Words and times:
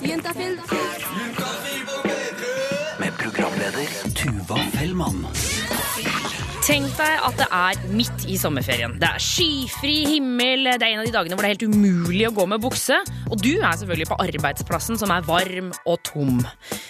Juntafil. 0.00 0.60
Med 1.16 1.43
Deg 6.94 7.24
at 7.26 7.38
det 7.40 7.46
er 7.50 7.78
midt 7.90 8.24
i 8.30 8.36
sommerferien. 8.38 8.92
Det 9.02 9.08
er 9.08 9.22
skyfri 9.22 9.96
himmel, 10.12 10.68
det 10.78 10.84
er 10.86 10.92
en 10.92 11.00
av 11.02 11.08
de 11.08 11.14
dagene 11.14 11.34
hvor 11.34 11.42
det 11.42 11.48
er 11.48 11.54
helt 11.56 11.74
umulig 11.74 12.28
å 12.28 12.34
gå 12.36 12.44
med 12.52 12.62
bukse. 12.62 13.00
Og 13.32 13.40
du 13.42 13.56
er 13.56 13.74
selvfølgelig 13.80 14.06
på 14.12 14.18
arbeidsplassen 14.22 15.00
som 15.00 15.10
er 15.10 15.24
varm 15.26 15.72
og 15.90 15.98
tom. 16.06 16.38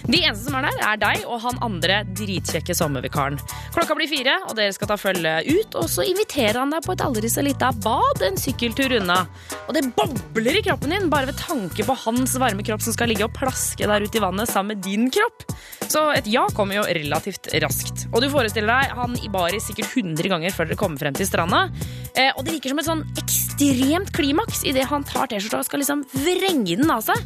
De 0.05 0.21
eneste 0.21 0.45
som 0.45 0.59
er 0.59 0.67
der, 0.67 0.81
er 0.91 1.01
deg 1.01 1.25
og 1.25 1.41
han 1.47 1.61
andre 1.65 2.03
dritkjekke 2.13 2.77
sommervikaren. 2.77 3.39
Klokka 3.73 3.97
blir 3.97 4.11
fire, 4.11 4.37
og 4.51 4.59
dere 4.59 4.75
skal 4.77 4.91
ta 4.91 4.99
følge 5.01 5.33
ut, 5.49 5.79
og 5.81 5.89
så 5.89 6.05
inviterer 6.05 6.61
han 6.61 6.75
deg 6.75 6.85
på 6.85 6.93
et 6.93 7.05
aldri 7.07 7.31
så 7.33 7.45
lite 7.47 7.71
bad 7.87 8.27
en 8.29 8.37
sykkeltur 8.41 8.99
unna. 8.99 9.23
Og 9.65 9.73
det 9.79 9.87
bobler 9.97 10.61
i 10.61 10.65
kroppen 10.67 10.93
din 10.93 11.09
bare 11.13 11.31
ved 11.31 11.41
tanke 11.41 11.87
på 11.87 11.97
hans 12.05 12.37
varme 12.43 12.67
kropp 12.67 12.85
som 12.85 12.97
skal 12.97 13.09
ligge 13.09 13.25
og 13.25 13.33
plaske 13.37 13.89
der 13.89 14.05
ute 14.05 14.21
i 14.21 14.25
vannet 14.25 14.53
sammen 14.53 14.75
med 14.75 14.85
din 14.85 15.09
kropp. 15.15 15.49
Så 15.89 16.05
et 16.13 16.29
ja 16.31 16.45
kommer 16.57 16.79
jo 16.79 16.85
relativt 16.97 17.49
raskt. 17.65 18.07
Og 18.13 18.21
du 18.25 18.29
forestiller 18.33 18.71
deg 18.73 18.95
han 18.99 19.17
i 19.21 19.33
baris 19.33 19.69
sikkert 19.71 19.94
100 19.95 20.31
ganger 20.33 20.55
før 20.55 20.71
dere 20.71 20.81
kommer 20.81 21.01
frem 21.01 21.17
til 21.17 21.29
stranda. 21.29 21.67
Eh, 22.15 22.31
og 22.35 22.45
det 22.45 22.57
virker 22.57 22.75
som 22.75 22.83
et 22.83 22.89
sånn 22.91 23.05
ekstremt 23.21 24.13
klimaks 24.15 24.65
idet 24.69 24.89
han 24.91 25.07
tar 25.07 25.31
T-skjorta 25.31 25.63
og 25.63 25.69
skal 25.69 25.83
liksom 25.85 26.05
vrenge 26.13 26.79
den 26.81 26.91
av 26.91 27.05
seg. 27.07 27.21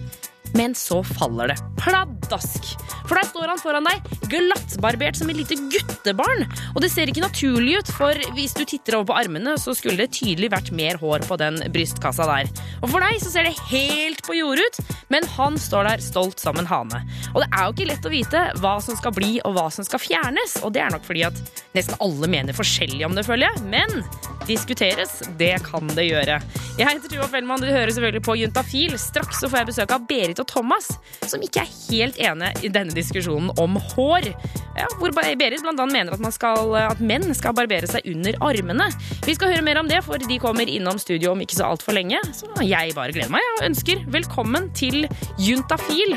Men 0.57 0.75
så 0.79 1.02
faller 1.05 1.52
det 1.52 1.59
pladask. 1.80 2.73
For 3.09 3.16
der 3.16 3.29
står 3.29 3.52
han 3.52 3.61
foran 3.61 3.87
deg, 3.89 4.05
glattbarbert 4.29 5.19
som 5.19 5.30
et 5.33 5.39
lite 5.41 5.56
guttebarn. 5.73 6.45
Og 6.75 6.83
det 6.84 6.91
ser 6.93 7.11
ikke 7.11 7.25
naturlig 7.25 7.79
ut, 7.80 7.93
for 7.97 8.19
hvis 8.37 8.56
du 8.56 8.65
titter 8.69 8.98
over 8.98 9.11
på 9.11 9.19
armene, 9.23 9.56
så 9.61 9.75
skulle 9.77 10.01
det 10.03 10.19
tydelig 10.19 10.51
vært 10.53 10.73
mer 10.77 10.98
hår 11.01 11.25
på 11.29 11.39
den 11.41 11.61
brystkassa 11.75 12.27
der. 12.29 12.51
Og 12.83 12.92
for 12.92 13.05
deg 13.05 13.20
så 13.23 13.33
ser 13.33 13.48
det 13.48 13.56
helt 13.70 14.23
på 14.27 14.36
jordet 14.39 14.69
ut, 14.69 14.95
men 15.12 15.27
han 15.36 15.58
står 15.61 15.89
der 15.89 16.05
stolt 16.05 16.42
som 16.42 16.58
en 16.61 16.69
hane. 16.69 17.03
Og 17.34 17.42
det 17.42 17.48
er 17.48 17.64
jo 17.64 17.77
ikke 17.77 17.91
lett 17.92 18.08
å 18.08 18.12
vite 18.12 18.45
hva 18.62 18.77
som 18.84 18.98
skal 18.98 19.14
bli 19.17 19.36
og 19.45 19.56
hva 19.56 19.69
som 19.73 19.86
skal 19.86 20.03
fjernes, 20.03 20.58
og 20.62 20.75
det 20.77 20.84
er 20.84 20.92
nok 20.95 21.06
fordi 21.08 21.25
at 21.28 21.39
nesten 21.77 21.98
alle 22.05 22.30
mener 22.30 22.56
forskjellig 22.56 23.06
om 23.06 23.17
det, 23.17 23.27
føler 23.28 23.48
jeg. 23.48 23.64
Men 23.73 24.03
diskuteres, 24.48 25.19
det 25.41 25.55
kan 25.67 25.89
det 25.97 26.08
gjøre. 26.08 26.39
Jeg 26.78 26.86
heter 26.86 27.12
Tuva 27.12 27.28
Fellmann, 27.30 27.62
du 27.62 27.69
hører 27.69 27.92
selvfølgelig 27.92 28.25
på 28.25 28.36
Juntafil. 28.41 28.97
Straks 29.01 29.42
så 29.42 29.51
får 29.51 29.62
jeg 29.62 29.70
besøk 29.73 29.95
av 29.97 30.06
Berit 30.08 30.38
og 30.42 30.48
Thomas, 30.50 30.91
som 31.27 31.42
ikke 31.44 31.62
er 31.62 31.72
helt 31.89 32.19
enige 32.20 32.67
i 32.67 32.72
denne 32.72 32.94
diskusjonen 32.97 33.53
om 33.61 33.78
hår. 33.94 34.31
Ja, 34.78 34.86
hvor 35.00 35.12
Berit 35.14 35.64
annet 35.67 35.92
mener 35.92 36.14
at, 36.14 36.34
skal, 36.34 36.75
at 36.78 37.00
menn 37.03 37.27
skal 37.36 37.56
barbere 37.56 37.89
seg 37.91 38.06
under 38.08 38.39
armene. 38.45 38.89
Vi 39.27 39.34
skal 39.36 39.53
høre 39.55 39.64
mer 39.67 39.80
om 39.83 39.91
det, 39.91 40.00
for 40.06 40.20
de 40.22 40.41
kommer 40.42 40.70
innom 40.70 41.00
studio 41.03 41.33
om 41.34 41.42
ikke 41.45 41.58
så 41.58 41.72
altfor 41.72 41.97
lenge. 41.98 42.20
Så 42.36 42.50
jeg 42.67 42.95
bare 42.97 43.14
gleder 43.17 43.33
meg 43.34 43.48
og 43.56 43.64
ønsker 43.70 44.05
velkommen 44.12 44.70
til 44.78 45.08
Juntafil. 45.42 46.17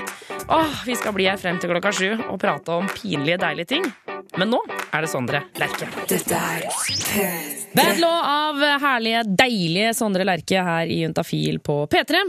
Åh, 0.52 0.86
vi 0.86 0.98
skal 1.00 1.16
bli 1.18 1.30
her 1.30 1.42
frem 1.42 1.60
til 1.62 1.74
klokka 1.74 1.94
sju 1.96 2.10
og 2.28 2.38
prate 2.42 2.78
om 2.82 2.90
pinlige, 2.96 3.40
deilige 3.42 3.74
ting. 3.76 3.90
Men 4.38 4.54
nå 4.54 4.62
er 4.92 5.04
det 5.04 5.12
Sondre 5.12 5.46
Lerche. 5.60 5.90
Dette 6.12 6.38
er 6.38 7.61
Bad 7.72 8.00
Law 8.02 8.18
av 8.28 8.58
herlige, 8.84 9.22
deilige 9.40 9.94
Sondre 9.96 10.26
Lerche 10.28 10.60
her 10.60 10.90
i 10.92 10.98
Juntafil 11.06 11.60
på 11.64 11.78
P3. 11.88 12.20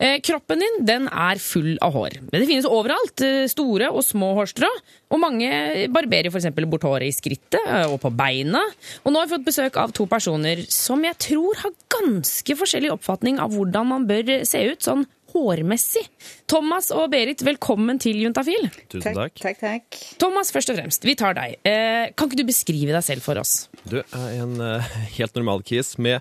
Eh, 0.00 0.14
kroppen 0.24 0.62
din 0.62 0.78
den 0.88 1.08
er 1.08 1.40
full 1.42 1.74
av 1.84 1.92
hår. 1.92 2.16
Men 2.30 2.40
det 2.40 2.48
finnes 2.48 2.68
overalt. 2.68 3.20
eh, 3.20 3.44
Store 3.52 3.90
og 3.92 4.04
små 4.04 4.32
hårstrå. 4.38 4.70
Og 5.12 5.20
mange 5.20 5.50
barberer 5.92 6.32
f.eks. 6.32 6.48
bort 6.64 6.88
håret 6.88 7.10
i 7.10 7.12
skrittet 7.12 7.60
eh, 7.60 7.84
og 7.90 8.00
på 8.00 8.12
beina. 8.16 8.62
Og 9.04 9.12
nå 9.12 9.20
har 9.20 9.28
vi 9.28 9.36
fått 9.36 9.48
besøk 9.50 9.76
av 9.76 9.92
to 9.92 10.08
personer 10.08 10.64
som 10.72 11.04
jeg 11.04 11.20
tror 11.28 11.60
har 11.64 11.76
ganske 11.92 12.56
forskjellig 12.56 12.94
oppfatning 12.96 13.38
av 13.42 13.52
hvordan 13.52 13.92
man 13.92 14.08
bør 14.08 14.46
se 14.48 14.64
ut 14.72 14.80
sånn 14.80 15.04
hårmessig. 15.36 16.06
Thomas 16.48 16.88
og 16.96 17.10
Berit, 17.12 17.42
velkommen 17.44 18.00
til 18.02 18.16
Juntafil. 18.24 18.70
Tusen 18.92 19.16
takk. 19.16 19.36
Takk, 19.42 19.60
takk. 19.60 19.98
Thomas, 20.22 20.52
først 20.54 20.72
og 20.72 20.78
fremst, 20.80 21.04
vi 21.06 21.14
tar 21.18 21.36
deg. 21.36 21.58
Eh, 21.68 22.08
kan 22.16 22.30
ikke 22.30 22.40
du 22.40 22.46
beskrive 22.48 22.94
deg 22.96 23.04
selv 23.04 23.24
for 23.26 23.38
oss? 23.42 23.66
Du 23.84 23.98
er 24.00 24.30
en 24.40 24.56
eh, 24.64 24.94
helt 25.18 25.36
normal 25.36 25.60
kis 25.68 25.94
med 26.00 26.18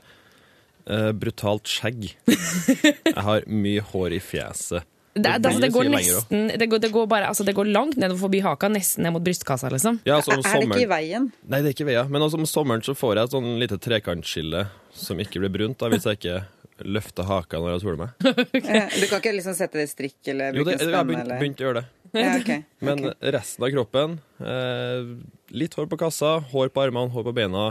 eh, 0.89 1.12
brutalt 1.16 1.72
skjegg. 1.72 2.12
Jeg 2.28 3.16
har 3.29 3.47
mye 3.47 3.85
hår 3.94 4.17
i 4.19 4.22
fjeset. 4.23 4.84
Det, 5.16 5.29
er- 5.31 5.39
Det 5.39 5.47
altså, 5.47 5.62
det, 5.63 5.69
går 5.72 5.88
nesten, 5.94 6.47
det, 6.59 6.66
går, 6.68 6.79
det, 6.84 6.89
går 6.91 7.06
bare, 7.07 7.29
altså, 7.31 7.45
det 7.47 7.53
går 7.56 7.69
langt 7.72 7.95
nedover 7.95 8.25
forbi 8.25 8.41
haka, 8.44 8.68
nesten 8.68 9.06
ned 9.07 9.13
mot 9.16 9.23
brystkassa, 9.23 9.69
liksom. 9.72 10.01
Ja, 10.03 10.18
altså, 10.19 10.35
om 10.35 10.44
Er 10.44 10.59
det 10.59 10.68
ikke 10.73 10.81
i 10.84 10.89
veien? 10.91 11.29
nei, 11.47 11.62
det 11.63 11.69
er 11.69 11.75
ikke 11.78 11.85
i 11.85 11.91
veien. 11.94 12.09
Men 12.12 12.25
altså, 12.25 12.35
om 12.41 12.44
sommeren 12.50 12.84
så 12.84 12.91
får 13.00 13.16
jeg 13.16 13.29
et 13.29 13.35
sånn 13.38 13.47
lite 13.62 13.78
trekantskille 13.79 14.66
som 14.91 15.22
ikke 15.23 15.39
blir 15.45 15.53
brunt 15.56 15.79
da, 15.79 15.88
hvis 15.94 16.03
jeg 16.12 16.19
ikke 16.19 16.41
løfter 16.84 17.28
haka 17.30 17.59
når 17.62 17.75
jeg 17.75 17.84
soler 17.86 18.00
meg. 18.02 18.25
okay. 18.58 18.81
Du 18.91 19.06
kan 19.08 19.22
ikke 19.22 19.36
liksom 19.38 19.56
sette 19.58 19.80
det 19.80 19.88
i 19.88 19.91
strikk 19.91 20.31
eller 20.34 20.58
Jo, 20.58 20.66
det, 20.68 20.78
jeg 20.81 20.91
har 20.91 21.08
begynt, 21.08 21.31
begynt 21.40 21.62
å 21.62 21.68
gjøre 21.68 21.81
det. 21.81 21.86
Ja, 22.16 22.34
okay. 22.40 22.63
Men 22.84 23.02
okay. 23.03 23.31
resten 23.36 23.66
av 23.68 23.72
kroppen 23.74 24.13
eh, 24.40 25.08
Litt 25.52 25.74
hår 25.75 25.90
på 25.91 25.97
kassa, 26.00 26.38
hår 26.53 26.69
på 26.72 26.86
armene, 26.86 27.12
hår 27.12 27.25
på 27.28 27.34
beina, 27.36 27.66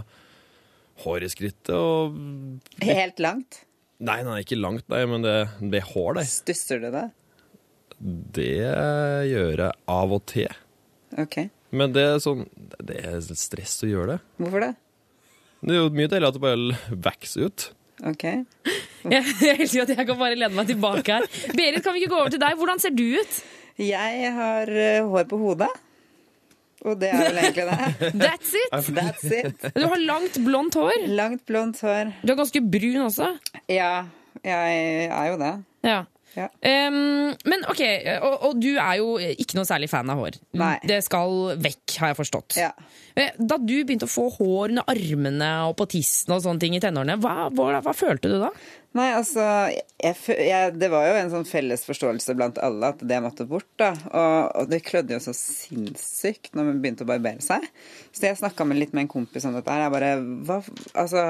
hår 1.05 1.25
i 1.25 1.31
skrittet 1.33 1.73
og 1.77 2.19
Helt 2.85 3.23
langt? 3.25 3.63
Nei, 4.05 4.19
nei, 4.27 4.41
ikke 4.45 4.59
langt, 4.59 4.85
nei, 4.93 5.05
men 5.09 5.25
det, 5.25 5.37
det 5.63 5.81
er 5.81 5.91
hår 5.95 6.19
der. 6.19 6.29
Stusser 6.29 6.83
du 6.83 6.91
det? 6.93 7.07
Det 8.37 8.51
gjør 9.31 9.63
jeg 9.65 9.71
av 9.95 10.13
og 10.13 10.25
til. 10.29 10.61
Ok. 11.21 11.45
Men 11.75 11.95
det 11.95 12.03
er 12.07 12.19
sånn 12.23 12.45
Det 12.85 12.99
er 13.01 13.21
stress 13.39 13.79
å 13.87 13.91
gjøre 13.91 14.17
det. 14.17 14.19
Hvorfor 14.43 14.67
det? 14.67 14.73
Det 15.65 15.73
er 15.73 15.81
jo 15.81 15.93
mye 15.95 16.11
deiligere 16.11 16.29
at 16.29 16.37
det 16.37 16.43
bare 16.45 16.99
vokser 17.07 17.49
ut. 17.49 17.67
Ok. 18.11 18.27
Jeg, 19.15 19.25
jeg 19.45 19.57
elsker 19.61 19.83
at 19.85 19.91
jeg 19.95 20.07
kan 20.09 20.17
bare 20.21 20.37
lene 20.39 20.55
meg 20.57 20.69
tilbake 20.71 21.19
her. 21.19 21.27
Berit, 21.57 21.83
kan 21.85 21.93
vi 21.97 22.01
ikke 22.05 22.13
gå 22.15 22.21
over 22.23 22.33
til 22.33 22.41
deg? 22.41 22.55
Hvordan 22.61 22.81
ser 22.81 22.95
du 22.97 23.05
ut? 23.19 23.41
Jeg 23.85 24.31
har 24.37 24.71
eh, 24.71 25.03
hår 25.05 25.27
på 25.29 25.41
hodet. 25.43 25.69
Og 26.85 26.99
det 27.01 27.11
er 27.13 27.21
vel 27.31 27.39
egentlig 27.43 27.65
det. 27.69 27.91
That's 28.25 28.55
it! 28.61 28.73
That's 28.97 29.29
it. 29.33 29.69
Du 29.77 29.87
har 29.89 30.01
langt, 30.05 30.37
blondt 30.45 30.77
hår. 30.77 31.07
Langt, 31.17 31.45
blondt 31.49 31.81
hår. 31.85 32.11
Du 32.25 32.33
er 32.35 32.41
ganske 32.41 32.61
brun 32.61 33.07
også. 33.07 33.31
Ja, 33.73 33.93
jeg 34.45 35.07
er 35.09 35.31
jo 35.33 35.39
det. 35.41 35.55
Ja. 35.89 36.03
Ja. 36.35 36.49
Um, 36.67 37.31
men 37.47 37.63
ok, 37.71 37.81
og, 38.27 38.33
og 38.49 38.57
du 38.59 38.73
er 38.75 38.97
jo 38.99 39.13
ikke 39.23 39.55
noe 39.55 39.69
særlig 39.69 39.87
fan 39.93 40.09
av 40.11 40.19
hår. 40.19 40.37
Nei. 40.59 40.73
Det 40.83 40.97
skal 41.07 41.53
vekk, 41.63 41.95
har 42.03 42.11
jeg 42.11 42.19
forstått. 42.19 42.57
Ja. 42.59 42.73
Eh, 43.15 43.37
Da 43.39 43.55
du 43.63 43.77
begynte 43.87 44.09
å 44.09 44.11
få 44.11 44.25
hår 44.35 44.73
under 44.75 44.89
armene 44.91 45.51
og 45.69 45.77
på 45.79 45.87
tissen 45.95 46.35
og 46.35 46.43
sånne 46.43 46.65
ting 46.65 46.75
i 46.75 46.83
tenårene, 46.83 47.17
hva, 47.23 47.47
hva, 47.55 47.79
hva 47.87 47.95
følte 47.95 48.33
du 48.33 48.41
da? 48.43 48.51
Nei, 48.95 49.09
altså 49.11 49.43
jeg, 49.99 50.15
jeg, 50.31 50.75
Det 50.79 50.89
var 50.93 51.09
jo 51.09 51.15
en 51.19 51.31
sånn 51.33 51.47
felles 51.49 51.83
forståelse 51.83 52.37
blant 52.39 52.61
alle 52.63 52.93
at 52.95 53.01
det 53.03 53.19
måtte 53.25 53.47
bort. 53.51 53.67
da 53.81 53.91
Og, 53.91 54.37
og 54.61 54.71
det 54.71 54.85
klødde 54.87 55.17
jo 55.17 55.23
så 55.25 55.35
sinnssykt 55.35 56.55
når 56.55 56.69
man 56.69 56.81
begynte 56.85 57.07
å 57.07 57.11
barbere 57.11 57.43
seg. 57.43 57.67
Så 58.15 58.29
jeg 58.29 58.39
snakka 58.39 58.69
litt 58.71 58.95
med 58.95 59.07
en 59.07 59.13
kompis 59.17 59.47
om 59.49 59.57
dette 59.57 59.75
her. 59.75 59.87
Jeg 59.87 59.95
bare 59.97 60.13
hva, 60.47 60.61
Altså, 61.03 61.27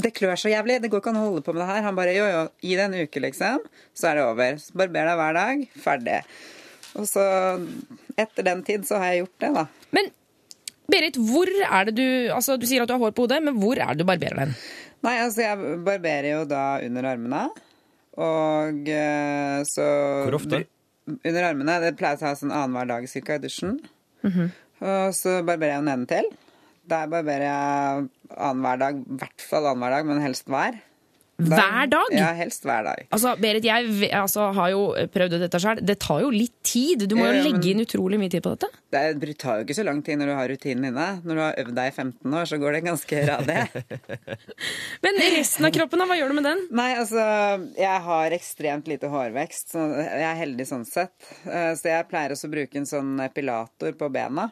det 0.00 0.14
klør 0.16 0.40
så 0.40 0.52
jævlig. 0.52 0.80
Det 0.80 0.92
går 0.92 1.04
ikke 1.04 1.12
an 1.12 1.20
å 1.20 1.26
holde 1.28 1.44
på 1.44 1.52
med 1.52 1.66
det 1.66 1.70
her. 1.74 1.84
Han 1.84 1.98
bare 1.98 2.16
jo, 2.16 2.28
jo, 2.32 2.44
gi 2.64 2.76
det 2.80 2.88
en 2.88 3.00
uke, 3.04 3.24
liksom. 3.28 3.66
Så 3.92 4.10
er 4.10 4.20
det 4.20 4.28
over. 4.30 4.62
Barber 4.80 5.10
deg 5.10 5.20
hver 5.20 5.40
dag. 5.40 5.66
Ferdig. 5.84 6.20
Og 6.96 7.04
så, 7.10 7.26
etter 8.16 8.46
den 8.46 8.64
tid, 8.64 8.88
så 8.88 9.02
har 9.02 9.12
jeg 9.12 9.26
gjort 9.26 9.44
det, 9.44 9.52
da. 9.58 9.66
Men 9.92 10.14
Berit, 10.86 11.16
hvor 11.18 11.50
er 11.50 11.88
det 11.88 11.96
du 11.98 12.08
Altså, 12.30 12.54
du 12.56 12.66
sier 12.68 12.84
at 12.84 12.88
du 12.88 12.94
har 12.94 13.02
hår 13.02 13.14
på 13.16 13.26
hodet, 13.26 13.40
men 13.42 13.56
hvor 13.58 13.78
er 13.78 13.92
det 13.92 14.04
du 14.04 14.08
barberer 14.08 14.44
den? 14.44 14.52
Nei, 15.04 15.16
altså 15.22 15.44
jeg 15.44 15.80
barberer 15.86 16.30
jo 16.32 16.44
da 16.48 16.62
under 16.86 17.10
armene. 17.12 17.42
Og 18.16 18.88
eh, 18.88 19.60
så 19.68 19.86
Hvor 20.24 20.38
ofte? 20.40 20.62
Under 21.16 21.42
armene. 21.50 21.76
Det 21.84 21.92
pleier 21.98 22.18
å 22.18 22.30
ha 22.30 22.34
sånn 22.38 22.54
annenhver 22.54 22.88
dag 22.94 23.08
cirka 23.10 23.36
i 23.36 23.42
dusjen. 23.44 23.76
Mhm. 24.26 24.48
Og 24.86 25.14
så 25.16 25.38
barberer 25.46 25.76
jeg 25.76 25.80
jo 25.80 25.86
nedentil. 25.86 26.26
Der 26.90 27.06
barberer 27.12 27.46
jeg 27.46 28.08
annenhver 28.36 28.82
dag. 28.82 28.98
I 29.00 29.20
hvert 29.22 29.46
fall 29.50 29.68
annenhver 29.70 29.96
dag, 29.98 30.08
men 30.08 30.24
helst 30.24 30.50
hver. 30.52 30.80
Hver 31.36 31.88
dag? 31.92 32.12
Ja, 32.16 32.30
helst 32.32 32.64
hver 32.64 32.86
dag. 32.86 33.02
Altså, 33.12 33.34
Berit, 33.40 33.66
jeg 33.66 34.08
altså, 34.16 34.46
har 34.56 34.70
jo 34.72 34.86
prøvd 35.12 35.36
dette 35.42 35.60
sjøl. 35.60 35.82
Det 35.84 35.98
tar 36.00 36.22
jo 36.24 36.30
litt 36.32 36.54
tid. 36.64 37.04
Du 37.10 37.16
må 37.18 37.26
jo 37.28 37.42
legge 37.44 37.74
inn 37.74 37.82
utrolig 37.84 38.16
mye 38.20 38.32
tid 38.32 38.44
på 38.44 38.54
dette. 38.54 38.70
Det 39.20 39.34
tar 39.42 39.60
jo 39.60 39.66
ikke 39.66 39.76
så 39.76 39.84
lang 39.84 40.00
tid 40.06 40.16
når 40.20 40.30
du 40.32 40.34
har 40.38 40.48
rutinen 40.48 40.88
inne. 40.88 41.08
Når 41.26 41.36
du 41.36 41.42
har 41.44 41.60
øvd 41.64 41.76
deg 41.76 41.90
i 41.92 41.94
15 41.94 42.38
år, 42.40 42.48
så 42.48 42.60
går 42.62 42.78
det 42.78 42.82
ganske 42.88 43.22
radig. 43.28 43.58
Men 45.04 45.20
resten 45.36 45.68
av 45.68 45.76
kroppen, 45.76 46.00
da? 46.00 46.08
Hva 46.08 46.16
gjør 46.22 46.32
du 46.32 46.38
med 46.40 46.48
den? 46.48 46.62
Nei, 46.80 46.90
altså 46.96 47.20
Jeg 47.76 48.04
har 48.08 48.36
ekstremt 48.38 48.88
lite 48.88 49.12
hårvekst. 49.12 49.74
Så 49.76 49.88
jeg 50.00 50.28
er 50.30 50.40
heldig 50.40 50.68
sånn 50.72 50.86
sett. 50.88 51.16
Eh, 51.44 51.74
Så 51.76 51.92
jeg 51.92 52.08
pleier 52.08 52.32
også 52.32 52.48
å 52.48 52.54
bruke 52.56 52.80
en 52.80 52.88
sånn 52.88 53.18
epilator 53.26 53.92
på 54.00 54.08
bena. 54.14 54.48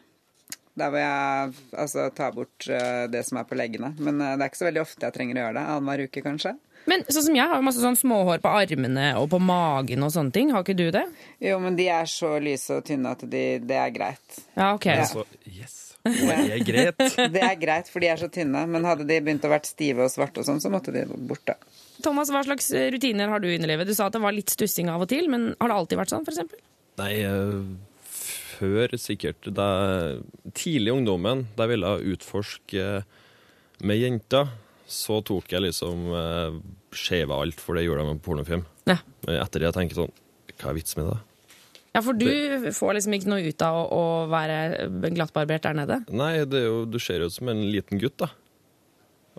Der 0.74 0.90
hvor 0.90 0.98
jeg 0.98 1.52
altså, 1.78 2.08
tar 2.12 2.32
bort 2.34 2.66
eh, 2.66 3.04
det 3.08 3.22
som 3.28 3.38
er 3.38 3.48
på 3.48 3.56
leggene. 3.56 3.92
Men 3.96 4.20
eh, 4.20 4.36
det 4.36 4.44
er 4.44 4.50
ikke 4.52 4.62
så 4.64 4.68
veldig 4.68 4.82
ofte 4.82 5.06
jeg 5.06 5.16
trenger 5.16 5.38
å 5.38 5.44
gjøre 5.46 5.56
det. 5.56 5.66
Annenhver 5.78 6.06
uke, 6.08 6.24
kanskje. 6.24 6.56
Men 6.90 7.04
sånn 7.08 7.26
som 7.28 7.36
jeg 7.38 7.48
har 7.48 7.62
masse 7.64 7.80
sånn 7.80 7.96
småhår 7.96 8.42
på 8.44 8.50
armene 8.52 9.06
og 9.20 9.30
på 9.32 9.40
magen 9.40 10.04
og 10.04 10.12
sånne 10.12 10.34
ting. 10.34 10.52
Har 10.52 10.66
ikke 10.66 10.76
du 10.76 10.88
det? 10.94 11.04
Jo, 11.42 11.56
men 11.62 11.78
de 11.78 11.88
er 11.92 12.08
så 12.10 12.34
lyse 12.42 12.76
og 12.76 12.84
tynne 12.88 13.14
at 13.16 13.24
de, 13.24 13.44
det 13.64 13.78
er 13.80 13.94
greit. 13.94 14.42
Ja, 14.52 14.74
ok. 14.74 14.90
Ja. 14.90 15.06
Så, 15.08 15.24
yes. 15.48 15.80
Det 16.04 16.34
er 16.36 16.60
greit. 16.60 17.00
Det 17.34 17.40
er 17.40 17.56
greit, 17.56 17.88
for 17.88 18.04
de 18.04 18.10
er 18.12 18.20
så 18.20 18.28
tynne. 18.32 18.66
Men 18.68 18.84
hadde 18.84 19.06
de 19.08 19.16
begynt 19.24 19.46
å 19.48 19.52
vært 19.54 19.70
stive 19.70 20.04
og 20.04 20.12
svarte 20.12 20.42
og 20.42 20.48
sånn, 20.48 20.60
så 20.60 20.72
måtte 20.72 20.92
de 20.92 21.06
bort, 21.08 21.46
da. 21.48 21.56
Thomas, 22.04 22.28
hva 22.34 22.42
slags 22.44 22.68
rutiner 22.92 23.32
har 23.32 23.40
du 23.40 23.48
innlevet? 23.48 23.88
Du 23.88 23.96
sa 23.96 24.10
at 24.10 24.16
det 24.16 24.20
var 24.20 24.36
litt 24.36 24.52
stussing 24.52 24.90
av 24.92 25.06
og 25.06 25.08
til, 25.12 25.30
men 25.32 25.54
har 25.56 25.72
det 25.72 25.78
alltid 25.78 26.00
vært 26.02 26.12
sånn, 26.12 26.26
eksempel? 26.28 26.60
Nei, 27.00 27.12
eh, 27.24 28.12
før 28.58 28.94
sikkert 29.00 29.48
da, 29.56 29.68
Tidlig 30.54 30.92
i 30.92 30.96
ungdommen, 30.98 31.46
da 31.56 31.64
jeg 31.64 31.74
ville 31.74 31.94
utforske 32.12 32.84
eh, 33.00 33.22
med 33.84 34.02
jenter, 34.02 34.52
så 34.90 35.20
tok 35.24 35.52
jeg 35.52 35.64
liksom 35.64 36.08
eh, 36.18 36.56
skjeva 36.94 37.38
alt, 37.42 37.60
for 37.60 37.78
det 37.78 37.86
gjorde 37.86 38.04
jeg 38.04 38.12
med 38.12 38.24
pornofilm. 38.24 38.64
Ja. 38.90 38.98
Men 39.24 39.38
etter 39.40 39.62
det 39.62 39.70
jeg 39.70 39.76
tenker 39.78 39.96
sånn 40.02 40.10
Hva 40.60 40.68
er 40.70 40.76
vitsen 40.76 41.00
med 41.00 41.14
det? 41.14 41.20
Ja, 41.94 42.02
for 42.02 42.18
du 42.18 42.26
får 42.74 42.96
liksom 42.96 43.14
ikke 43.16 43.30
noe 43.30 43.46
ut 43.46 43.62
av 43.62 43.76
å, 43.78 43.84
å 43.86 44.04
være 44.30 44.88
glattbarbert 45.14 45.62
der 45.64 45.76
nede? 45.78 46.00
Nei, 46.10 46.32
det 46.50 46.64
er 46.64 46.66
jo, 46.66 46.80
du 46.90 46.98
ser 47.02 47.22
jo 47.22 47.30
ut 47.30 47.36
som 47.36 47.50
en 47.52 47.62
liten 47.70 48.02
gutt, 48.02 48.16
da. 48.18 48.32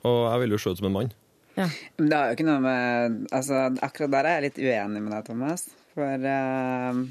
Og 0.08 0.22
jeg 0.30 0.42
vil 0.44 0.56
jo 0.56 0.60
se 0.64 0.72
ut 0.72 0.80
som 0.80 0.88
en 0.90 0.96
mann. 0.96 1.12
Ja. 1.56 1.68
Men 2.00 2.10
det 2.12 2.18
har 2.20 2.32
jo 2.32 2.36
ikke 2.36 2.48
noe 2.50 2.62
med 2.64 3.20
Altså, 3.32 3.60
akkurat 3.84 4.12
der 4.12 4.28
er 4.28 4.34
jeg 4.38 4.46
litt 4.50 4.58
uenig 4.64 5.04
med 5.04 5.14
deg, 5.16 5.28
Thomas. 5.28 5.68
For 5.96 6.28
eh, 6.32 7.04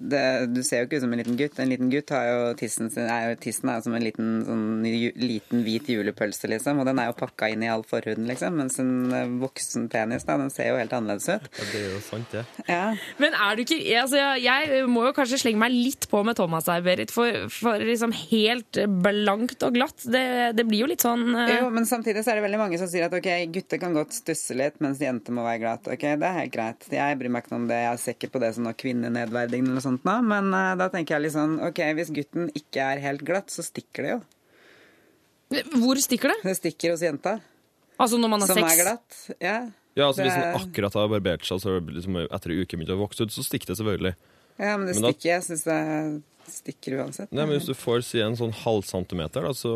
det, 0.00 0.22
du 0.54 0.62
ser 0.64 0.82
jo 0.82 0.88
ikke 0.88 0.98
ut 1.00 1.04
som 1.04 1.12
en 1.14 1.20
liten 1.20 1.36
gutt. 1.38 1.58
En 1.60 1.70
liten 1.70 1.90
gutt 1.92 2.10
har 2.14 2.26
jo 2.28 2.38
tissen 2.60 2.88
sin 2.92 3.04
er 3.10 3.30
jo, 3.30 3.36
Tissen 3.40 3.68
er 3.68 3.78
jo 3.78 3.84
som 3.86 3.94
en 3.96 4.04
liten, 4.04 4.30
sånn, 4.46 4.64
ju- 4.88 5.12
liten 5.20 5.62
hvit 5.66 5.88
julepølse, 5.92 6.48
liksom. 6.50 6.80
Og 6.80 6.88
den 6.88 7.00
er 7.02 7.10
jo 7.10 7.16
pakka 7.18 7.50
inn 7.52 7.64
i 7.66 7.68
all 7.72 7.84
forhuden, 7.88 8.26
liksom. 8.30 8.56
Mens 8.60 8.78
en 8.80 8.92
eh, 9.12 9.28
voksen 9.42 9.88
penis, 9.92 10.24
da, 10.28 10.38
den 10.40 10.52
ser 10.54 10.70
jo 10.72 10.78
helt 10.80 10.94
annerledes 10.96 11.28
ut. 11.28 11.48
Ja, 11.60 11.66
det 11.72 11.82
er 11.82 11.86
jo 11.92 12.00
sant, 12.06 12.32
det. 12.32 12.44
Ja. 12.70 12.82
Men 13.20 13.36
er 13.36 13.56
du 13.58 13.64
ikke 13.64 13.78
altså, 14.00 14.22
Jeg 14.40 14.86
må 14.88 15.04
jo 15.08 15.12
kanskje 15.16 15.40
slenge 15.42 15.60
meg 15.62 15.74
litt 15.76 16.08
på 16.10 16.22
med 16.26 16.38
Thomas 16.40 16.68
her, 16.70 16.80
Berit. 16.86 17.12
For, 17.14 17.44
for 17.52 17.82
liksom 17.84 18.14
helt 18.16 18.80
blankt 19.04 19.62
og 19.66 19.76
glatt, 19.76 20.06
det, 20.08 20.24
det 20.56 20.64
blir 20.68 20.84
jo 20.86 20.90
litt 20.90 21.04
sånn 21.04 21.26
uh... 21.36 21.44
Jo, 21.50 21.68
men 21.74 21.88
samtidig 21.88 22.24
så 22.24 22.32
er 22.32 22.40
det 22.40 22.46
veldig 22.48 22.60
mange 22.62 22.80
som 22.80 22.88
sier 22.90 23.08
at 23.08 23.14
ok, 23.16 23.28
gutter 23.52 23.80
kan 23.82 23.96
godt 23.96 24.14
stusse 24.16 24.56
litt, 24.56 24.80
mens 24.80 25.00
jenter 25.02 25.34
må 25.36 25.44
være 25.44 25.60
glatt. 25.66 25.90
Ok, 25.92 26.06
det 26.20 26.28
er 26.30 26.38
helt 26.40 26.54
greit. 26.54 26.88
Jeg 26.94 27.18
bryr 27.20 27.32
meg 27.34 27.44
ikke 27.44 27.54
noe 27.54 27.62
om 27.64 27.68
det. 27.70 27.80
Jeg 27.84 28.02
ser 28.06 28.16
ikke 28.16 28.32
på 28.36 28.42
det 28.42 28.54
som 28.56 28.64
noe 28.64 28.76
kvinnenedverdigende 28.80 29.74
eller 29.74 29.84
sånt 29.84 29.89
nå. 30.06 30.14
Men 30.30 30.52
eh, 30.54 30.74
da 30.80 30.88
tenker 30.92 31.16
jeg 31.16 31.22
litt 31.26 31.34
sånn 31.34 31.58
ok, 31.68 31.80
hvis 31.98 32.12
gutten 32.14 32.50
ikke 32.54 32.84
er 32.94 33.02
helt 33.04 33.24
glatt, 33.26 33.50
så 33.50 33.64
stikker 33.66 34.06
det 34.06 34.10
jo. 34.14 34.20
Hvor 35.82 35.98
stikker 35.98 36.30
det? 36.30 36.38
Det 36.46 36.56
stikker 36.60 36.92
hos 36.94 37.02
jenta. 37.02 37.38
Altså 38.00 38.16
når 38.20 38.30
man 38.32 38.40
har 38.44 38.48
Som 38.52 38.60
sex? 38.60 38.72
er 38.72 38.82
glatt. 38.84 39.16
Ja. 39.42 39.56
Ja, 39.98 40.06
altså 40.06 40.22
Hvis 40.22 40.32
den 40.36 40.52
man 40.54 40.60
akkurat 40.62 40.94
har 40.94 41.08
barbert 41.10 41.42
seg, 41.44 41.58
så 41.60 41.72
er 41.76 41.80
liksom 41.90 42.16
etter 42.22 42.52
ei 42.54 42.60
uke 42.62 42.78
begynt 42.78 42.92
å 42.94 43.00
vokse 43.00 43.26
ut, 43.26 43.32
så 43.34 43.42
stikker 43.44 43.72
det 43.72 43.76
selvfølgelig. 43.80 44.14
ja, 44.60 44.76
men 44.78 44.86
det 44.86 44.94
Men 44.94 45.02
da- 45.02 45.10
stikker. 45.10 45.28
Jeg 45.34 45.42
syns 45.48 45.64
det 45.66 45.80
stikker 46.54 46.96
uansett. 47.02 47.32
Nei, 47.32 47.44
men 47.46 47.58
Hvis 47.58 47.66
du 47.66 47.74
får 47.74 48.04
si 48.06 48.20
en 48.22 48.36
sånn 48.38 48.52
halv 48.62 48.84
centimeter, 48.86 49.42
da, 49.42 49.50
så 49.52 49.74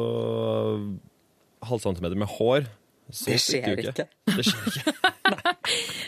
Halv 1.64 1.80
centimeter 1.80 2.14
med 2.16 2.28
hår, 2.28 2.66
så 3.10 3.30
Det 3.30 3.40
skjer 3.42 3.82
ikke. 3.84 4.06
Det 4.30 4.46
skjer 4.46 4.78
ikke. 4.80 4.94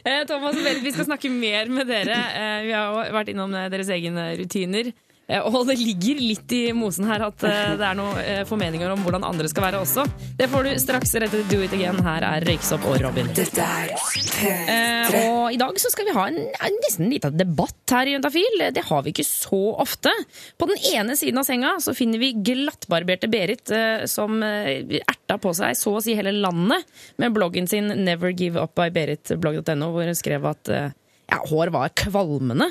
Eh, 0.06 0.22
Thomas 0.28 0.54
og 0.54 0.62
Berit, 0.62 0.82
vi 0.84 0.92
skal 0.94 1.06
snakke 1.08 1.30
mer 1.32 1.70
med 1.72 1.88
dere. 1.88 2.14
Eh, 2.14 2.66
vi 2.68 2.74
har 2.76 3.08
vært 3.14 3.30
innom 3.32 3.54
eh, 3.56 3.64
deres 3.72 3.88
egne 3.90 4.26
rutiner. 4.38 4.92
Eh, 5.26 5.42
og 5.42 5.66
det 5.66 5.74
ligger 5.80 6.20
litt 6.22 6.52
i 6.54 6.62
mosen 6.76 7.08
her 7.10 7.24
at 7.26 7.42
eh, 7.46 7.72
det 7.78 7.86
er 7.86 7.98
noen 7.98 8.20
eh, 8.22 8.42
formeninger 8.46 8.92
om 8.92 9.02
hvordan 9.02 9.26
andre 9.26 9.50
skal 9.50 9.66
være 9.66 9.80
også. 9.82 10.06
Det 10.38 10.46
får 10.52 10.66
du 10.66 10.82
straks 10.82 11.14
rett 11.16 11.34
etter 11.34 11.48
Do 11.50 11.62
It 11.66 11.74
Again. 11.74 11.98
Her 12.06 12.26
er 12.28 12.46
Røyksopp 12.46 12.86
og 12.86 13.00
Robin. 13.02 13.30
Eh, 13.34 15.16
og 15.26 15.54
i 15.54 15.58
dag 15.60 15.80
så 15.82 15.90
skal 15.90 16.06
vi 16.08 16.14
ha 16.16 16.26
en, 16.30 16.38
en 16.68 16.78
nesten 16.84 17.10
liten 17.10 17.38
debatt 17.38 17.96
her 17.96 18.06
i 18.06 18.14
Juntafil. 18.14 18.60
Det 18.76 18.84
har 18.86 19.02
vi 19.02 19.14
ikke 19.14 19.26
så 19.26 19.62
ofte. 19.82 20.12
På 20.60 20.70
den 20.70 20.78
ene 20.92 21.16
siden 21.18 21.42
av 21.42 21.48
senga 21.48 21.74
så 21.82 21.94
finner 21.96 22.22
vi 22.22 22.34
glattbarberte 22.46 23.30
Berit 23.30 23.72
som 24.10 24.38
erta 24.44 25.38
på 25.42 25.52
seg 25.56 25.74
så 25.78 25.96
å 25.96 26.02
si 26.04 26.14
hele 26.16 26.34
landet 26.34 26.86
med 27.20 27.34
bloggen 27.34 27.66
sin 27.70 27.90
Never 28.06 28.30
Give 28.36 28.60
Up 28.62 28.76
by 28.78 28.92
Berit.blogg.no, 28.94 29.90
hvor 29.94 30.06
hun 30.06 30.18
skrev 30.18 30.46
at 30.52 30.70
ja, 31.26 31.40
hår 31.50 31.72
var 31.74 31.90
kvalmende. 31.98 32.68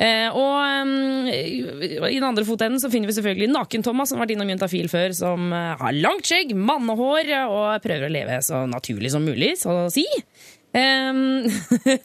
Eh, 0.00 0.28
og 0.32 0.86
um, 0.88 1.26
i 1.28 2.16
den 2.16 2.24
andre 2.24 2.46
fotenden 2.48 2.80
så 2.80 2.88
finner 2.92 3.10
vi 3.10 3.16
selvfølgelig 3.18 3.50
Naken-Thomas, 3.52 4.08
som 4.08 4.16
har 4.16 4.24
vært 4.24 4.36
innom 4.36 4.48
Juntafil 4.54 4.88
før, 4.92 5.12
som 5.16 5.50
eh, 5.52 5.74
har 5.82 5.98
langt 5.98 6.30
skjegg, 6.30 6.54
mannehår 6.56 7.34
og 7.44 7.84
prøver 7.84 8.08
å 8.08 8.14
leve 8.14 8.40
så 8.46 8.62
naturlig 8.70 9.12
som 9.12 9.26
mulig, 9.26 9.52
så 9.60 9.82
å 9.84 9.90
si. 9.92 10.06
Um, 10.72 11.44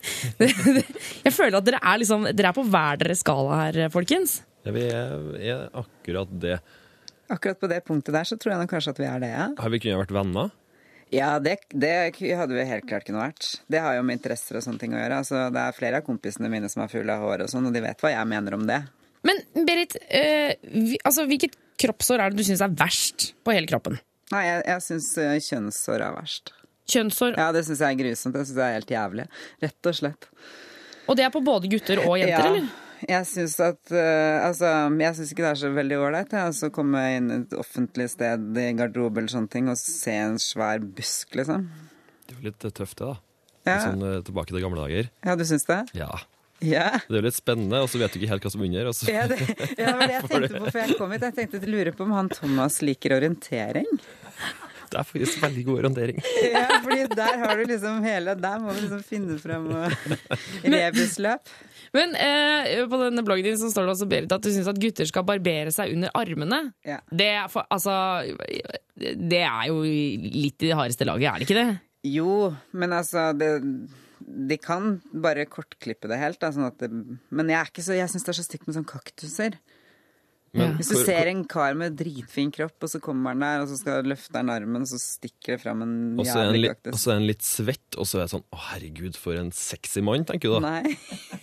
jeg 1.26 1.32
føler 1.32 1.60
at 1.62 1.68
dere 1.70 1.80
er, 1.80 2.02
liksom, 2.02 2.28
dere 2.34 2.52
er 2.52 2.58
på 2.58 2.66
hver 2.68 3.00
deres 3.00 3.24
skala 3.24 3.62
her, 3.64 3.86
folkens. 3.94 4.42
Ja, 4.66 4.76
vi 4.76 4.88
er, 4.90 5.26
er 5.40 5.66
akkurat 5.80 6.32
det. 6.44 6.60
Akkurat 7.32 7.62
på 7.62 7.72
det 7.72 7.80
punktet 7.88 8.14
der 8.18 8.28
så 8.28 8.38
tror 8.38 8.58
jeg 8.58 8.70
kanskje 8.70 8.98
at 8.98 9.02
vi 9.02 9.08
er 9.10 9.24
det, 9.24 9.32
ja. 9.32 9.48
Har 9.62 9.72
vi 9.72 9.80
kunnet 9.82 10.04
vært 10.04 10.16
venner? 10.18 10.52
Ja, 11.14 11.36
det, 11.40 11.60
det 11.70 11.92
hadde 12.18 12.56
vi 12.56 12.66
helt 12.66 12.88
klart 12.90 13.06
kunne 13.08 13.22
vært. 13.22 13.48
Det 13.72 13.82
har 13.82 13.98
jo 13.98 14.06
med 14.06 14.18
interesser 14.18 14.58
og 14.58 14.66
sånne 14.66 14.82
ting 14.82 14.96
å 14.96 15.00
gjøre. 15.00 15.20
Altså, 15.22 15.44
det 15.54 15.62
er 15.62 15.78
flere 15.78 16.02
av 16.02 16.08
kompisene 16.08 16.50
mine 16.52 16.70
som 16.72 16.84
er 16.86 16.92
fulle 16.92 17.14
av 17.14 17.26
hår 17.26 17.46
og 17.46 17.52
sånn, 17.52 17.68
og 17.70 17.76
de 17.76 17.84
vet 17.86 18.02
hva 18.02 18.12
jeg 18.16 18.32
mener 18.32 18.58
om 18.58 18.66
det. 18.68 18.82
Men 19.26 19.42
Berit, 19.68 19.96
øh, 20.02 20.52
vi, 20.74 21.00
altså, 21.04 21.28
hvilket 21.30 21.58
kroppshår 21.82 22.24
er 22.24 22.34
det 22.34 22.42
du 22.42 22.48
syns 22.48 22.64
er 22.66 22.74
verst 22.78 23.32
på 23.46 23.54
hele 23.56 23.70
kroppen? 23.70 24.00
Nei, 24.34 24.46
jeg, 24.48 24.62
jeg 24.66 24.86
syns 24.88 25.10
uh, 25.22 25.34
kjønnshår 25.48 26.06
er 26.08 26.16
verst. 26.16 26.56
Kjønnshår, 26.90 27.38
Ja, 27.42 27.52
det 27.54 27.66
syns 27.68 27.82
jeg 27.82 27.96
er 27.96 28.00
grusomt. 28.02 28.38
Det 28.38 28.48
syns 28.48 28.62
jeg 28.62 28.66
er 28.66 28.80
helt 28.80 28.96
jævlig. 28.96 29.28
Rett 29.66 29.92
og 29.92 30.00
slett. 30.00 30.28
og 31.06 31.18
det 31.18 31.26
er 31.28 31.34
på 31.34 31.42
både 31.46 31.70
gutter 31.70 32.02
og 32.06 32.18
jenter, 32.18 32.34
ja. 32.34 32.50
eller? 32.50 32.85
Jeg 33.04 33.28
syns 33.28 33.58
at 33.60 33.92
uh, 33.92 34.46
Altså, 34.46 34.70
jeg 35.02 35.18
syns 35.18 35.34
ikke 35.34 35.44
det 35.44 35.50
er 35.52 35.60
så 35.60 35.72
veldig 35.76 35.98
ålreit 36.00 36.36
jeg, 36.36 36.54
å 36.68 36.72
komme 36.74 37.02
inn 37.18 37.32
et 37.42 37.56
offentlig 37.60 38.08
sted 38.14 38.60
i 38.62 38.70
garderobe 38.78 39.22
eller 39.22 39.34
sånne 39.34 39.52
ting 39.52 39.68
og 39.72 39.80
se 39.82 40.16
en 40.16 40.40
svær 40.42 40.80
busk, 40.84 41.36
liksom. 41.38 41.68
Det 42.26 42.38
er 42.38 42.40
jo 42.40 42.48
litt 42.50 42.66
tøft, 42.66 42.98
det, 43.02 43.12
da. 43.12 43.18
Ja, 43.66 43.80
Sånn 43.82 44.02
eh, 44.06 44.22
tilbake 44.26 44.54
til 44.54 44.62
gamle 44.62 44.84
dager. 44.86 45.12
ja 45.26 45.36
du 45.38 45.44
syns 45.50 45.66
det? 45.68 45.82
Ja. 45.98 46.12
Yeah. 46.64 47.02
Det 47.10 47.18
er 47.18 47.20
jo 47.20 47.26
litt 47.28 47.38
spennende, 47.38 47.82
og 47.84 47.90
så 47.92 48.00
vet 48.00 48.14
du 48.14 48.20
ikke 48.22 48.30
helt 48.32 48.46
hva 48.46 48.52
som 48.54 48.62
er 48.64 48.70
under. 48.70 48.92
Så. 48.96 49.08
Ja, 49.12 49.26
det, 49.28 49.40
ja, 49.76 49.96
var 49.98 50.06
det 50.08 50.14
jeg 50.16 50.28
tenkte 50.32 50.62
på 50.62 50.70
før 50.70 50.82
jeg 50.82 51.00
kom 51.00 51.16
hit. 51.16 51.26
Jeg 51.28 51.38
tenkte 51.40 51.60
å 51.60 51.74
lure 51.74 51.94
på 51.96 52.06
om 52.06 52.14
han 52.16 52.30
Thomas 52.32 52.80
liker 52.86 53.18
orientering. 53.18 53.90
Det 54.86 55.02
er 55.02 55.08
faktisk 55.10 55.42
veldig 55.44 55.66
god 55.68 55.82
orientering. 55.84 56.22
Ja, 56.56 56.80
fordi 56.84 57.08
der 57.18 57.40
har 57.42 57.58
du 57.58 57.64
liksom 57.68 58.04
hele 58.06 58.36
Der 58.40 58.60
må 58.64 58.74
vi 58.76 58.86
liksom 58.86 59.02
finne 59.04 59.38
frem 59.42 59.66
og 59.74 60.14
rebusløp. 60.76 61.52
Men 61.96 62.16
eh, 62.20 62.82
på 62.92 63.00
denne 63.00 63.24
bloggen 63.26 63.48
din 63.48 63.60
så 63.62 63.70
står 63.72 63.88
det 63.88 63.94
også 63.96 64.08
Berit, 64.12 64.34
at 64.36 64.44
du 64.44 64.50
syns 64.52 64.68
at 64.72 64.80
gutter 64.84 65.08
skal 65.08 65.24
barbere 65.28 65.72
seg 65.74 65.94
under 65.96 66.12
armene. 66.20 66.62
Ja. 66.88 67.00
Det, 67.10 67.30
er 67.40 67.52
for, 67.54 67.68
altså, 67.72 67.96
det 69.00 69.44
er 69.46 69.70
jo 69.72 69.80
litt 69.86 70.60
i 70.66 70.72
det 70.72 70.76
hardeste 70.80 71.08
laget, 71.08 71.30
er 71.32 71.40
det 71.40 71.48
ikke 71.48 71.62
det? 71.62 71.70
Jo, 72.06 72.52
men 72.78 72.94
altså 72.94 73.32
det, 73.34 73.48
De 74.26 74.58
kan 74.62 75.00
bare 75.24 75.48
kortklippe 75.50 76.10
det 76.12 76.20
helt. 76.22 76.38
Da, 76.42 76.52
sånn 76.54 76.68
at 76.68 76.78
det, 76.84 76.92
men 76.92 77.50
jeg, 77.50 77.62
er 77.64 77.88
så, 77.88 77.96
jeg 77.98 78.12
syns 78.12 78.28
det 78.28 78.36
er 78.36 78.40
så 78.42 78.46
stygt 78.46 78.68
med 78.70 78.78
sånne 78.78 78.92
kaktuser. 78.92 79.58
Men 80.56 80.78
Hvis 80.78 80.88
du 80.88 80.94
hvor- 80.96 81.08
ser 81.10 81.28
en 81.28 81.42
kar 81.52 81.74
med 81.76 81.98
dritfin 82.00 82.48
kropp, 82.56 82.78
og 82.86 82.88
så 82.94 83.02
kommer 83.04 83.34
han 83.34 83.42
der, 83.44 83.64
og 83.66 83.68
så 83.68 83.76
skal 83.82 84.06
løfte 84.08 84.40
han 84.40 84.48
armen, 84.54 84.86
og 84.86 84.88
så 84.88 84.96
stikker 85.02 85.58
det 85.58 85.62
fram 85.66 85.82
en 85.84 85.96
jævlig 86.24 86.70
kaktus. 86.72 86.94
og 86.94 87.02
så 87.02 87.12
er 87.12 87.18
en 87.20 87.28
litt 87.28 87.44
svett, 87.44 87.98
og 88.00 88.08
så 88.08 88.22
er 88.22 88.24
det 88.24 88.32
sånn 88.38 88.46
Å, 88.56 88.62
herregud, 88.70 89.18
for 89.20 89.36
en 89.42 89.52
sexy 89.52 90.00
mann, 90.06 90.24
tenker 90.30 90.54
du 90.54 90.60
da. 90.62 90.78
Nei, 90.80 90.96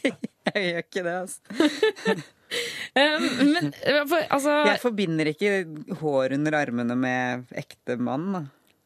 jeg 0.54 0.68
gjør 0.68 0.86
ikke 0.86 1.04
det, 1.08 1.18
altså. 1.24 2.16
Um, 2.92 3.22
men 3.48 3.70
for, 4.04 4.20
altså 4.28 4.58
Jeg 4.68 4.80
forbinder 4.82 5.30
ikke 5.30 5.52
hår 6.02 6.34
under 6.36 6.56
armene 6.58 6.96
med 7.00 7.54
ekte 7.56 7.96
mann, 7.96 8.26
da. 8.34 8.42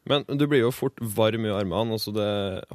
Men 0.07 0.23
du 0.39 0.45
blir 0.47 0.63
jo 0.63 0.71
fort 0.71 1.01
varm 1.03 1.49
i 1.49 1.51
armene, 1.51 1.97
altså 1.97 2.13
det 2.15 2.29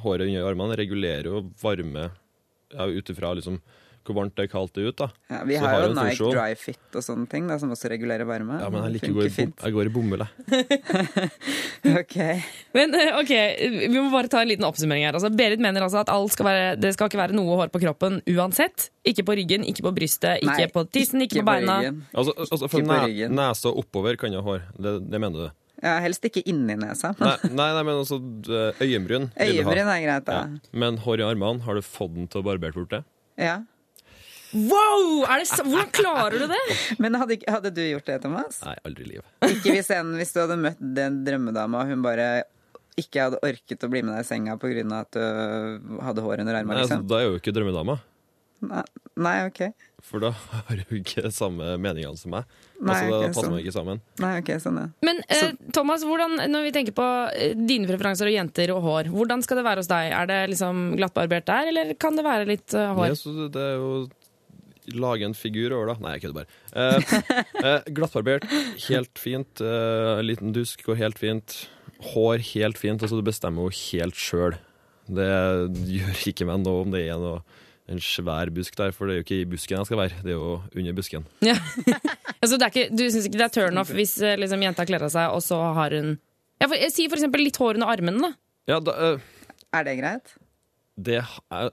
håret 0.04 0.28
under 0.28 0.50
armene 0.50 0.76
regulerer 0.76 1.30
jo 1.32 1.46
varme 1.62 2.10
ja, 2.10 2.88
ut 2.92 3.12
ifra 3.14 3.32
liksom, 3.40 3.62
hvor 4.06 4.16
varmt 4.18 4.36
det 4.38 4.46
er 4.48 4.52
kaldt 4.52 4.74
det 4.78 4.86
ut. 4.90 4.98
da. 5.02 5.08
Ja, 5.30 5.40
vi 5.48 5.56
har 5.62 5.68
har 5.74 5.84
jo 5.86 5.90
Nike 5.94 6.16
funksjon. 6.18 6.34
Dry 6.36 6.56
Fit 6.60 6.98
og 7.00 7.04
sånne 7.06 7.28
ting 7.32 7.48
da, 7.50 7.58
som 7.62 7.72
også 7.76 7.90
regulerer 7.94 8.26
varme. 8.30 8.58
Ja, 8.62 8.70
men 8.74 8.84
jeg 8.88 8.96
liker 8.98 9.14
går, 9.18 9.28
i, 9.30 9.34
bom, 9.38 9.54
jeg 9.66 9.76
går 9.78 9.90
i 9.90 9.94
bomull, 9.96 10.26
jeg. 10.26 11.30
Ok. 12.02 12.16
Men 12.78 12.94
eh, 12.94 13.16
ok, 13.18 13.32
vi 13.90 13.96
må 13.98 14.08
bare 14.14 14.30
ta 14.32 14.42
en 14.44 14.50
liten 14.52 14.66
oppsummering 14.68 15.06
her. 15.08 15.16
Altså, 15.18 15.32
Berit 15.34 15.62
mener 15.64 15.82
altså 15.86 16.02
at 16.04 16.12
alt 16.14 16.34
skal 16.36 16.46
være, 16.48 16.68
det 16.82 16.94
skal 16.96 17.10
ikke 17.10 17.22
være 17.22 17.36
noe 17.38 17.58
hår 17.62 17.72
på 17.74 17.82
kroppen 17.84 18.20
uansett. 18.30 18.90
Ikke 19.08 19.26
på 19.26 19.36
ryggen, 19.40 19.66
ikke 19.66 19.86
på 19.88 19.94
brystet, 19.98 20.44
ikke 20.46 20.60
Nei, 20.68 20.68
på 20.76 20.84
tissen, 20.94 21.24
ikke, 21.26 21.42
på 21.42 21.48
beina. 21.50 21.80
ryggen. 21.82 22.04
Altså, 22.14 22.36
altså 22.38 22.70
For 22.70 22.84
Ikke 22.84 22.92
på 22.92 23.00
ne 23.00 23.08
ryggen. 23.10 23.36
nesa 23.40 23.74
oppover 23.82 24.20
kan 24.22 24.34
jeg 24.36 24.44
ha 24.46 24.46
hår. 24.52 24.62
Det, 24.78 24.94
det 25.10 25.22
mener 25.24 25.48
du? 25.48 25.58
Ja, 25.82 25.96
helst 26.04 26.22
ikke 26.30 26.44
inni 26.46 26.76
nesa. 26.78 27.16
Nei, 27.18 27.34
nei, 27.50 27.70
nei 27.74 27.82
men 27.88 27.96
altså 28.04 28.20
øyenbryn. 28.86 29.32
øyenbryn 29.42 29.88
er 29.90 30.04
greit, 30.06 30.28
da. 30.28 30.36
Ja. 30.44 30.74
Men 30.84 31.00
hår 31.02 31.24
i 31.24 31.26
armene, 31.26 31.64
har 31.66 31.80
du 31.80 31.82
fått 31.82 32.14
den 32.14 32.30
til 32.30 32.44
å 32.44 32.46
barbere 32.46 32.76
bort 32.78 32.92
det? 32.94 33.02
Ja. 33.42 33.56
Wow! 34.54 35.24
Er 35.30 35.42
det 35.44 35.48
så, 35.52 35.64
hvordan 35.64 35.92
klarer 35.96 36.38
du 36.44 36.48
det? 36.52 36.62
Men 37.04 37.16
hadde, 37.22 37.38
hadde 37.48 37.72
du 37.76 37.82
gjort 37.86 38.10
det, 38.10 38.18
Thomas? 38.26 38.60
Nei, 38.66 38.76
aldri 38.88 39.06
i 39.08 39.12
livet. 39.14 39.28
Ikke 39.48 39.76
hvis, 39.78 39.92
en, 39.96 40.14
hvis 40.20 40.34
du 40.36 40.42
hadde 40.44 40.58
møtt 40.60 40.82
den 41.02 41.22
drømmedama, 41.28 41.86
og 41.86 41.94
hun 41.94 42.04
bare 42.06 42.30
ikke 43.00 43.24
hadde 43.30 43.40
orket 43.48 43.86
å 43.88 43.90
bli 43.90 44.02
med 44.04 44.18
deg 44.18 44.26
i 44.26 44.28
senga 44.28 44.58
pga. 44.60 44.84
at 45.00 45.16
du 45.16 46.00
hadde 46.04 46.24
hår 46.26 46.44
under 46.44 46.54
Nei, 46.58 46.64
armene, 46.66 46.82
altså, 46.84 46.98
liksom? 47.00 47.08
da 47.10 47.20
er 47.22 47.24
jeg 47.28 47.32
jo 47.32 47.40
ikke 47.44 47.54
drømmedama. 47.56 47.96
Nei, 48.62 48.82
nei, 49.18 49.38
ok. 49.48 49.62
For 50.06 50.22
da 50.22 50.30
har 50.36 50.78
du 50.84 50.92
ikke 51.00 51.32
samme 51.34 51.72
meningene 51.82 52.20
som 52.20 52.30
meg. 52.36 52.46
Nei, 52.78 52.94
altså, 52.94 53.08
da 53.10 53.18
ok, 53.18 53.24
passer 53.32 53.40
sånn. 53.48 53.54
man 53.56 53.62
ikke 53.64 53.74
sammen. 53.74 54.02
Nei, 54.22 54.34
ok, 54.44 54.52
sånn 54.62 54.78
ja. 54.78 54.84
Men 55.08 55.24
eh, 55.34 55.56
Thomas, 55.74 56.04
hvordan, 56.06 56.36
når 56.52 56.68
vi 56.68 56.74
tenker 56.76 56.94
på 56.98 57.08
eh, 57.34 57.56
dine 57.58 57.90
preferanser 57.90 58.30
og 58.30 58.36
jenter 58.36 58.74
og 58.76 58.84
hår, 58.86 59.10
hvordan 59.16 59.42
skal 59.46 59.62
det 59.62 59.66
være 59.66 59.82
hos 59.82 59.90
deg? 59.90 60.12
Er 60.20 60.30
det 60.30 60.40
liksom 60.54 60.84
glattbarbert 61.00 61.48
der, 61.50 61.72
eller 61.74 61.94
kan 62.02 62.20
det 62.20 62.28
være 62.28 62.50
litt 62.52 62.76
uh, 62.78 62.92
hår? 63.00 63.16
Det- 63.18 63.50
det 63.58 63.66
er 63.72 63.80
jo 63.80 63.90
Lage 64.98 65.28
en 65.28 65.36
figur 65.38 65.76
over, 65.78 65.92
da. 65.92 65.96
Nei, 66.02 66.16
jeg 66.18 66.24
kødder 66.26 66.40
bare. 66.42 66.50
Eh, 66.74 67.14
eh, 67.62 67.90
glattbarbert, 67.94 68.48
helt 68.88 69.22
fint. 69.22 69.62
Eh, 69.62 70.20
en 70.20 70.26
liten 70.26 70.54
dusk 70.56 70.82
går 70.88 70.98
helt 71.04 71.20
fint. 71.22 71.58
Hår, 72.12 72.42
helt 72.56 72.80
fint. 72.82 73.02
Altså, 73.04 73.20
du 73.20 73.26
bestemmer 73.28 73.68
jo 73.70 73.76
helt 73.92 74.18
sjøl. 74.18 74.58
Det 75.12 75.28
gjør 75.92 76.24
ikke 76.32 76.48
meg 76.50 76.64
noe 76.64 76.86
om 76.86 76.94
det 76.94 77.04
er 77.12 77.20
noe, 77.22 77.42
en 77.92 78.00
svær 78.00 78.48
busk 78.56 78.78
der, 78.80 78.94
for 78.96 79.10
det 79.10 79.14
er 79.14 79.18
jo 79.20 79.24
ikke 79.26 79.40
i 79.42 79.48
busken 79.52 79.82
jeg 79.82 79.88
skal 79.90 80.00
være, 80.00 80.20
det 80.24 80.32
er 80.32 80.38
jo 80.38 80.52
under 80.80 80.94
busken. 80.96 81.26
Ja. 81.50 81.58
altså, 82.40 82.56
det 82.56 82.64
er 82.64 82.72
ikke, 82.72 82.86
du 82.96 83.02
syns 83.12 83.26
ikke 83.28 83.40
det 83.42 83.48
er 83.50 83.56
turn 83.58 83.82
off 83.82 83.92
hvis 83.92 84.14
eh, 84.24 84.38
liksom, 84.40 84.64
jenta 84.64 84.86
kler 84.88 85.04
av 85.04 85.12
seg, 85.12 85.34
og 85.36 85.42
så 85.44 85.58
har 85.76 85.98
hun 85.98 86.14
ja, 86.62 86.70
for, 86.70 86.78
jeg 86.78 86.94
sier 86.94 87.12
for 87.12 87.20
eksempel 87.20 87.44
litt 87.44 87.58
hår 87.60 87.80
under 87.82 87.92
armene, 87.92 88.22
da. 88.24 88.32
Ja, 88.72 88.78
da, 88.86 88.96
eh, 89.10 89.58
Er 89.76 89.90
det 89.90 89.98
greit? 90.00 90.32
det 91.02 91.18
er 91.20 91.72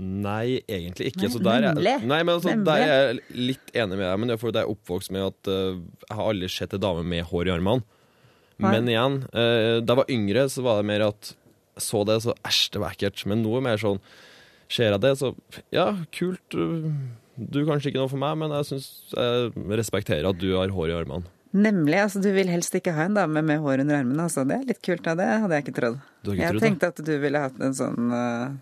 Nei, 0.00 0.60
egentlig 0.64 1.10
ikke. 1.10 1.26
Nei, 1.26 1.30
så 1.34 1.40
der 1.44 1.66
er, 1.70 1.80
nei, 2.00 2.20
men 2.24 2.32
altså, 2.36 2.54
der 2.64 2.84
er 2.84 2.92
jeg 2.92 3.18
litt 3.50 3.72
enig 3.74 3.98
med 3.98 4.06
deg, 4.06 4.20
men 4.22 4.30
det 4.30 4.36
er 4.36 4.40
fordi 4.40 4.60
jeg 4.62 4.68
er 4.68 4.74
oppvokst 4.74 5.12
med 5.14 5.26
at 5.26 5.50
uh, 5.52 5.80
jeg 6.06 6.16
har 6.18 6.30
aldri 6.32 6.50
sett 6.52 6.76
en 6.76 6.82
dame 6.86 7.04
med 7.12 7.28
hår 7.28 7.50
i 7.50 7.54
armene. 7.54 7.84
Men 8.60 8.88
igjen, 8.92 9.22
uh, 9.32 9.78
da 9.80 9.94
jeg 9.94 10.00
var 10.02 10.12
yngre, 10.16 10.46
så 10.52 10.64
var 10.64 10.80
det 10.80 10.88
mer 10.90 11.06
at 11.10 11.32
jeg 11.34 11.84
så 11.86 12.02
det, 12.08 12.18
så 12.24 12.34
æsj, 12.44 12.62
det 12.74 12.82
var 12.82 12.96
ekkelt. 12.96 13.24
Men 13.30 13.44
nå 13.44 13.54
er 13.54 13.62
det 13.62 13.68
mer 13.70 13.82
sånn 13.84 14.02
Ser 14.70 14.92
jeg 14.92 15.00
det, 15.02 15.10
så 15.18 15.32
ja, 15.74 15.88
kult. 16.14 16.54
uh, 16.54 16.86
Du 17.34 17.56
er 17.62 17.66
kanskje 17.66 17.90
ikke 17.90 18.04
noe 18.04 18.12
for 18.12 18.22
meg, 18.22 18.36
men 18.38 18.52
jeg 18.54 18.68
syns 18.68 18.88
jeg 19.16 19.70
respekterer 19.80 20.28
at 20.30 20.38
du 20.38 20.52
har 20.54 20.70
hår 20.70 20.92
i 20.92 20.94
armene. 21.00 21.26
Nemlig. 21.50 21.96
altså 21.98 22.20
Du 22.22 22.28
vil 22.30 22.46
helst 22.52 22.74
ikke 22.78 22.94
ha 22.94 23.08
en 23.08 23.16
dame 23.18 23.42
med 23.42 23.58
hår 23.64 23.82
under 23.82 23.98
armene. 23.98 24.22
altså 24.28 24.44
Det 24.46 24.60
er 24.60 24.68
litt 24.68 24.82
kult, 24.86 25.02
da. 25.02 25.16
Det 25.18 25.26
hadde 25.26 25.56
jeg 25.58 25.66
ikke 25.66 25.76
trodd. 25.80 25.96
Ikke 26.22 26.36
jeg 26.38 26.54
trodd 26.54 26.62
tenkte 26.62 26.90
at 26.92 27.02
du 27.08 27.12
ville 27.24 27.42
hatt 27.42 27.58
en 27.58 27.74
sånn 27.74 28.12
uh, 28.14 28.52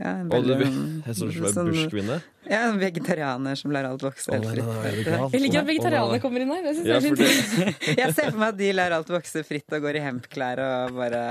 ja, 0.00 0.10
en 0.20 0.30
Og 0.34 0.42
du 0.42 0.52
veldig, 0.54 0.68
er 1.06 1.14
sånn 1.16 1.30
svær 1.36 1.66
bushkvinne? 1.68 2.16
Ja, 2.44 2.58
en 2.68 2.76
vegetarianer 2.76 3.56
som 3.56 3.72
lar 3.72 3.86
alt 3.88 4.02
vokse 4.04 4.28
helt 4.34 4.44
fritt. 4.50 4.66
Jeg 5.32 5.40
liker 5.40 5.62
at 5.62 5.68
vegetarianere 5.68 6.18
kommer 6.20 6.42
inn 6.44 6.50
her. 6.52 6.66
Ja, 6.84 6.98
er 6.98 7.94
Jeg 8.02 8.10
ser 8.16 8.28
for 8.34 8.40
meg 8.42 8.50
at 8.50 8.58
de 8.58 8.68
lar 8.76 8.92
alt 8.98 9.08
vokse 9.14 9.40
fritt 9.48 9.72
og 9.78 9.86
går 9.86 9.96
i 9.96 10.02
hempklær 10.04 10.60
og 10.60 10.98
bare 10.98 11.22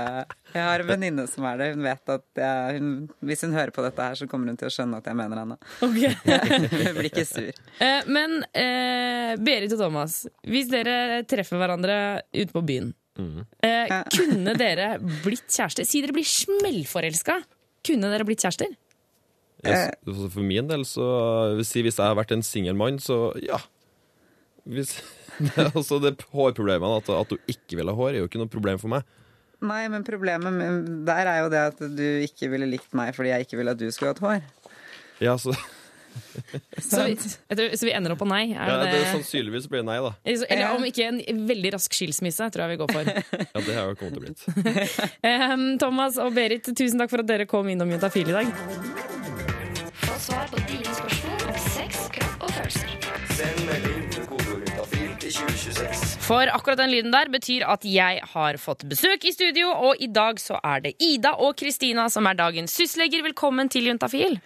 Jeg 0.56 0.64
har 0.64 0.82
en 0.82 0.90
venninne 0.90 1.26
som 1.30 1.46
er 1.52 1.60
det. 1.60 1.68
Hun 1.76 1.86
vet 1.86 2.12
at 2.16 2.42
jeg, 2.42 2.80
hun, 2.80 2.90
hvis 3.30 3.44
hun 3.46 3.54
hører 3.54 3.74
på 3.76 3.84
dette 3.86 4.08
her, 4.08 4.18
så 4.18 4.26
kommer 4.32 4.50
hun 4.50 4.58
til 4.58 4.72
å 4.72 4.74
skjønne 4.74 4.98
at 4.98 5.06
jeg 5.12 5.20
mener 5.22 5.42
henne. 5.44 5.60
Okay. 5.84 6.16
Hun 6.74 6.98
blir 6.98 7.10
ikke 7.12 7.26
sur. 7.28 7.52
Eh, 7.78 8.10
men 8.10 8.40
eh, 8.50 9.36
Berit 9.44 9.76
og 9.76 9.84
Thomas, 9.84 10.22
hvis 10.50 10.72
dere 10.72 11.22
treffer 11.30 11.60
hverandre 11.62 11.98
ute 12.34 12.50
på 12.56 12.64
byen, 12.66 12.94
Mm. 13.14 13.44
eh, 13.62 13.92
kunne 14.10 14.56
dere 14.58 14.96
blitt 15.22 15.44
kjærester? 15.46 15.86
Si 15.86 16.00
dere 16.02 16.10
blir 16.16 16.26
smellforelska. 16.26 17.36
Kunne 17.84 18.10
dere 18.12 18.26
blitt 18.26 18.44
kjærester? 18.44 18.72
jeg, 19.64 19.92
for 20.32 20.44
min 20.44 20.68
del, 20.68 20.84
så 20.88 21.04
vil 21.56 21.66
si 21.66 21.82
hvis 21.84 21.98
jeg 22.00 22.04
har 22.04 22.16
vært 22.18 22.34
en 22.36 22.44
singel 22.44 22.76
mann, 22.78 22.98
så 23.02 23.32
ja. 23.42 23.60
Hvis, 24.68 24.96
det, 25.44 25.70
altså 25.70 26.00
det 26.02 26.16
hårproblemene, 26.32 27.00
at, 27.00 27.10
at 27.12 27.32
du 27.32 27.50
ikke 27.50 27.78
vil 27.80 27.90
ha 27.90 27.96
hår, 27.96 28.10
er 28.12 28.22
jo 28.22 28.30
ikke 28.30 28.42
noe 28.42 28.52
problem 28.52 28.80
for 28.82 28.92
meg. 28.92 29.06
Nei, 29.64 29.84
men 29.88 30.04
problemet 30.04 31.06
der 31.06 31.30
er 31.30 31.38
jo 31.44 31.50
det 31.52 31.62
at 31.70 31.78
du 31.96 32.04
ikke 32.26 32.50
ville 32.52 32.68
likt 32.68 32.92
meg 32.96 33.14
fordi 33.16 33.30
jeg 33.32 33.46
ikke 33.46 33.56
ville 33.60 33.72
at 33.72 33.80
du 33.80 33.86
skulle 33.94 34.12
hatt 34.12 34.20
hår. 34.24 34.42
Ja, 35.24 35.36
så, 35.40 35.54
Så 36.90 37.04
vi, 37.06 37.14
tror, 37.18 37.76
så 37.76 37.86
vi 37.88 37.92
ender 37.96 38.14
opp 38.14 38.20
på 38.22 38.28
nei? 38.28 38.44
Er 38.54 38.68
ja, 38.70 38.76
det 38.82 38.92
det 38.94 39.02
sannsynligvis 39.12 39.68
blir 39.70 39.82
det 39.82 39.88
nei, 39.88 39.98
da. 40.04 40.12
Eller- 40.24 40.76
om 40.76 40.84
ikke 40.86 41.08
en 41.10 41.42
veldig 41.48 41.74
rask 41.76 41.94
skilsmisse, 41.96 42.50
tror 42.54 42.64
jeg 42.66 42.74
vi 42.74 42.80
går 42.84 42.94
for. 42.94 43.12
Ja, 43.54 43.60
det 43.60 43.74
har 43.76 43.90
jo 43.92 43.98
kommet 43.98 44.14
til 44.14 44.22
å 44.22 44.64
bli. 44.64 44.84
um, 45.30 45.66
Thomas 45.82 46.18
og 46.22 46.34
Berit, 46.36 46.66
tusen 46.74 47.00
takk 47.02 47.12
for 47.12 47.24
at 47.24 47.30
dere 47.30 47.46
kom 47.50 47.68
innom 47.70 47.90
Juntafil 47.94 48.30
i 48.32 48.38
dag. 48.40 48.52
Få 50.04 50.18
svar 50.28 50.48
på 50.50 50.62
dine 50.70 50.96
spørsmål 50.98 51.48
om 51.52 51.58
sex, 51.70 52.06
kropp 52.16 52.48
og 52.48 52.54
følelser. 52.58 52.94
For 56.24 56.48
akkurat 56.48 56.78
den 56.80 56.90
lyden 56.92 57.12
der 57.12 57.28
betyr 57.32 57.64
at 57.68 57.84
jeg 57.88 58.20
har 58.32 58.56
fått 58.60 58.84
besøk 58.88 59.24
i 59.28 59.32
studio, 59.34 59.70
og 59.74 60.00
i 60.02 60.08
dag 60.08 60.38
så 60.40 60.56
er 60.64 60.80
det 60.86 60.94
Ida 61.02 61.34
og 61.42 61.56
Kristina 61.60 62.06
som 62.12 62.26
er 62.30 62.38
dagens 62.38 62.72
sysleger. 62.76 63.24
Velkommen 63.26 63.68
til 63.72 63.90
Juntafil. 63.90 64.38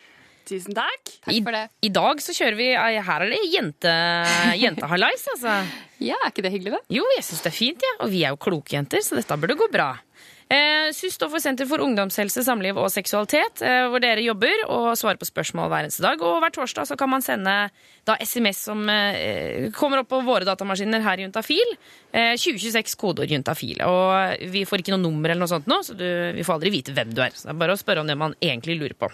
Tusen 0.48 0.76
takk. 0.76 1.10
I, 1.12 1.18
Takk 1.26 1.44
for 1.44 1.56
det. 1.58 1.64
I 1.84 1.90
dag 1.92 2.22
så 2.24 2.34
kjører 2.36 2.56
vi 2.56 2.68
Her 2.72 3.24
er 3.24 3.32
det 3.34 3.40
jente, 3.52 3.94
jentehallais, 4.56 5.26
altså. 5.34 5.58
Ja, 6.08 6.14
Er 6.22 6.30
ikke 6.30 6.44
det 6.46 6.52
hyggelig, 6.54 6.76
da? 6.76 6.78
Jo, 6.94 7.02
jeg 7.16 7.24
syns 7.26 7.42
det 7.42 7.50
er 7.50 7.56
fint, 7.56 7.82
ja. 7.82 7.94
og 8.04 8.12
vi 8.12 8.20
er 8.22 8.30
jo 8.30 8.38
kloke 8.38 8.70
jenter, 8.76 9.02
så 9.02 9.16
dette 9.18 9.34
burde 9.42 9.56
gå 9.58 9.66
bra. 9.72 9.88
Eh, 10.48 10.92
SUS 10.92 11.18
Senter 11.42 11.66
for 11.68 11.82
ungdomshelse, 11.84 12.40
samliv 12.44 12.78
og 12.80 12.88
seksualitet, 12.88 13.60
eh, 13.60 13.84
hvor 13.92 14.00
dere 14.00 14.24
jobber 14.24 14.64
og 14.72 14.96
svarer 14.96 15.20
på 15.20 15.28
spørsmål 15.28 15.68
hver 15.68 15.84
eneste 15.84 16.02
dag. 16.02 16.22
Og 16.24 16.40
hver 16.40 16.54
torsdag 16.54 16.88
så 16.88 16.96
kan 16.96 17.10
man 17.12 17.22
sende 17.22 17.70
da 18.08 18.16
SMS 18.16 18.62
som 18.70 18.88
eh, 18.88 19.68
kommer 19.76 20.00
opp 20.00 20.08
på 20.08 20.22
våre 20.24 20.48
datamaskiner 20.48 21.04
her 21.04 21.20
i 21.20 21.26
Juntafil. 21.26 21.74
Eh, 22.12 22.32
2026 22.40 22.96
kodeord 22.96 23.28
juntafil. 23.28 23.82
Og 23.84 24.48
vi 24.48 24.64
får 24.64 24.80
ikke 24.80 24.94
noe 24.94 25.04
nummer 25.04 25.28
eller 25.28 25.44
noe 25.44 25.52
sånt 25.52 25.68
nå, 25.68 25.82
så 25.84 25.92
du, 25.92 26.06
vi 26.32 26.46
får 26.46 26.56
aldri 26.56 26.72
vite 26.72 26.96
hvem 26.96 27.12
du 27.12 27.20
er. 27.20 27.36
Så 27.36 27.50
det 27.50 27.52
er 27.52 27.60
bare 27.60 27.76
å 27.76 27.80
spørre 27.80 28.00
om 28.00 28.08
det 28.08 28.16
man 28.16 28.36
egentlig 28.40 28.78
lurer 28.80 28.96
på. 28.96 29.10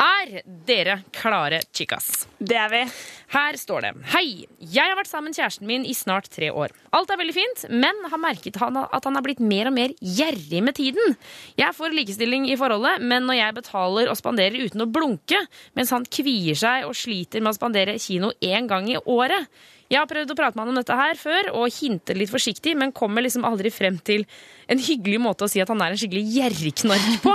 Er 0.00 0.40
dere 0.64 1.02
klare, 1.12 1.60
chicas? 1.76 2.24
Det 2.40 2.56
er 2.56 2.72
vi. 2.72 2.82
Her 3.30 3.60
står 3.60 3.84
det 3.84 3.92
Hei, 4.14 4.46
jeg 4.58 4.88
har 4.88 4.96
vært 4.98 5.10
sammen 5.10 5.30
med 5.30 5.36
kjæresten 5.36 5.68
min 5.68 5.84
i 5.84 5.92
snart 5.94 6.30
tre 6.32 6.48
år. 6.48 6.72
Alt 6.96 7.12
er 7.12 7.20
veldig 7.20 7.36
fint, 7.36 7.66
men 7.70 8.00
har 8.08 8.22
merket 8.22 8.56
han 8.62 8.80
at 8.80 9.04
han 9.04 9.18
har 9.18 9.26
blitt 9.26 9.44
mer 9.44 9.68
og 9.68 9.76
mer 9.76 9.92
gjerrig 10.00 10.64
med 10.64 10.69
tiden. 10.76 11.16
Jeg 11.58 11.68
er 11.68 11.76
for 11.76 11.92
likestilling 11.94 12.48
i 12.50 12.58
forholdet, 12.60 13.02
men 13.02 13.26
når 13.28 13.40
jeg 13.40 13.58
betaler 13.60 14.10
og 14.12 14.18
spanderer 14.18 14.68
uten 14.68 14.84
å 14.84 14.90
blunke, 14.90 15.42
mens 15.78 15.92
han 15.94 16.06
kvier 16.06 16.58
seg 16.58 16.88
og 16.88 16.96
sliter 16.98 17.42
med 17.44 17.52
å 17.54 17.58
spandere 17.58 17.98
kino 18.02 18.32
én 18.40 18.70
gang 18.70 18.88
i 18.90 18.98
året 19.04 19.48
jeg 19.90 19.98
har 19.98 20.06
prøvd 20.06 20.30
å 20.30 20.36
prate 20.38 20.54
med 20.54 20.62
han 20.62 20.70
om 20.70 20.76
dette 20.78 20.96
her 20.96 21.18
før 21.18 21.48
og 21.58 21.72
hinter 21.74 22.18
litt 22.18 22.30
forsiktig, 22.30 22.76
men 22.78 22.92
kommer 22.94 23.24
liksom 23.26 23.42
aldri 23.48 23.72
frem 23.74 23.96
til 24.06 24.22
en 24.70 24.78
hyggelig 24.78 25.18
måte 25.18 25.46
å 25.46 25.50
si 25.50 25.58
at 25.62 25.70
han 25.72 25.82
er 25.82 25.96
en 25.96 25.98
skikkelig 25.98 26.22
gjerrigknark 26.36 27.16
på. 27.24 27.32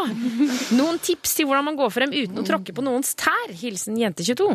Noen 0.78 1.02
tips 1.04 1.36
til 1.36 1.50
hvordan 1.50 1.68
man 1.68 1.80
går 1.80 1.92
frem 1.92 2.16
uten 2.16 2.40
å 2.40 2.46
tråkke 2.48 2.76
på 2.76 2.86
noens 2.86 3.12
tær? 3.20 3.52
Hilsen 3.60 4.00
jente22. 4.00 4.48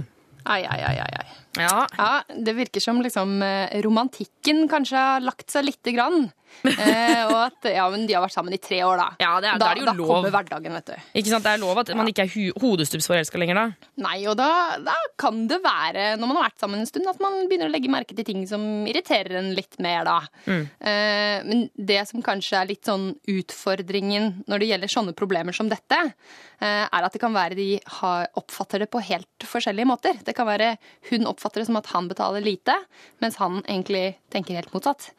Ai, 0.49 0.63
ai, 0.65 0.81
ai, 0.81 0.97
ai. 1.05 1.11
ai. 1.21 1.27
Ja, 1.61 1.85
Ja, 1.99 2.11
Det 2.33 2.57
virker 2.57 2.81
som 2.81 3.03
liksom 3.05 3.43
eh, 3.45 3.77
romantikken 3.85 4.65
kanskje 4.73 4.97
har 4.97 5.21
lagt 5.21 5.53
seg 5.53 5.69
lite 5.69 5.93
grann. 5.93 6.31
Eh, 6.65 7.23
og 7.27 7.37
at 7.47 7.69
ja, 7.73 7.87
men 7.93 8.07
de 8.07 8.15
har 8.17 8.23
vært 8.25 8.35
sammen 8.35 8.53
i 8.53 8.59
tre 8.61 8.81
år, 8.85 8.97
da. 9.01 9.09
Ja, 9.23 9.41
det 9.41 9.49
er- 9.51 9.59
da, 9.59 9.67
da 9.67 9.71
er 9.71 9.75
det 9.75 9.81
jo 9.83 9.87
da 9.87 9.95
lov. 9.97 10.09
kommer 10.11 10.31
hverdagen, 10.35 10.73
vet 10.79 10.87
du. 10.91 10.95
Ikke 11.21 11.33
sant? 11.33 11.45
Det 11.45 11.53
er 11.55 11.63
lov 11.63 11.79
at 11.79 11.93
man 11.97 12.07
ikke 12.11 12.27
er 12.27 12.53
hodestupsforelska 12.61 13.39
lenger 13.41 13.55
da. 13.55 13.65
Nei, 14.05 14.19
og 14.27 14.37
da, 14.37 14.51
da 14.85 14.95
kan 15.21 15.47
det 15.51 15.61
være, 15.65 16.17
når 16.21 16.27
man 16.27 16.37
har 16.41 16.49
vært 16.51 16.61
sammen 16.61 16.81
en 16.81 16.87
stund, 16.91 17.09
at 17.09 17.21
man 17.21 17.47
begynner 17.49 17.71
å 17.71 17.75
legge 17.75 17.89
merke 17.93 18.15
til 18.17 18.25
ting 18.29 18.47
som 18.51 18.63
irriterer 18.87 19.39
en 19.41 19.53
litt 19.57 19.79
mer, 19.81 20.05
da. 20.05 20.19
Mm. 20.47 20.63
Eh, 20.81 21.37
men 21.49 21.65
det 21.77 22.03
som 22.09 22.23
kanskje 22.23 22.61
er 22.61 22.71
litt 22.73 22.85
sånn 22.89 23.15
utfordringen 23.31 24.45
når 24.49 24.63
det 24.63 24.71
gjelder 24.73 24.93
sånne 24.95 25.15
problemer 25.17 25.55
som 25.57 25.69
dette, 25.71 25.99
eh, 26.61 26.85
er 26.87 27.07
at 27.07 27.13
det 27.13 27.21
kan 27.23 27.35
være 27.35 27.57
de 27.59 27.69
har, 28.01 28.29
oppfatter 28.41 28.85
det 28.85 28.91
på 28.93 29.03
helt 29.05 29.47
forskjellige 29.47 29.89
måter. 29.89 30.19
Det 30.25 30.35
kan 30.37 30.49
være 30.49 30.77
hun 31.11 31.27
oppfatter 31.31 31.63
det 31.63 31.67
som 31.71 31.77
at 31.81 31.91
han 31.95 32.09
betaler 32.11 32.45
lite, 32.45 32.75
mens 33.21 33.37
han 33.41 33.63
egentlig 33.67 34.17
tenker 34.33 34.55
helt 34.61 34.73
motsatt. 34.75 35.11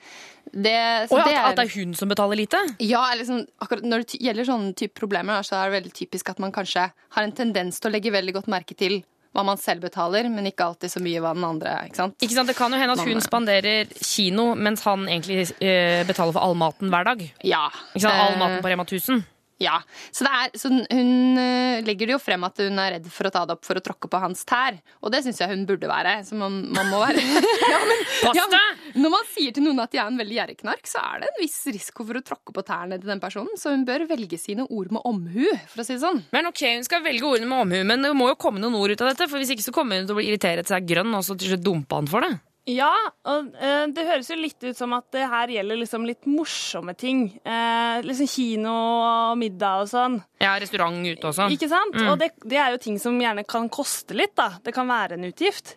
Det, 0.52 1.08
så 1.08 1.21
Og 1.22 1.30
det 1.30 1.38
at, 1.38 1.46
at 1.52 1.56
det 1.62 1.66
er 1.68 1.76
hun 1.80 1.94
som 1.98 2.10
betaler 2.12 2.38
lite? 2.42 2.60
ja, 2.80 3.04
eller 3.14 3.26
sånn, 3.28 3.46
akkurat 3.62 3.84
når 3.88 4.04
det 4.06 4.20
gjelder 4.22 4.46
sånne 4.50 4.76
type 4.76 4.94
problemer, 5.00 5.42
så 5.48 5.56
er 5.62 5.70
det 5.72 5.78
veldig 5.84 5.94
typisk 5.94 6.30
at 6.34 6.40
man 6.44 6.52
kanskje 6.52 6.90
har 6.92 7.24
en 7.24 7.32
tendens 7.38 7.80
til 7.80 7.90
å 7.90 7.94
legge 7.96 8.12
veldig 8.14 8.34
godt 8.40 8.48
merke 8.52 8.76
til 8.78 9.02
hva 9.32 9.46
man 9.48 9.56
selv 9.56 9.80
betaler, 9.86 10.28
men 10.28 10.44
ikke 10.50 10.66
alltid 10.66 10.92
så 10.92 11.00
mye 11.00 11.22
hva 11.24 11.30
den 11.34 11.46
andre. 11.48 11.72
ikke 11.88 11.96
sant? 11.96 12.16
Ikke 12.20 12.36
sant? 12.36 12.50
Det 12.52 12.56
kan 12.58 12.74
jo 12.74 12.78
hende 12.82 12.98
at 12.98 13.06
hun 13.06 13.14
Man- 13.16 13.24
spanderer 13.24 13.88
kino, 14.04 14.56
mens 14.60 14.84
han 14.84 15.06
egentlig 15.08 15.46
eh, 15.64 16.04
betaler 16.04 16.34
for 16.36 16.42
all 16.44 16.54
maten 16.60 16.90
hver 16.92 17.06
dag. 17.08 17.22
Ja. 17.48 17.70
Ikke 17.96 18.02
sant? 18.10 18.20
All 18.26 18.34
Eh, 18.36 18.40
maten 18.42 18.60
på 18.62 18.68
Rema 18.74 18.84
1000. 18.84 19.24
Ja. 19.62 19.78
Så, 20.10 20.26
det 20.26 20.32
er, 20.32 20.54
så 20.58 20.72
hun 20.72 21.40
eh, 21.40 21.82
legger 21.86 22.10
det 22.10 22.16
jo 22.16 22.22
frem 22.22 22.44
at 22.48 22.62
hun 22.64 22.80
er 22.82 22.96
redd 22.98 23.10
for 23.14 23.30
å 23.30 23.34
ta 23.34 23.44
det 23.46 23.56
opp 23.58 23.68
for 23.68 23.78
å 23.78 23.84
tråkke 23.86 24.10
på 24.12 24.22
hans 24.24 24.44
tær. 24.50 24.80
Og 25.06 25.14
det 25.14 25.22
syns 25.26 25.42
jeg 25.42 25.52
hun 25.54 25.66
burde 25.70 25.90
være. 25.90 26.18
Så 26.28 26.38
man, 26.40 26.62
man 26.74 26.90
må 26.92 27.02
være 27.04 27.22
ja, 27.74 27.82
men, 27.86 28.04
ja, 28.38 28.48
men! 28.52 28.82
Når 29.02 29.14
man 29.14 29.28
sier 29.32 29.56
til 29.56 29.66
noen 29.66 29.80
at 29.84 29.94
de 29.94 30.02
er 30.02 30.10
en 30.10 30.20
veldig 30.20 30.38
gjerrigknark, 30.40 30.84
så 30.90 31.04
er 31.04 31.24
det 31.24 31.32
en 31.32 31.40
viss 31.44 31.60
risiko 31.70 32.06
for 32.08 32.20
å 32.20 32.24
tråkke 32.26 32.56
på 32.56 32.66
tærne 32.68 33.00
til 33.00 33.14
den 33.14 33.24
personen. 33.24 33.54
Så 33.60 33.76
hun 33.76 33.86
bør 33.88 34.08
velge 34.10 34.40
sine 34.42 34.66
ord 34.68 34.92
med 34.92 35.06
omhu, 35.08 35.48
for 35.72 35.84
å 35.84 35.88
si 35.88 35.96
det 35.96 36.04
sånn. 36.04 36.24
Men 36.36 36.50
ok, 36.50 36.66
Hun 36.82 36.88
skal 36.88 37.04
velge 37.06 37.28
ordene 37.28 37.50
med 37.50 37.66
omhu, 37.66 37.82
men 37.88 38.06
det 38.06 38.14
må 38.18 38.30
jo 38.32 38.40
komme 38.40 38.62
noen 38.64 38.78
ord 38.80 38.94
ut 38.94 39.04
av 39.04 39.12
dette. 39.12 39.28
For 39.30 39.42
Hvis 39.42 39.54
ikke 39.56 39.68
så 39.68 39.76
kommer 39.76 40.00
hun 40.00 40.08
til 40.10 40.16
å 40.16 40.20
bli 40.22 40.30
irritert 40.32 40.70
seg 40.70 40.88
grønn 40.88 41.14
og 41.18 41.26
så 41.26 41.38
til 41.38 41.54
slutt 41.54 41.66
dumpe 41.66 42.00
han 42.00 42.10
for 42.10 42.26
det. 42.26 42.34
Ja, 42.70 42.94
og 43.26 43.56
eh, 43.58 43.88
det 43.90 44.06
høres 44.06 44.30
jo 44.30 44.38
litt 44.38 44.62
ut 44.62 44.78
som 44.78 44.94
at 44.94 45.08
det 45.16 45.26
her 45.32 45.50
gjelder 45.50 45.80
liksom 45.82 46.06
litt 46.06 46.28
morsomme 46.30 46.94
ting. 46.94 47.24
Eh, 47.42 48.02
liksom 48.06 48.30
kino 48.30 48.74
og 49.02 49.40
middag 49.42 49.86
og 49.86 49.90
sånn. 49.90 50.20
Ja, 50.42 50.54
restaurant 50.62 51.02
ute 51.02 51.32
også. 51.32 51.50
Ikke 51.56 51.72
sant? 51.72 51.98
Mm. 51.98 52.12
Og 52.14 52.22
det, 52.22 52.32
det 52.46 52.62
er 52.62 52.76
jo 52.76 52.82
ting 52.84 53.02
som 53.02 53.18
gjerne 53.22 53.48
kan 53.50 53.70
koste 53.74 54.18
litt, 54.18 54.36
da. 54.38 54.52
Det 54.62 54.76
kan 54.76 54.90
være 54.90 55.18
en 55.18 55.26
utgift. 55.32 55.76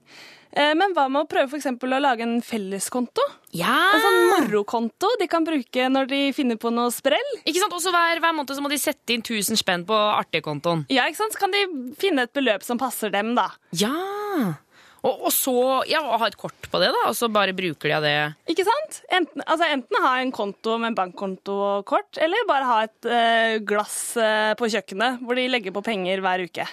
Eh, 0.55 0.75
men 0.79 0.93
hva 0.95 1.09
med 1.11 1.25
å 1.25 1.29
prøve 1.31 1.49
for 1.51 1.59
eksempel 1.59 1.97
å 1.97 2.03
lage 2.03 2.23
en 2.23 2.37
felleskonto? 2.45 3.25
Ja! 3.57 3.75
En 3.97 4.05
sånn 4.05 4.21
morokonto 4.35 5.11
de 5.19 5.27
kan 5.31 5.47
bruke 5.47 5.89
når 5.91 6.11
de 6.13 6.21
finner 6.37 6.61
på 6.61 6.71
noe 6.75 6.93
sprell. 6.95 7.33
Ikke 7.43 7.63
sant? 7.63 7.75
Også 7.75 7.91
hver, 7.95 8.21
hver 8.23 8.37
måned 8.37 8.55
så 8.55 8.63
må 8.63 8.71
de 8.71 8.79
sette 8.79 9.17
inn 9.17 9.25
1000 9.25 9.59
spenn 9.59 9.87
på 9.89 9.97
artigkontoen. 9.97 10.85
Ja, 10.93 11.09
ikke 11.09 11.25
sant? 11.25 11.35
Så 11.35 11.43
kan 11.43 11.55
de 11.55 11.65
finne 11.99 12.29
et 12.29 12.37
beløp 12.37 12.67
som 12.67 12.79
passer 12.79 13.11
dem, 13.15 13.35
da. 13.39 13.49
Ja! 13.75 14.61
Og, 15.05 15.27
og 15.29 15.33
så 15.35 15.55
ja, 15.91 16.01
ha 16.01 16.29
et 16.31 16.39
kort 16.41 16.69
på 16.73 16.81
det, 16.81 16.89
da, 16.95 17.03
og 17.11 17.17
så 17.19 17.29
bare 17.33 17.53
bruker 17.57 17.91
de 17.91 17.97
av 17.97 18.05
det. 18.07 18.15
Ikke 18.55 18.65
sant? 18.65 19.03
Enten, 19.13 19.45
altså, 19.45 19.69
enten 19.69 20.01
ha 20.01 20.15
en 20.23 20.33
konto 20.33 20.79
med 20.81 20.97
bankkonto 20.97 21.57
og 21.61 21.85
kort, 21.89 22.17
eller 22.25 22.49
bare 22.49 22.71
ha 22.71 22.79
et 22.87 23.11
eh, 23.11 23.59
glass 23.69 23.99
eh, 24.17 24.55
på 24.57 24.71
kjøkkenet 24.73 25.21
hvor 25.21 25.37
de 25.37 25.45
legger 25.53 25.77
på 25.77 25.85
penger 25.85 26.25
hver 26.25 26.47
uke. 26.49 26.67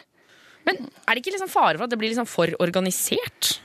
Men 0.67 0.79
er 0.79 1.11
det 1.11 1.23
ikke 1.23 1.35
liksom 1.35 1.51
fare 1.51 1.75
for 1.75 1.88
at 1.88 1.91
det 1.91 2.00
blir 2.00 2.13
liksom 2.13 2.29
for 2.29 2.55
organisert? 2.63 3.57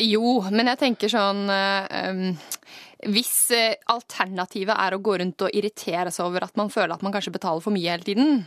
Jo, 0.00 0.40
men 0.50 0.72
jeg 0.72 0.80
tenker 0.80 1.12
sånn 1.12 1.44
eh, 1.54 2.08
um, 2.10 2.22
Hvis 3.14 3.34
eh, 3.54 3.76
alternativet 3.92 4.74
er 4.74 4.96
å 4.96 5.02
gå 5.04 5.18
rundt 5.20 5.44
og 5.46 5.54
irritere 5.54 6.10
seg 6.14 6.26
over 6.26 6.48
at 6.48 6.56
man 6.58 6.72
føler 6.72 6.96
at 6.96 7.04
man 7.04 7.14
kanskje 7.14 7.34
betaler 7.36 7.62
for 7.62 7.74
mye 7.74 7.92
hele 7.92 8.06
tiden, 8.06 8.40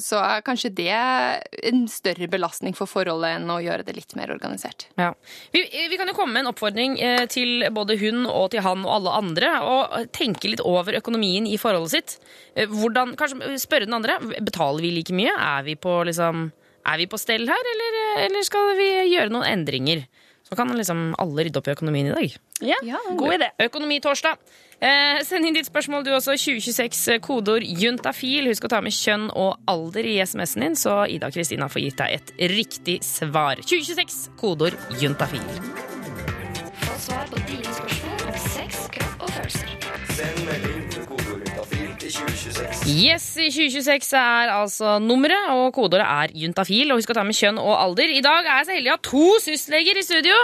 så 0.00 0.18
er 0.20 0.42
kanskje 0.44 0.70
det 0.76 0.92
en 0.92 1.84
større 1.88 2.28
belastning 2.28 2.74
for 2.76 2.90
forholdet 2.90 3.38
enn 3.38 3.52
å 3.52 3.60
gjøre 3.62 3.86
det 3.86 3.94
litt 3.96 4.12
mer 4.18 4.32
organisert. 4.34 4.86
Ja. 5.00 5.12
Vi, 5.54 5.62
vi 5.90 5.98
kan 6.00 6.10
jo 6.10 6.16
komme 6.16 6.36
med 6.36 6.44
en 6.44 6.50
oppfordring 6.52 6.98
eh, 7.00 7.24
til 7.32 7.64
både 7.74 7.96
hun 8.00 8.26
og 8.28 8.50
til 8.52 8.64
han 8.66 8.84
og 8.84 8.92
alle 8.98 9.14
andre, 9.22 9.52
og 9.64 10.10
tenke 10.16 10.50
litt 10.52 10.64
over 10.64 10.98
økonomien 11.00 11.48
i 11.48 11.56
forholdet 11.60 11.94
sitt. 11.94 12.18
Eh, 12.54 12.68
Hvordan, 12.68 13.14
kanskje 13.20 13.56
spørre 13.62 13.88
den 13.88 13.96
andre 13.96 14.18
betaler 14.44 14.84
vi 14.84 14.92
like 14.98 15.16
mye. 15.16 15.32
Er 15.32 15.64
vi 15.66 15.78
på, 15.80 15.96
liksom, 16.10 16.50
er 16.84 17.00
vi 17.00 17.08
på 17.08 17.20
stell 17.20 17.48
her, 17.48 17.72
eller, 17.72 17.98
eller 18.26 18.46
skal 18.46 18.74
vi 18.78 18.90
gjøre 19.14 19.32
noen 19.32 19.48
endringer? 19.48 20.04
Så 20.44 20.56
kan 20.58 20.68
liksom 20.76 21.14
alle 21.16 21.46
rydde 21.46 21.56
opp 21.56 21.68
i 21.70 21.72
økonomien 21.72 22.10
i 22.10 22.12
dag. 22.12 22.34
Ja, 22.64 22.76
god 23.16 23.38
idé. 23.38 23.48
Økonomitorsdag. 23.64 24.36
Eh, 24.84 25.22
send 25.24 25.46
inn 25.48 25.56
ditt 25.56 25.68
spørsmål 25.70 26.04
du 26.04 26.10
også. 26.12 26.34
2026 26.36 27.14
eh, 27.14 27.20
kodeord 27.24 27.64
juntafil. 27.64 28.50
Husk 28.50 28.66
å 28.66 28.72
ta 28.74 28.82
med 28.84 28.92
kjønn 28.92 29.30
og 29.32 29.56
alder 29.70 30.04
i 30.04 30.18
SMS-en 30.20 30.66
din, 30.66 30.76
så 30.76 31.04
Ida 31.08 31.30
og 31.30 31.36
Kristina 31.38 31.70
får 31.72 31.86
gitt 31.86 32.02
deg 32.02 32.18
et 32.18 32.34
riktig 32.52 32.98
svar. 33.06 33.62
2026 33.64 34.36
kodeord 34.40 34.76
juntafil. 35.00 35.46
Få 36.84 36.98
svar 37.06 37.32
på 37.32 37.40
dine 37.48 37.72
spørsmål 37.78 38.28
om 38.28 38.38
sex, 38.50 38.84
kropp 38.92 39.24
og 39.24 39.34
følelser. 39.38 39.72
Send 40.18 40.44
melding 40.50 40.84
til 40.92 41.08
2026. 41.08 42.84
Yes, 42.92 43.30
i 43.40 43.48
2026 43.48 44.12
er 44.20 44.52
altså 44.52 44.98
nummeret, 45.00 45.48
og 45.56 45.72
kodeordet 45.80 46.04
er 46.04 46.38
juntafil. 46.44 46.92
Og 46.92 47.00
husk 47.00 47.14
å 47.14 47.20
ta 47.22 47.24
med 47.24 47.40
kjønn 47.40 47.56
og 47.62 47.72
alder. 47.78 48.12
I 48.12 48.20
dag 48.24 48.44
er 48.44 48.60
jeg 48.60 48.68
så 48.68 48.76
heldig 48.76 48.92
å 48.92 48.98
ha 48.98 49.04
to 49.08 49.26
sysleger 49.48 49.96
i 49.96 50.04
studio. 50.04 50.36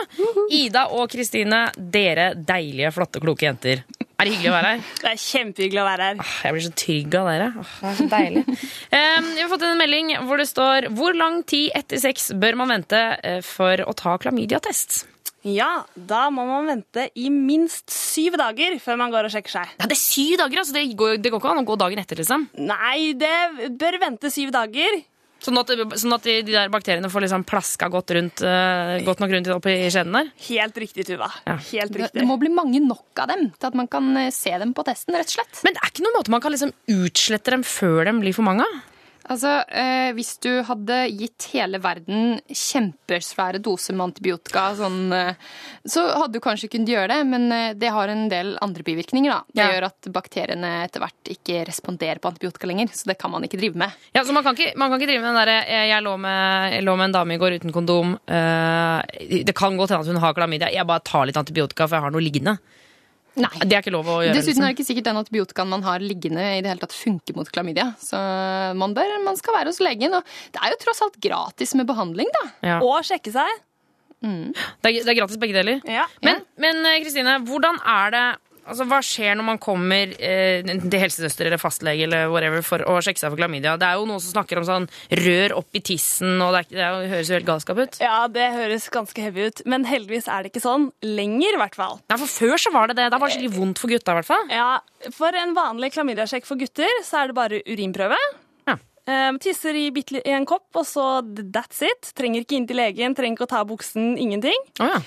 Ida 0.62 0.88
og 0.96 1.10
Kristine, 1.12 1.66
dere 1.76 2.32
deilige, 2.40 2.96
flotte, 2.96 3.20
kloke 3.20 3.50
jenter. 3.50 3.84
Er 4.20 4.28
det 4.28 4.34
hyggelig 4.34 4.50
å 4.50 4.56
være 4.58 4.70
her? 4.74 4.80
Det 5.00 5.10
er 5.10 5.20
kjempehyggelig 5.24 5.80
å 5.80 5.86
være 5.86 6.08
her. 6.10 6.18
Åh, 6.20 6.32
Jeg 6.44 6.56
blir 6.56 6.64
så 6.66 6.72
trygg 6.82 7.14
av 7.16 7.30
dere. 7.30 7.46
Åh, 7.62 7.70
det 7.80 7.90
er 7.90 7.96
så 8.00 8.08
deilig. 8.12 8.42
um, 8.98 9.30
vi 9.30 9.40
har 9.40 9.52
fått 9.54 9.64
en 9.64 9.80
melding 9.80 10.10
hvor 10.28 10.42
det 10.42 10.48
står 10.50 10.90
Hvor 10.98 11.16
lang 11.16 11.40
tid 11.48 11.70
etter 11.78 12.02
sex 12.02 12.28
bør 12.36 12.58
man 12.60 12.74
vente 12.74 13.00
eh, 13.24 13.40
for 13.46 13.80
å 13.86 13.96
ta 13.96 14.18
klamydiatest? 14.20 15.06
Ja, 15.48 15.86
da 15.96 16.26
må 16.28 16.44
man 16.44 16.66
vente 16.68 17.06
i 17.16 17.30
minst 17.32 17.88
syv 17.88 18.36
dager 18.36 18.76
før 18.82 18.98
man 19.00 19.12
går 19.14 19.24
og 19.24 19.32
sjekker 19.32 19.54
seg. 19.54 19.70
Ja, 19.78 19.88
det 19.88 19.96
er 19.96 20.02
syv 20.02 20.34
dager, 20.42 20.60
altså. 20.60 20.74
Det 20.76 20.82
går, 21.00 21.14
det 21.16 21.32
går 21.32 21.40
ikke 21.40 21.54
an 21.54 21.62
å 21.62 21.68
gå 21.70 21.76
dagen 21.80 22.02
etter, 22.02 22.20
liksom. 22.20 22.44
Nei, 22.60 23.14
det 23.16 23.70
bør 23.80 23.96
vente 24.02 24.28
syv 24.32 24.52
dager. 24.52 25.00
Sånn 25.40 25.56
at, 25.56 25.70
sånn 25.96 26.12
at 26.12 26.26
de, 26.28 26.34
de 26.44 26.52
der 26.52 26.68
bakteriene 26.72 27.08
får 27.08 27.24
liksom 27.24 27.44
plaska 27.48 27.88
godt, 27.92 28.12
rundt, 28.16 28.42
eh, 28.44 28.98
godt 29.06 29.22
nok 29.22 29.30
rundt 29.32 29.48
oppi 29.54 29.72
skjeden 29.88 30.12
der. 30.18 30.28
Helt 30.50 30.76
riktig, 30.82 31.06
Tuva. 31.08 31.30
Ja. 31.46 31.54
Helt 31.70 31.94
Det, 31.94 32.02
riktig. 32.02 32.20
det 32.20 32.26
må 32.28 32.36
bli 32.42 32.50
mange 32.52 32.82
nok 32.84 33.22
av 33.24 33.32
dem 33.32 33.46
til 33.56 33.70
at 33.70 33.78
man 33.80 33.88
kan 33.88 34.10
eh, 34.20 34.28
se 34.36 34.52
dem 34.60 34.74
på 34.76 34.84
testen, 34.84 35.16
rett 35.16 35.32
og 35.32 35.38
slett. 35.38 35.62
Men 35.64 35.76
det 35.76 35.80
er 35.84 35.92
ikke 35.94 36.04
noen 36.04 36.18
måte 36.18 36.34
man 36.36 36.44
kan 36.44 36.52
liksom 36.52 36.74
utslette 36.92 37.54
dem 37.56 37.64
før 37.64 38.04
de 38.10 38.16
blir 38.20 38.36
for 38.36 38.44
mange? 38.46 38.68
Altså, 39.30 39.50
eh, 39.70 40.10
Hvis 40.16 40.32
du 40.42 40.48
hadde 40.66 40.96
gitt 41.14 41.44
hele 41.52 41.78
verden 41.78 42.40
kjempesvære 42.50 43.60
doser 43.62 43.94
med 43.94 44.08
antibiotika, 44.08 44.64
sånn, 44.74 45.12
eh, 45.14 45.34
så 45.86 46.02
hadde 46.16 46.34
du 46.34 46.40
kanskje 46.42 46.68
kunnet 46.72 46.90
gjøre 46.90 47.08
det, 47.12 47.18
men 47.30 47.44
eh, 47.54 47.72
det 47.78 47.92
har 47.94 48.08
en 48.10 48.24
del 48.28 48.56
andre 48.60 48.82
bivirkninger. 48.82 49.30
da. 49.30 49.40
Det 49.54 49.62
Ja. 49.62 49.68
gjør 49.70 49.86
at 49.86 50.10
bakteriene 50.12 50.72
etter 50.84 51.00
hvert 51.04 51.30
ikke 51.30 51.64
responderer 51.68 52.18
på 52.18 52.26
antibiotika 52.32 52.66
lenger, 52.66 52.88
så 52.90 53.06
det 53.06 53.18
kan 53.18 53.30
man 53.30 53.42
ikke 53.46 53.58
drive 53.60 53.76
med. 53.76 53.92
Ja, 54.14 54.24
så 54.24 54.32
man 54.34 54.42
kan 54.42 54.56
ikke, 54.56 54.74
man 54.76 54.90
kan 54.90 54.98
ikke 55.00 55.10
drive 55.12 55.22
med 55.22 55.30
den 55.34 55.40
derre 55.46 55.64
jeg, 55.66 55.88
jeg, 55.94 56.02
lå 56.02 56.18
med- 56.18 56.72
jeg 56.72 56.82
lå 56.84 56.96
med 56.96 57.04
en 57.04 57.12
dame 57.12 57.34
i 57.34 57.38
går 57.38 57.60
uten 57.60 57.72
kondom. 57.72 58.18
Uh, 58.28 59.02
det 59.46 59.54
kan 59.54 59.76
godt 59.78 59.90
hende 59.90 60.00
at 60.02 60.06
hun 60.10 60.16
har 60.16 60.34
klamydia. 60.34 60.72
Jeg 60.74 60.86
bare 60.86 61.00
tar 61.06 61.26
litt 61.26 61.36
antibiotika, 61.36 61.86
for 61.86 61.96
jeg 61.96 62.02
har 62.02 62.10
noe 62.10 62.20
liggende. 62.20 62.58
Nei. 63.40 63.52
Det 63.64 63.76
er 63.76 63.84
ikke 63.84 63.94
lov 63.94 64.10
å 64.10 64.18
gjøre. 64.24 64.36
Dessuten 64.36 64.52
liksom. 64.52 64.66
er 64.66 64.72
det 64.72 64.76
ikke 64.78 64.88
sikkert 64.90 65.08
den 65.08 65.20
antibiotikaen 65.22 65.72
man 65.72 65.86
har 65.86 66.04
liggende 66.04 66.44
i 66.58 66.60
det 66.60 66.72
hele 66.72 66.82
tatt 66.82 66.96
funker 66.96 67.38
mot 67.38 67.48
klamydia. 67.50 67.90
Så 68.02 68.20
man, 68.78 68.94
bør, 68.96 69.16
man 69.24 69.40
skal 69.40 69.56
være 69.56 69.72
hos 69.72 69.80
legen. 69.84 70.14
Og 70.18 70.36
det 70.54 70.62
er 70.62 70.74
jo 70.74 70.80
tross 70.84 71.02
alt 71.06 71.18
gratis 71.22 71.74
med 71.78 71.88
behandling, 71.90 72.30
da. 72.36 72.44
ja. 72.74 72.78
Og 72.84 73.00
sjekke 73.06 73.32
seg. 73.34 73.66
det, 74.84 74.90
er, 74.90 75.00
det 75.00 75.12
er 75.14 75.18
gratis 75.22 75.40
begge 75.40 75.56
deler. 75.56 75.80
Ja. 75.88 76.04
Men, 76.26 76.42
men 76.60 76.84
eh, 76.84 77.00
Kristine, 77.04 77.38
hvordan 77.48 77.80
er 77.88 78.16
det 78.16 78.24
Altså, 78.68 78.84
Hva 78.90 78.98
skjer 79.04 79.36
når 79.38 79.46
man 79.46 79.60
kommer 79.62 80.12
eh, 80.20 80.60
til 80.66 80.98
helsesøster 81.00 81.48
eller 81.48 81.60
fastlege 81.60 82.04
eller 82.06 82.28
whatever 82.32 82.62
for 82.66 82.84
å 82.86 82.98
sjekke 83.02 83.22
seg 83.22 83.32
for 83.32 83.40
klamydia? 83.40 83.76
Det 83.80 83.88
er 83.88 83.98
jo 83.98 84.06
noen 84.08 84.22
som 84.22 84.34
snakker 84.36 84.60
om 84.60 84.66
sånn 84.68 84.88
rør 85.20 85.56
opp 85.58 85.78
i 85.78 85.82
tissen, 85.90 86.36
og 86.44 86.54
det, 86.54 86.62
er, 86.62 86.68
det, 86.74 86.84
er, 86.84 86.98
det 87.04 87.12
høres 87.14 87.32
jo 87.32 87.38
helt 87.38 87.48
galskap 87.48 87.80
ut. 87.80 87.98
Ja, 88.04 88.18
det 88.30 88.50
høres 88.54 88.90
ganske 88.92 89.24
heavy 89.24 89.48
ut, 89.50 89.64
men 89.70 89.88
heldigvis 89.88 90.28
er 90.30 90.44
det 90.44 90.52
ikke 90.52 90.64
sånn 90.66 90.90
lenger, 91.06 91.56
i 91.56 91.62
hvert 91.64 91.78
fall. 91.78 91.98
Nei, 92.10 92.20
for 92.20 92.36
Før 92.40 92.62
så 92.62 92.74
var 92.74 92.90
det 92.92 92.98
det. 93.00 93.08
Da 93.12 93.18
var 93.20 93.30
det 93.30 93.38
skikkelig 93.38 93.56
vondt 93.56 93.82
for 93.82 93.92
gutta. 93.92 94.14
i 94.14 94.20
hvert 94.20 94.30
fall. 94.30 94.52
Ja, 94.54 94.70
For 95.16 95.34
en 95.36 95.56
vanlig 95.56 95.92
klamydiasjekk 95.96 96.46
for 96.48 96.60
gutter, 96.60 97.02
så 97.06 97.24
er 97.24 97.30
det 97.32 97.38
bare 97.40 97.62
urinprøve. 97.66 98.20
Ja. 99.10 99.28
Eh, 99.30 99.38
tisser 99.42 99.74
i, 99.74 99.88
i 99.90 100.32
en 100.34 100.46
kopp, 100.46 100.68
og 100.76 100.86
så 100.86 101.06
that's 101.52 101.82
it. 101.86 102.12
Trenger 102.16 102.44
ikke 102.44 102.58
inn 102.58 102.68
til 102.70 102.78
legen, 102.78 103.14
trenger 103.18 103.38
ikke 103.38 103.48
å 103.48 103.52
ta 103.54 103.62
buksen, 103.66 104.12
ingenting. 104.20 104.66
Oh, 104.80 104.90
ja. 104.92 105.00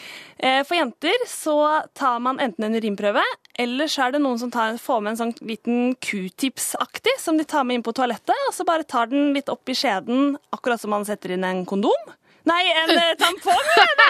Eh, 0.43 0.61
for 0.67 0.75
jenter 0.75 1.27
så 1.29 1.55
tar 1.95 2.19
man 2.23 2.41
enten 2.43 2.67
en 2.67 2.75
urinprøve, 2.75 3.23
eller 3.59 3.91
så 3.91 4.07
er 4.07 4.15
det 4.15 4.23
noen 4.23 4.41
som 4.41 4.51
tar, 4.51 4.75
får 4.81 5.03
med 5.03 5.13
en 5.13 5.21
sånn 5.21 5.35
liten 5.47 5.93
q-tips-aktig, 6.03 7.15
som 7.21 7.39
de 7.39 7.47
tar 7.47 7.63
med 7.67 7.79
inn 7.79 7.85
på 7.85 7.95
toalettet, 7.95 8.35
og 8.49 8.55
så 8.55 8.67
bare 8.67 8.87
tar 8.87 9.11
den 9.13 9.31
litt 9.37 9.51
opp 9.53 9.71
i 9.71 9.77
skjeden, 9.77 10.35
akkurat 10.55 10.81
som 10.81 10.91
man 10.95 11.07
setter 11.07 11.35
inn 11.37 11.47
en 11.47 11.63
kondom. 11.69 12.13
Nei, 12.49 12.63
en 12.75 12.91
eh, 12.91 13.13
tampong! 13.19 13.67
er 13.79 13.93
det. 13.99 14.07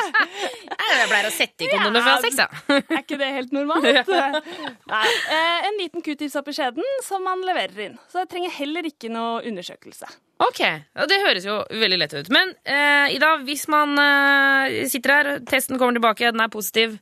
Jeg 0.73 1.09
pleier 1.11 1.27
å 1.27 1.33
sette 1.33 1.65
i 1.65 1.69
kondomer 1.69 2.01
før 2.01 2.09
jeg 2.09 2.17
har 2.17 2.23
sex, 2.25 2.39
ja. 2.41 2.77
Er 2.81 3.03
ikke 3.03 3.19
det 3.21 3.29
helt 3.35 3.53
normalt? 3.53 4.09
Nei. 4.93 5.03
Eh, 5.37 5.67
en 5.69 5.77
liten 5.79 6.05
q-tips 6.05 6.37
opp 6.39 6.49
i 6.49 6.55
skjeden 6.57 6.87
som 7.05 7.23
man 7.27 7.43
leverer 7.45 7.87
inn. 7.87 7.99
Så 8.09 8.23
jeg 8.23 8.31
trenger 8.31 8.55
heller 8.57 8.89
ikke 8.89 9.11
noe 9.13 9.43
undersøkelse. 9.45 10.09
Ok, 10.43 10.63
ja, 10.65 11.05
Det 11.09 11.21
høres 11.21 11.45
jo 11.47 11.59
veldig 11.69 11.99
lett 12.01 12.17
ut. 12.17 12.31
Men 12.33 12.55
eh, 12.65 13.13
Ida, 13.15 13.35
hvis 13.45 13.67
man 13.71 13.93
eh, 14.01 14.81
sitter 14.91 15.15
her, 15.17 15.31
testen 15.47 15.77
kommer 15.77 15.95
tilbake, 15.99 16.33
den 16.33 16.43
er 16.43 16.51
positiv, 16.53 16.97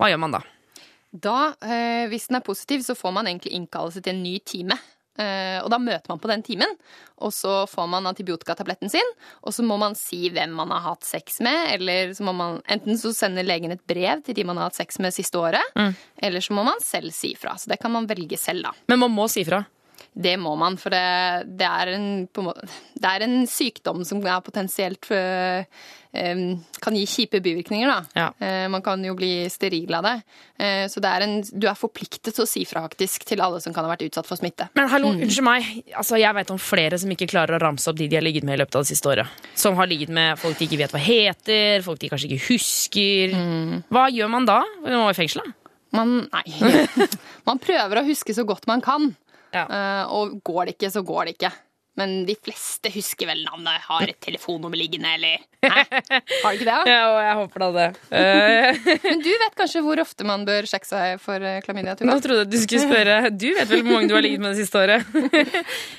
hva 0.00 0.08
gjør 0.10 0.24
man 0.24 0.38
da? 0.38 0.42
Da, 1.12 1.52
eh, 1.60 2.08
hvis 2.08 2.30
den 2.30 2.40
er 2.40 2.46
positiv, 2.46 2.80
så 2.86 2.96
får 2.96 3.12
man 3.12 3.28
egentlig 3.28 3.52
innkallelse 3.58 4.00
til 4.00 4.14
en 4.14 4.22
ny 4.24 4.38
time. 4.48 4.78
Eh, 5.20 5.58
og 5.60 5.68
da 5.72 5.76
møter 5.76 6.08
man 6.08 6.20
på 6.22 6.30
den 6.30 6.44
timen, 6.46 6.70
og 7.20 7.34
så 7.36 7.62
får 7.68 7.90
man 7.92 8.08
antibiotikatabletten 8.08 8.92
sin. 8.92 9.12
Og 9.42 9.54
så 9.54 9.64
må 9.66 9.76
man 9.80 9.96
si 9.98 10.24
hvem 10.32 10.54
man 10.56 10.72
har 10.72 10.86
hatt 10.86 11.04
sex 11.04 11.40
med, 11.44 11.74
eller 11.74 12.14
så 12.16 12.24
må 12.26 12.34
man 12.36 12.62
enten 12.72 12.98
så 13.00 13.12
sender 13.16 13.46
legen 13.46 13.74
et 13.74 13.84
brev 13.88 14.24
til 14.24 14.38
de 14.38 14.46
man 14.48 14.60
har 14.60 14.70
hatt 14.70 14.80
sex 14.80 14.98
med 15.02 15.14
siste 15.14 15.38
året, 15.38 15.76
eller 16.16 16.44
så 16.44 16.56
må 16.56 16.64
man 16.66 16.80
selv 16.84 17.12
si 17.16 17.34
fra. 17.38 17.58
Så 17.60 17.70
det 17.72 17.80
kan 17.82 17.92
man 17.92 18.08
velge 18.10 18.40
selv, 18.40 18.70
da. 18.70 18.74
Men 18.88 19.04
man 19.04 19.14
må 19.14 19.28
si 19.30 19.44
fra. 19.48 19.62
Det 20.12 20.34
må 20.36 20.52
man, 20.60 20.76
for 20.76 20.92
det, 20.92 21.48
det, 21.56 21.68
er, 21.68 21.94
en, 21.94 22.08
måte, 22.44 22.66
det 23.00 23.08
er 23.08 23.24
en 23.24 23.46
sykdom 23.48 24.02
som 24.04 24.20
er 24.20 24.42
potensielt 24.44 25.08
øh, 25.14 25.64
kan 26.12 26.96
gi 26.96 27.04
kjipe 27.08 27.40
bivirkninger. 27.40 27.88
Da. 27.88 28.00
Ja. 28.18 28.26
Eh, 28.46 28.66
man 28.68 28.82
kan 28.84 29.00
jo 29.04 29.14
bli 29.16 29.46
steril 29.50 29.94
av 29.96 30.04
det. 30.04 30.14
Eh, 30.60 30.84
så 30.92 31.00
det 31.00 31.08
er 31.08 31.24
en, 31.24 31.38
du 31.42 31.66
er 31.70 31.78
forpliktet 31.78 32.34
til 32.34 32.44
å 32.44 32.48
si 32.48 32.66
fra 32.68 32.84
faktisk 32.84 33.24
til 33.28 33.40
alle 33.44 33.62
som 33.64 33.72
kan 33.72 33.86
ha 33.86 33.92
vært 33.94 34.04
utsatt 34.10 34.28
for 34.28 34.40
smitte. 34.40 34.68
Men 34.76 34.90
hallo, 34.92 35.14
unnskyld 35.16 35.46
meg. 35.46 35.70
Altså, 35.96 36.18
jeg 36.20 36.36
vet 36.36 36.52
om 36.52 36.60
flere 36.60 37.00
som 37.00 37.14
ikke 37.14 37.30
klarer 37.32 37.56
å 37.56 37.62
ramse 37.62 37.88
opp 37.88 37.96
de 38.00 38.10
de 38.12 38.18
har 38.20 38.26
ligget 38.26 38.44
med 38.44 38.58
i 38.58 38.62
løpet 38.62 38.76
av 38.76 38.84
det 38.84 38.92
siste 38.92 39.08
året. 39.08 39.40
Som 39.56 39.80
har 39.80 39.88
ligget 39.88 40.12
med 40.12 40.36
folk 40.42 40.60
de 40.60 40.68
ikke 40.68 40.82
vet 40.84 40.92
hva 40.92 41.00
heter, 41.00 41.86
folk 41.86 42.02
de 42.02 42.12
kanskje 42.12 42.28
ikke 42.28 42.46
husker. 42.50 43.36
Hva 43.92 44.06
gjør 44.12 44.32
man 44.36 44.48
da? 44.48 44.60
Man 44.84 45.00
må 45.00 45.10
i 45.12 45.16
fengsel, 45.16 45.46
da? 45.46 45.58
Man, 45.92 46.14
nei. 46.32 46.44
man 47.48 47.60
prøver 47.60 48.00
å 48.00 48.06
huske 48.06 48.36
så 48.36 48.44
godt 48.48 48.68
man 48.68 48.84
kan. 48.84 49.10
Ja. 49.52 49.66
Eh, 49.66 50.04
og 50.12 50.38
går 50.44 50.68
det 50.68 50.76
ikke, 50.76 50.92
så 50.92 51.04
går 51.04 51.28
det 51.28 51.36
ikke. 51.36 51.52
Men 52.00 52.22
de 52.24 52.32
fleste 52.40 52.88
husker 52.94 53.28
vel 53.28 53.42
navnet. 53.44 53.82
Har 53.84 54.08
et 54.08 54.16
telefonnummer 54.24 54.78
liggende, 54.80 55.10
eller 55.18 55.42
Hæ? 55.62 55.82
Har 56.42 56.54
du 56.54 56.56
ikke 56.56 56.64
det? 56.64 56.72
da? 56.72 56.78
Ja, 56.88 57.02
og 57.12 57.18
jeg 57.22 57.34
håper 57.38 57.62
da 57.62 57.66
det. 57.76 57.84
Eh, 58.18 58.78
Men 59.04 59.20
du 59.22 59.28
vet 59.44 59.54
kanskje 59.60 59.82
hvor 59.84 60.00
ofte 60.02 60.24
man 60.26 60.42
bør 60.48 60.66
sjekke 60.66 60.88
seg 60.88 61.20
for 61.22 61.44
eh, 61.46 61.60
klamydia? 61.62 61.94
Nå 62.02 62.16
trodde 62.24 62.40
jeg 62.40 62.48
at 62.48 62.50
du 62.50 62.58
skulle 62.64 62.82
spørre 62.82 63.18
Du 63.30 63.46
vet 63.54 63.68
vel 63.70 63.84
hvor 63.84 63.94
mange 63.98 64.08
du 64.10 64.16
har 64.16 64.24
ligget 64.24 64.42
med 64.42 64.56
det 64.56 64.64
siste 64.64 64.80
året? 64.80 65.04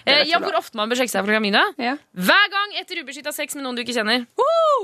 Eh, 0.03 0.25
ja, 0.27 0.36
Hvor 0.43 0.58
ofte 0.60 0.75
man 0.75 0.89
bør 0.91 0.99
sjekke 0.99 1.13
seg 1.13 1.23
for 1.23 1.32
klamydia? 1.32 1.62
Ja. 1.79 1.93
Hver 2.12 2.47
gang 2.51 2.73
etter 2.82 2.99
ubeskytta 2.99 3.32
sex 3.32 3.56
med 3.56 3.63
noen 3.63 3.77
du 3.77 3.84
ikke 3.86 3.95
kjenner. 3.95 4.25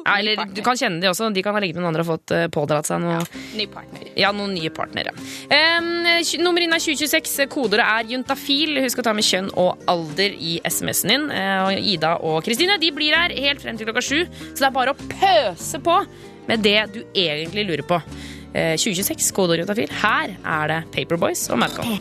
Ja, 0.06 0.14
eller 0.16 0.46
du 0.56 0.62
kan 0.64 0.78
kjenne 0.80 1.02
de 1.04 1.10
også. 1.12 1.28
De 1.36 1.44
kan 1.44 1.58
ha 1.58 1.60
ligget 1.60 1.76
med 1.76 1.84
noen 1.84 1.92
andre 1.92 2.06
og 2.06 2.12
fått 2.14 2.32
pådratt 2.56 2.88
seg 2.88 3.02
noe. 3.04 3.18
Ny 3.58 3.66
partner. 3.74 4.06
Ja, 4.16 4.32
noen 4.36 4.54
nye 4.56 4.72
partnere. 4.72 5.12
Um, 5.52 5.90
nummer 6.46 6.64
inn 6.64 6.72
er 6.76 6.80
2026. 6.80 7.50
Kodeordet 7.52 7.84
er 7.84 8.08
juntafil. 8.14 8.80
Husk 8.86 9.02
å 9.04 9.06
ta 9.10 9.14
med 9.18 9.28
kjønn 9.28 9.52
og 9.60 9.84
alder 9.92 10.38
i 10.40 10.56
SMS-en 11.00 11.10
din. 11.10 11.30
Eh, 11.32 11.64
og 11.64 11.80
Ida 11.80 12.16
og 12.20 12.44
Kristine 12.44 12.80
de 12.80 12.92
blir 12.92 13.16
her 13.16 13.34
helt 13.36 13.62
frem 13.62 13.78
til 13.78 13.88
klokka 13.88 14.04
sju, 14.04 14.26
så 14.54 14.60
det 14.60 14.68
er 14.68 14.76
bare 14.76 14.94
å 14.94 15.08
pøse 15.10 15.80
på 15.80 16.00
med 16.50 16.64
det 16.66 16.80
du 16.94 17.04
egentlig 17.14 17.68
lurer 17.68 17.86
på. 17.86 18.02
Eh, 18.54 18.76
2026, 18.78 19.32
kodeord 19.32 19.64
juntafil. 19.64 19.92
Her 20.02 20.36
er 20.44 20.72
det 20.72 20.80
Paperboys 20.96 21.50
og 21.50 21.60
Madcon. 21.62 22.00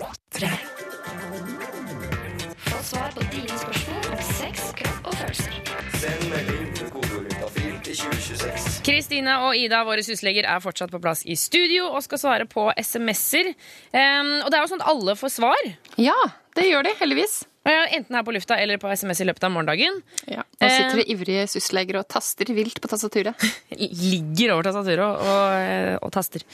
Få 2.69 2.83
svar 2.85 3.13
på 3.15 3.27
dine 3.33 3.59
spørsmål 3.59 4.09
om 4.15 4.23
sex, 4.33 4.71
kropp 4.79 5.11
og 5.11 5.19
følelser. 5.21 5.61
Send 5.99 6.25
melding 6.33 6.65
med 6.73 6.91
kodeord 6.95 7.29
juntafil 7.29 7.77
til 7.85 8.01
2026. 8.01 8.81
Kristine 8.89 9.37
og 9.45 9.61
Ida, 9.61 9.83
våre 9.85 10.05
husleger, 10.07 10.49
er 10.49 10.65
fortsatt 10.65 10.93
på 10.95 11.03
plass 11.05 11.27
i 11.29 11.37
studio 11.37 11.91
og 11.93 12.01
skal 12.07 12.23
svare 12.23 12.49
på 12.49 12.71
SMS-er. 12.81 13.53
Um, 13.93 14.39
og 14.41 14.49
det 14.49 14.57
er 14.57 14.65
jo 14.65 14.73
sånn 14.73 14.85
at 14.85 14.91
alle 14.95 15.19
får 15.21 15.37
svar. 15.37 15.71
Ja, 16.01 16.17
det 16.57 16.71
gjør 16.71 16.89
de, 16.89 16.97
heldigvis. 17.03 17.43
Eh, 17.69 17.97
Enten 17.99 18.17
her 18.17 18.25
på 18.25 18.33
lufta 18.33 18.57
eller 18.57 18.81
på 18.81 18.89
SMS 18.89 19.21
i 19.21 19.27
løpet 19.29 19.45
av 19.45 19.53
morgendagen. 19.53 20.01
Ja. 20.25 20.45
Nå 20.59 20.69
sitter 20.73 21.03
det 21.03 21.07
ivrige 21.13 21.45
sysleger 21.53 22.01
og 22.01 22.09
taster 22.09 22.49
vilt 22.57 22.81
på 22.81 22.91
tastaturet. 22.91 23.49
ligger 23.79 24.55
over 24.55 24.69
tastaturet 24.71 25.05
og, 25.05 25.29
og, 25.29 25.57
eh, 25.61 26.09
taster. 26.15 26.45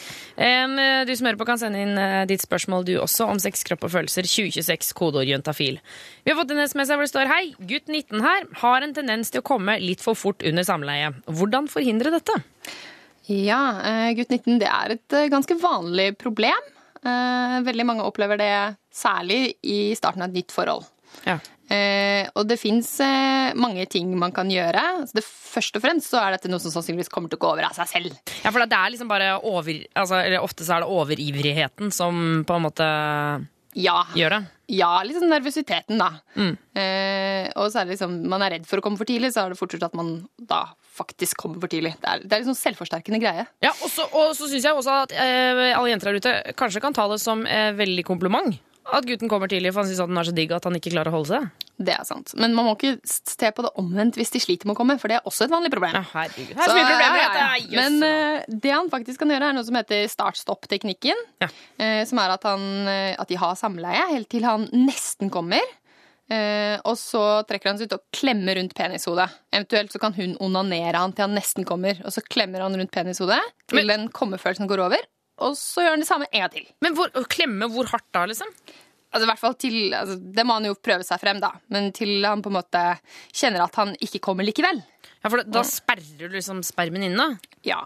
Du 1.05 1.13
som 1.15 1.29
hører 1.29 1.39
på, 1.41 1.47
kan 1.49 1.61
sende 1.61 1.83
inn 1.85 1.95
eh, 2.01 2.25
ditt 2.31 2.43
spørsmål 2.43 2.87
du 2.89 2.95
også 2.99 3.29
om 3.31 3.41
sex, 3.43 3.63
kropp 3.69 3.87
og 3.87 3.95
følelser. 3.95 4.27
2026, 4.27 4.91
kodeord 4.99 5.31
jøntafil. 5.31 5.79
Vi 6.25 6.33
har 6.33 6.41
fått 6.41 6.55
en 6.55 6.65
SMS 6.65 6.91
her 6.91 6.99
hvor 6.99 7.07
det 7.07 7.13
står 7.13 7.31
Hei, 7.31 7.45
gutt 7.71 7.87
19 7.93 8.25
her 8.25 8.49
har 8.65 8.85
en 8.85 8.97
tendens 8.97 9.31
til 9.31 9.43
å 9.43 9.47
komme 9.47 9.79
litt 9.83 10.03
for 10.05 10.19
fort 10.19 10.45
under 10.47 10.67
samleie. 10.67 11.13
Hvordan 11.31 11.71
forhindre 11.71 12.13
dette? 12.15 12.41
Ja, 13.31 13.61
eh, 13.81 14.11
gutt 14.19 14.33
19, 14.33 14.59
det 14.61 14.69
er 14.69 14.97
et 14.97 15.17
eh, 15.17 15.31
ganske 15.33 15.57
vanlig 15.61 16.11
problem. 16.21 16.73
Eh, 17.05 17.61
Veldig 17.65 17.87
mange 17.89 18.05
opplever 18.05 18.41
det 18.41 18.53
særlig 18.95 19.55
i 19.63 19.95
starten 19.97 20.25
av 20.25 20.29
et 20.33 20.43
nytt 20.43 20.53
forhold. 20.53 20.85
Ja. 21.27 21.39
Eh, 21.73 22.27
og 22.37 22.45
det 22.51 22.59
fins 22.61 22.91
eh, 23.01 23.55
mange 23.57 23.87
ting 23.89 24.11
man 24.21 24.35
kan 24.37 24.51
gjøre. 24.53 24.83
Så 25.09 25.17
det 25.21 25.25
Først 25.55 25.77
og 25.79 25.85
fremst 25.85 26.11
så 26.11 26.19
er 26.19 26.35
dette 26.35 26.51
noe 26.51 26.59
som 26.59 26.73
sannsynligvis 26.75 27.09
kommer 27.15 27.31
til 27.31 27.39
å 27.39 27.43
gå 27.45 27.51
over 27.55 27.69
av 27.69 27.77
seg 27.77 27.87
selv. 27.87 28.17
Ja, 28.43 28.51
for 28.51 28.59
det 28.67 28.75
er 28.75 28.91
liksom 28.91 29.07
bare 29.07 29.37
over... 29.39 29.77
Altså, 29.95 30.19
ofte 30.43 30.67
så 30.67 30.75
er 30.75 30.83
det 30.83 30.91
overivrigheten 30.91 31.93
som 31.95 32.43
på 32.49 32.57
en 32.59 32.65
måte 32.65 32.89
Ja, 33.79 34.01
gjør 34.19 34.35
det. 34.35 34.41
ja 34.75 34.91
liksom 35.07 35.29
nervøsiteten, 35.31 36.03
da. 36.03 36.09
Mm. 36.35 36.57
Eh, 36.75 37.47
og 37.55 37.71
så 37.71 37.81
er 37.81 37.87
det 37.87 37.95
liksom 37.95 38.17
man 38.35 38.43
er 38.43 38.57
redd 38.57 38.67
for 38.67 38.83
å 38.83 38.85
komme 38.85 38.99
for 38.99 39.07
tidlig, 39.07 39.31
så 39.35 39.45
er 39.45 39.55
det 39.55 39.61
fort 39.63 39.79
gjort 39.79 39.87
at 39.93 39.95
man 39.99 40.13
da 40.43 40.65
faktisk 40.99 41.39
kommer 41.45 41.63
for 41.63 41.71
tidlig. 41.71 41.95
Det 42.03 42.11
er, 42.11 42.27
det 42.27 42.35
er 42.35 42.43
liksom 42.45 42.59
selvforsterkende 42.59 43.23
greie. 43.23 43.47
Ja, 43.63 43.71
Og 43.79 43.91
så, 43.95 44.11
og 44.11 44.35
så 44.35 44.51
syns 44.51 44.67
jeg 44.67 44.75
også 44.75 44.99
at 45.07 45.15
eh, 45.15 45.71
alle 45.71 45.91
jenter 45.95 46.11
der 46.11 46.19
ute 46.23 46.55
kanskje 46.59 46.83
kan 46.83 46.95
ta 46.99 47.07
det 47.15 47.23
som 47.23 47.47
eh, 47.47 47.71
veldig 47.79 48.05
kompliment. 48.11 48.59
At 48.93 49.07
gutten 49.09 49.31
kommer 49.33 49.49
tidlig, 49.49 49.73
for 49.73 49.83
han 49.83 49.89
syns 49.89 50.03
den 50.03 50.21
er 50.21 50.27
så 50.29 50.35
digg 50.37 50.53
at 50.53 50.67
han 50.69 50.77
ikke 50.77 50.93
klarer 50.93 51.13
å 51.13 51.17
holde 51.17 51.31
seg. 51.31 51.69
Det 51.85 51.95
er 51.97 52.05
sant. 52.07 52.35
Men 52.39 52.53
man 52.55 52.69
må 52.69 52.75
ikke 52.77 52.93
se 53.05 53.49
på 53.57 53.65
det 53.65 53.71
omvendt 53.81 54.19
hvis 54.21 54.31
de 54.35 54.43
sliter 54.43 54.69
med 54.69 54.77
å 54.77 54.79
komme, 54.79 54.99
for 55.01 55.11
det 55.11 55.17
er 55.19 55.29
også 55.31 55.47
et 55.47 55.55
vanlig 55.55 55.73
problem. 55.75 55.97
Ja, 55.97 56.05
herregud. 56.13 56.53
Her 56.55 56.63
er 56.63 56.69
så 56.69 56.75
Så, 56.75 56.83
ja, 56.83 56.91
det 56.91 57.07
ja, 57.19 57.47
ja. 57.65 57.79
Men 57.81 57.97
uh, 58.05 58.59
det 58.67 58.75
han 58.75 58.91
faktisk 58.93 59.25
kan 59.25 59.33
gjøre, 59.33 59.49
er 59.51 59.57
noe 59.57 59.67
som 59.67 59.79
heter 59.81 60.05
start-stopp-teknikken. 60.13 61.25
Ja. 61.43 61.49
eh, 61.81 62.03
som 62.07 62.21
er 62.23 62.37
at, 62.37 62.45
han, 62.47 62.69
uh, 62.87 63.15
at 63.25 63.33
de 63.33 63.41
har 63.41 63.57
samleie 63.59 64.05
helt 64.13 64.31
til 64.31 64.47
han 64.47 64.69
nesten 64.75 65.33
kommer. 65.35 65.65
Uh, 66.31 66.79
og 66.89 66.95
så 66.97 67.23
trekker 67.49 67.73
han 67.73 67.81
seg 67.81 67.91
ut 67.91 67.99
og 67.99 68.05
klemmer 68.17 68.57
rundt 68.61 68.77
penishodet. 68.77 69.27
Eventuelt 69.53 69.93
så 69.93 70.01
kan 70.01 70.15
hun 70.17 70.39
onanere 70.45 71.03
han 71.03 71.13
til 71.13 71.27
han 71.27 71.35
nesten 71.37 71.67
kommer. 71.69 71.99
Og 72.05 72.15
så 72.15 72.23
klemmer 72.25 72.65
han 72.65 72.77
rundt 72.79 72.95
penishodet 72.95 73.41
til 73.69 73.83
Men- 73.83 73.91
den 73.93 74.07
kommefølelsen 74.15 74.71
går 74.71 74.87
over. 74.87 75.03
Og 75.43 75.57
så 75.59 75.83
gjør 75.83 75.97
han 75.97 76.05
det 76.05 76.09
samme 76.09 76.29
en 76.31 76.45
gang 76.45 76.53
til. 76.55 76.67
Men 76.85 76.97
hvor, 76.99 77.11
å 77.19 77.25
klemme 77.31 77.69
hvor 77.73 77.89
hardt 77.91 78.07
da, 78.15 78.27
liksom? 78.31 78.51
Altså, 79.15 79.27
i 79.27 79.31
hvert 79.31 79.43
fall 79.43 79.57
til, 79.59 79.77
altså, 79.95 80.17
det 80.39 80.45
må 80.47 80.57
han 80.59 80.69
jo 80.69 80.77
prøve 80.79 81.07
seg 81.07 81.21
frem, 81.23 81.41
da. 81.43 81.53
Men 81.75 81.91
til 81.95 82.17
han 82.27 82.43
på 82.43 82.51
en 82.51 82.59
måte 82.59 82.85
kjenner 83.31 83.63
at 83.67 83.77
han 83.79 83.95
ikke 84.03 84.23
kommer 84.23 84.47
likevel. 84.47 84.81
Ja, 85.23 85.29
for 85.31 85.41
da, 85.41 85.47
da 85.61 85.63
sperrer 85.67 86.17
du 86.19 86.27
liksom 86.33 86.63
spermen 86.67 87.07
inn, 87.07 87.19
da? 87.19 87.29
Ja, 87.67 87.85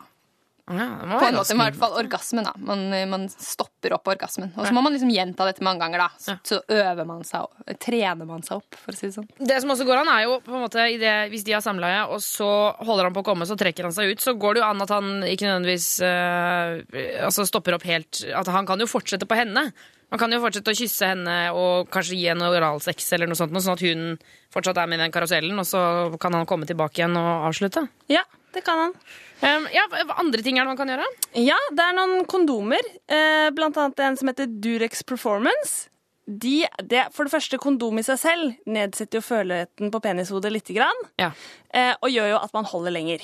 På 0.68 1.24
en 1.24 1.36
måte, 1.38 1.54
i 1.54 1.58
hvert 1.58 1.78
fall 1.80 1.96
orgasmen. 1.98 2.44
da 2.44 2.52
Man, 2.60 2.84
man 3.10 3.26
stopper 3.32 3.94
opp 3.96 4.10
orgasmen. 4.12 4.52
Og 4.56 4.68
så 4.68 4.74
må 4.76 4.82
man 4.84 4.94
liksom 4.94 5.10
gjenta 5.12 5.46
dette 5.48 5.64
mange 5.64 5.80
ganger. 5.84 6.04
da 6.04 6.08
Så, 6.20 6.36
så 6.44 6.60
øver 6.68 7.08
man 7.08 7.24
seg 7.26 7.46
opp, 7.46 7.74
trener 7.80 8.28
man 8.28 8.44
seg 8.46 8.60
opp, 8.60 8.78
for 8.78 8.92
å 8.92 8.98
si 8.98 9.08
det 9.08 9.16
sånn. 9.16 9.28
Det 9.40 9.58
som 9.64 9.74
også 9.74 9.88
går 9.88 10.02
an, 10.02 10.12
er 10.14 10.26
jo 10.26 10.38
på 10.44 10.54
en 10.54 10.64
måte 10.66 10.86
i 10.92 10.98
det, 11.00 11.16
Hvis 11.32 11.46
de 11.48 11.56
har 11.56 11.64
samleie, 11.64 12.04
og 12.08 12.20
så 12.24 12.48
holder 12.84 13.08
han 13.08 13.16
på 13.16 13.24
å 13.24 13.28
komme, 13.32 13.48
så 13.48 13.56
trekker 13.58 13.88
han 13.88 13.96
seg 13.96 14.12
ut, 14.12 14.24
så 14.24 14.36
går 14.38 14.58
det 14.58 14.64
jo 14.64 14.70
an 14.70 14.84
at 14.84 14.92
han 14.94 15.12
ikke 15.26 15.48
nødvendigvis 15.48 15.88
eh, 16.06 17.22
altså 17.26 17.46
stopper 17.48 17.76
opp 17.78 17.86
helt 17.88 18.22
At 18.36 18.48
han 18.52 18.68
kan 18.68 18.80
jo 18.80 18.88
fortsette 18.90 19.28
på 19.28 19.38
henne. 19.38 19.70
Man 20.08 20.20
kan 20.20 20.32
jo 20.32 20.40
fortsette 20.40 20.72
å 20.72 20.76
kysse 20.76 21.10
henne 21.10 21.36
og 21.52 21.90
kanskje 21.92 22.16
gi 22.16 22.28
henne 22.30 22.48
oralsex, 22.48 23.10
eller 23.12 23.28
noe 23.28 23.36
sånt, 23.36 23.52
sånn 23.60 23.76
at 23.76 23.84
hun 23.84 24.14
fortsatt 24.54 24.80
er 24.80 24.88
med 24.88 24.96
i 24.96 25.02
den 25.04 25.12
karusellen, 25.12 25.58
og 25.60 25.66
så 25.68 25.80
kan 26.20 26.32
han 26.32 26.48
komme 26.48 26.68
tilbake 26.68 27.02
igjen 27.02 27.16
og 27.20 27.48
avslutte. 27.50 27.82
Ja, 28.08 28.22
det 28.54 28.62
kan 28.66 28.78
han. 28.86 28.94
Um, 29.38 29.68
ja, 29.70 29.84
andre 30.18 30.42
ting 30.42 30.56
er 30.58 30.64
det 30.66 30.72
man 30.72 30.78
kan 30.80 30.90
gjøre? 30.90 31.06
Ja, 31.38 31.58
det 31.70 31.84
er 31.84 31.94
noen 31.94 32.24
kondomer, 32.30 32.82
eh, 33.06 33.50
blant 33.54 33.76
annet 33.78 34.00
en 34.02 34.16
som 34.18 34.28
heter 34.32 34.48
Durex 34.50 35.04
Performance. 35.06 35.88
De, 36.28 36.66
det, 36.84 37.06
for 37.16 37.24
det 37.24 37.32
første, 37.32 37.56
kondom 37.62 38.00
i 38.00 38.04
seg 38.04 38.18
selv 38.20 38.56
nedsetter 38.68 39.20
jo 39.20 39.24
føleligheten 39.24 39.92
på 39.94 40.00
penishodet 40.04 40.50
litt, 40.52 40.68
grann, 40.76 40.98
Ja. 41.16 41.30
eh, 41.72 41.94
og 42.02 42.10
gjør 42.12 42.34
jo 42.34 42.40
at 42.42 42.52
man 42.52 42.64
holder 42.68 42.90
lenger. 42.92 43.22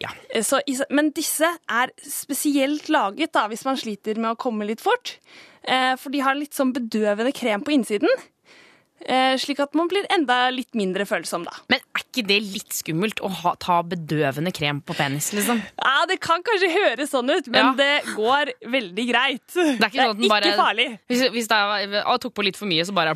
Ja. 0.00 0.10
Eh, 0.30 0.42
Så, 0.42 0.60
men 0.90 1.10
disse 1.16 1.48
er 1.68 1.90
spesielt 2.04 2.88
laget 2.92 3.32
da, 3.32 3.46
hvis 3.48 3.64
man 3.64 3.76
sliter 3.80 4.18
med 4.18 4.34
å 4.34 4.36
komme 4.36 4.66
litt 4.68 4.80
fort. 4.84 5.16
Eh, 5.64 5.94
for 5.96 6.10
de 6.10 6.20
har 6.20 6.34
litt 6.34 6.52
sånn 6.54 6.72
bedøvende 6.72 7.32
krem 7.32 7.62
på 7.64 7.72
innsiden. 7.78 8.08
Eh, 9.06 9.36
slik 9.38 9.60
at 9.62 9.74
man 9.78 9.88
blir 9.90 10.06
enda 10.10 10.48
litt 10.50 10.74
mindre 10.76 11.04
følsom, 11.08 11.44
da. 11.46 11.54
Men 11.70 11.78
er 11.94 12.02
ikke 12.02 12.24
det 12.26 12.38
litt 12.42 12.74
skummelt 12.74 13.20
å 13.24 13.30
ha, 13.42 13.52
ta 13.60 13.78
bedøvende 13.86 14.50
krem 14.54 14.80
på 14.82 14.96
penis, 14.98 15.30
liksom? 15.36 15.60
Ja, 15.78 15.94
Det 16.08 16.18
kan 16.24 16.42
kanskje 16.42 16.70
høres 16.72 17.10
sånn 17.12 17.30
ut, 17.30 17.46
men 17.52 17.60
Ja. 17.60 17.72
det 17.78 18.14
går 18.16 18.52
veldig 18.66 19.04
greit. 19.10 19.46
Det 19.54 19.78
er 19.78 19.88
ikke 19.88 20.02
sånn 20.02 20.10
at 20.10 20.20
den 20.22 20.28
bare 20.32 20.52
farlig. 20.58 20.88
Hvis, 21.08 21.22
hvis 21.34 21.48
det 21.48 21.58
er, 21.58 22.18
tok 22.18 22.34
på 22.34 22.44
litt 22.44 22.56
for 22.56 22.66
mye, 22.66 22.84
så 22.84 22.94
bare, 22.96 23.14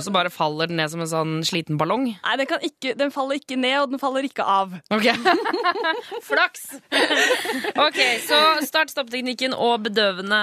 så 0.00 0.12
bare 0.14 0.30
faller 0.30 0.68
den 0.70 0.76
ned 0.76 0.90
som 0.92 1.00
en 1.00 1.10
sånn 1.10 1.34
sliten 1.44 1.78
ballong? 1.80 2.06
Nei, 2.14 2.36
den, 2.36 2.46
kan 2.46 2.60
ikke, 2.60 2.94
den 2.96 3.10
faller 3.14 3.40
ikke 3.40 3.58
ned, 3.58 3.78
og 3.82 3.90
den 3.94 4.02
faller 4.02 4.22
ikke 4.28 4.44
av. 4.44 4.74
Ok. 4.94 5.08
Flaks! 6.28 6.66
ok, 7.74 8.00
så 8.28 8.40
start 8.66 8.92
stoppteknikken 8.92 9.54
og 9.56 9.84
bedøvende 9.88 10.40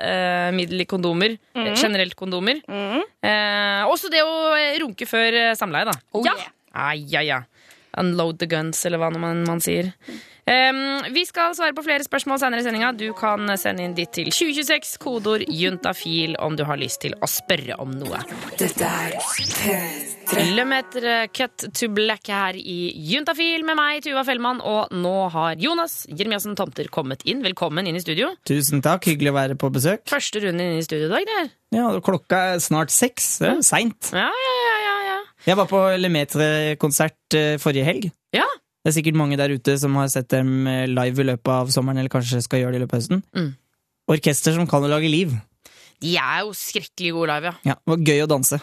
eh, 0.00 0.50
middel 0.56 0.84
i 0.84 0.88
kondomer. 0.88 1.36
Mm. 1.56 1.72
Generelt 1.76 2.16
kondomer. 2.18 2.62
Eh, 2.70 3.82
også 3.90 4.10
det 4.12 4.22
å 4.24 4.29
eh, 4.58 4.78
runke 4.82 5.06
før 5.08 5.36
eh, 5.44 5.54
samleie, 5.58 5.88
da. 5.90 5.94
Oh, 6.12 6.24
Ja. 6.26 6.34
yeah. 6.38 6.56
Ai, 6.72 7.02
ai, 7.18 7.24
ja. 7.26 7.40
Unload 7.98 8.38
the 8.38 8.46
guns, 8.50 8.84
eller 8.86 9.02
hva 9.02 9.10
man, 9.14 9.44
man 9.48 9.62
sier. 9.64 9.92
Um, 10.50 11.12
vi 11.14 11.22
skal 11.28 11.52
svare 11.54 11.74
på 11.76 11.82
flere 11.86 12.02
spørsmål 12.02 12.40
senere 12.42 12.62
i 12.62 12.64
sendinga. 12.66 12.90
Du 12.98 13.12
kan 13.14 13.46
sende 13.60 13.84
inn 13.86 13.94
ditt 13.94 14.10
til 14.16 14.30
2026, 14.32 14.96
kodeord 15.02 15.44
juntafil, 15.46 16.34
om 16.42 16.56
du 16.58 16.64
har 16.66 16.80
lyst 16.80 17.04
til 17.04 17.14
å 17.22 17.28
spørre 17.30 17.76
om 17.82 17.92
noe. 17.94 18.22
Dette 18.58 18.88
er 18.88 19.14
Kilometer 20.30 21.28
cut 21.34 21.68
to 21.74 21.88
black 21.90 22.30
her 22.30 22.58
i 22.58 22.92
Juntafil 23.10 23.64
med 23.66 23.78
meg, 23.78 24.02
Tuva 24.04 24.24
Fellmann, 24.26 24.62
og 24.62 24.92
nå 24.94 25.14
har 25.34 25.58
Jonas 25.62 26.04
Jeremiassen 26.10 26.58
Tomter 26.58 26.90
kommet 26.92 27.24
inn. 27.30 27.44
Velkommen 27.46 27.86
inn 27.86 27.98
i 27.98 28.02
studio. 28.02 28.32
Tusen 28.46 28.82
takk, 28.84 29.06
hyggelig 29.10 29.32
å 29.32 29.38
være 29.38 29.58
på 29.60 29.70
besøk. 29.74 30.06
Første 30.10 30.42
runde 30.46 30.66
inn 30.66 30.78
i 30.78 30.86
studio 30.86 31.10
i 31.10 31.14
dag, 31.14 31.26
det 31.26 31.38
her. 31.40 31.50
Ja, 31.74 31.88
Klokka 32.02 32.44
er 32.54 32.62
snart 32.62 32.90
seks. 32.94 33.36
Det 33.42 33.50
er 33.52 33.66
seint. 33.66 34.10
Ja, 34.14 34.26
ja, 34.30 34.54
ja. 34.66 34.79
Jeg 35.46 35.56
var 35.56 35.68
på 35.70 35.78
Lemetre-konsert 36.00 37.36
eh, 37.38 37.54
forrige 37.62 37.86
helg. 37.86 38.10
Ja, 38.36 38.46
Det 38.84 38.90
er 38.92 38.96
sikkert 38.96 39.16
mange 39.20 39.36
der 39.36 39.52
ute 39.52 39.74
som 39.80 39.96
har 40.00 40.08
sett 40.12 40.28
dem 40.32 40.66
eh, 40.68 40.86
live 40.88 41.20
i 41.22 41.28
løpet 41.32 41.52
av 41.52 41.70
sommeren, 41.72 41.98
eller 42.00 42.12
kanskje 42.12 42.42
skal 42.44 42.62
gjøre 42.62 42.76
det 42.76 42.80
i 42.80 42.84
løpet 42.84 42.96
av 42.96 43.00
høsten. 43.02 43.22
Mm. 43.36 43.50
Orkester 44.10 44.56
som 44.56 44.66
kan 44.68 44.84
å 44.84 44.90
lage 44.90 45.08
liv. 45.10 45.32
de 46.00 46.14
er 46.16 46.40
jo 46.46 46.52
skrekkelig 46.56 47.12
gode 47.12 47.34
live, 47.34 47.50
ja. 47.50 47.72
Ja, 47.72 47.74
det 47.76 47.92
var 47.92 48.04
gøy 48.08 48.22
å 48.24 48.28
danse. 48.30 48.60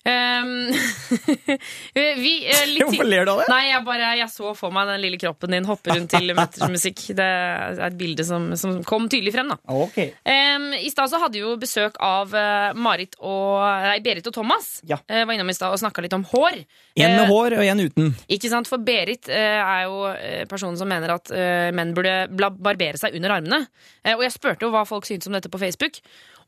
Um, 0.00 0.72
vi, 1.94 2.32
uh, 2.48 2.62
litt 2.70 2.82
Hvorfor 2.86 3.04
ler 3.04 3.26
du 3.28 3.32
av 3.34 3.42
det? 3.42 3.48
Nei, 3.52 3.64
jeg 3.68 3.84
bare 3.84 4.12
jeg 4.16 4.32
så 4.32 4.54
for 4.56 4.72
meg 4.72 4.88
den 4.88 5.02
lille 5.02 5.18
kroppen 5.20 5.52
din 5.52 5.68
hoppe 5.68 5.92
rundt 5.92 6.14
til 6.14 6.32
mettermusikk. 6.36 7.02
Det 7.18 7.26
er 7.26 7.82
et 7.90 7.98
bilde 8.00 8.24
som, 8.24 8.48
som 8.56 8.78
kom 8.88 9.10
tydelig 9.12 9.34
frem, 9.36 9.52
da. 9.52 9.58
okay. 9.74 10.14
Um, 10.24 10.70
I 10.78 10.88
stad 10.92 11.12
hadde 11.20 11.36
vi 11.36 11.44
jo 11.44 11.52
besøk 11.60 11.98
av 12.04 12.32
eh, 12.36 12.70
Marit 12.78 13.16
og 13.18 13.60
Nei, 13.84 13.98
Berit 14.04 14.28
og 14.30 14.34
Thomas. 14.36 14.78
Ja. 14.88 15.00
Uh, 15.04 15.24
var 15.26 15.34
innom 15.34 15.52
i 15.52 15.56
stad 15.56 15.74
og 15.74 15.82
snakka 15.82 16.04
litt 16.04 16.16
om 16.16 16.24
hår. 16.30 16.62
En 17.00 17.16
med 17.18 17.26
uh, 17.26 17.32
hår 17.34 17.58
og 17.58 17.64
en 17.66 17.84
uten. 17.84 18.10
Ikke 18.32 18.50
sant, 18.52 18.70
For 18.70 18.80
Berit 18.80 19.28
er 19.28 19.84
jo 19.84 20.08
personen 20.48 20.78
som 20.80 20.88
mener 20.88 21.12
at 21.16 21.32
menn 21.76 21.92
burde 21.96 22.24
barbere 22.30 23.00
seg 23.00 23.16
under 23.18 23.36
armene. 23.36 23.64
Og 24.16 24.24
jeg 24.24 24.34
spurte 24.34 24.66
jo 24.66 24.72
hva 24.72 24.86
folk 24.88 25.08
syntes 25.08 25.28
om 25.28 25.36
dette 25.36 25.52
på 25.52 25.60
Facebook. 25.60 26.00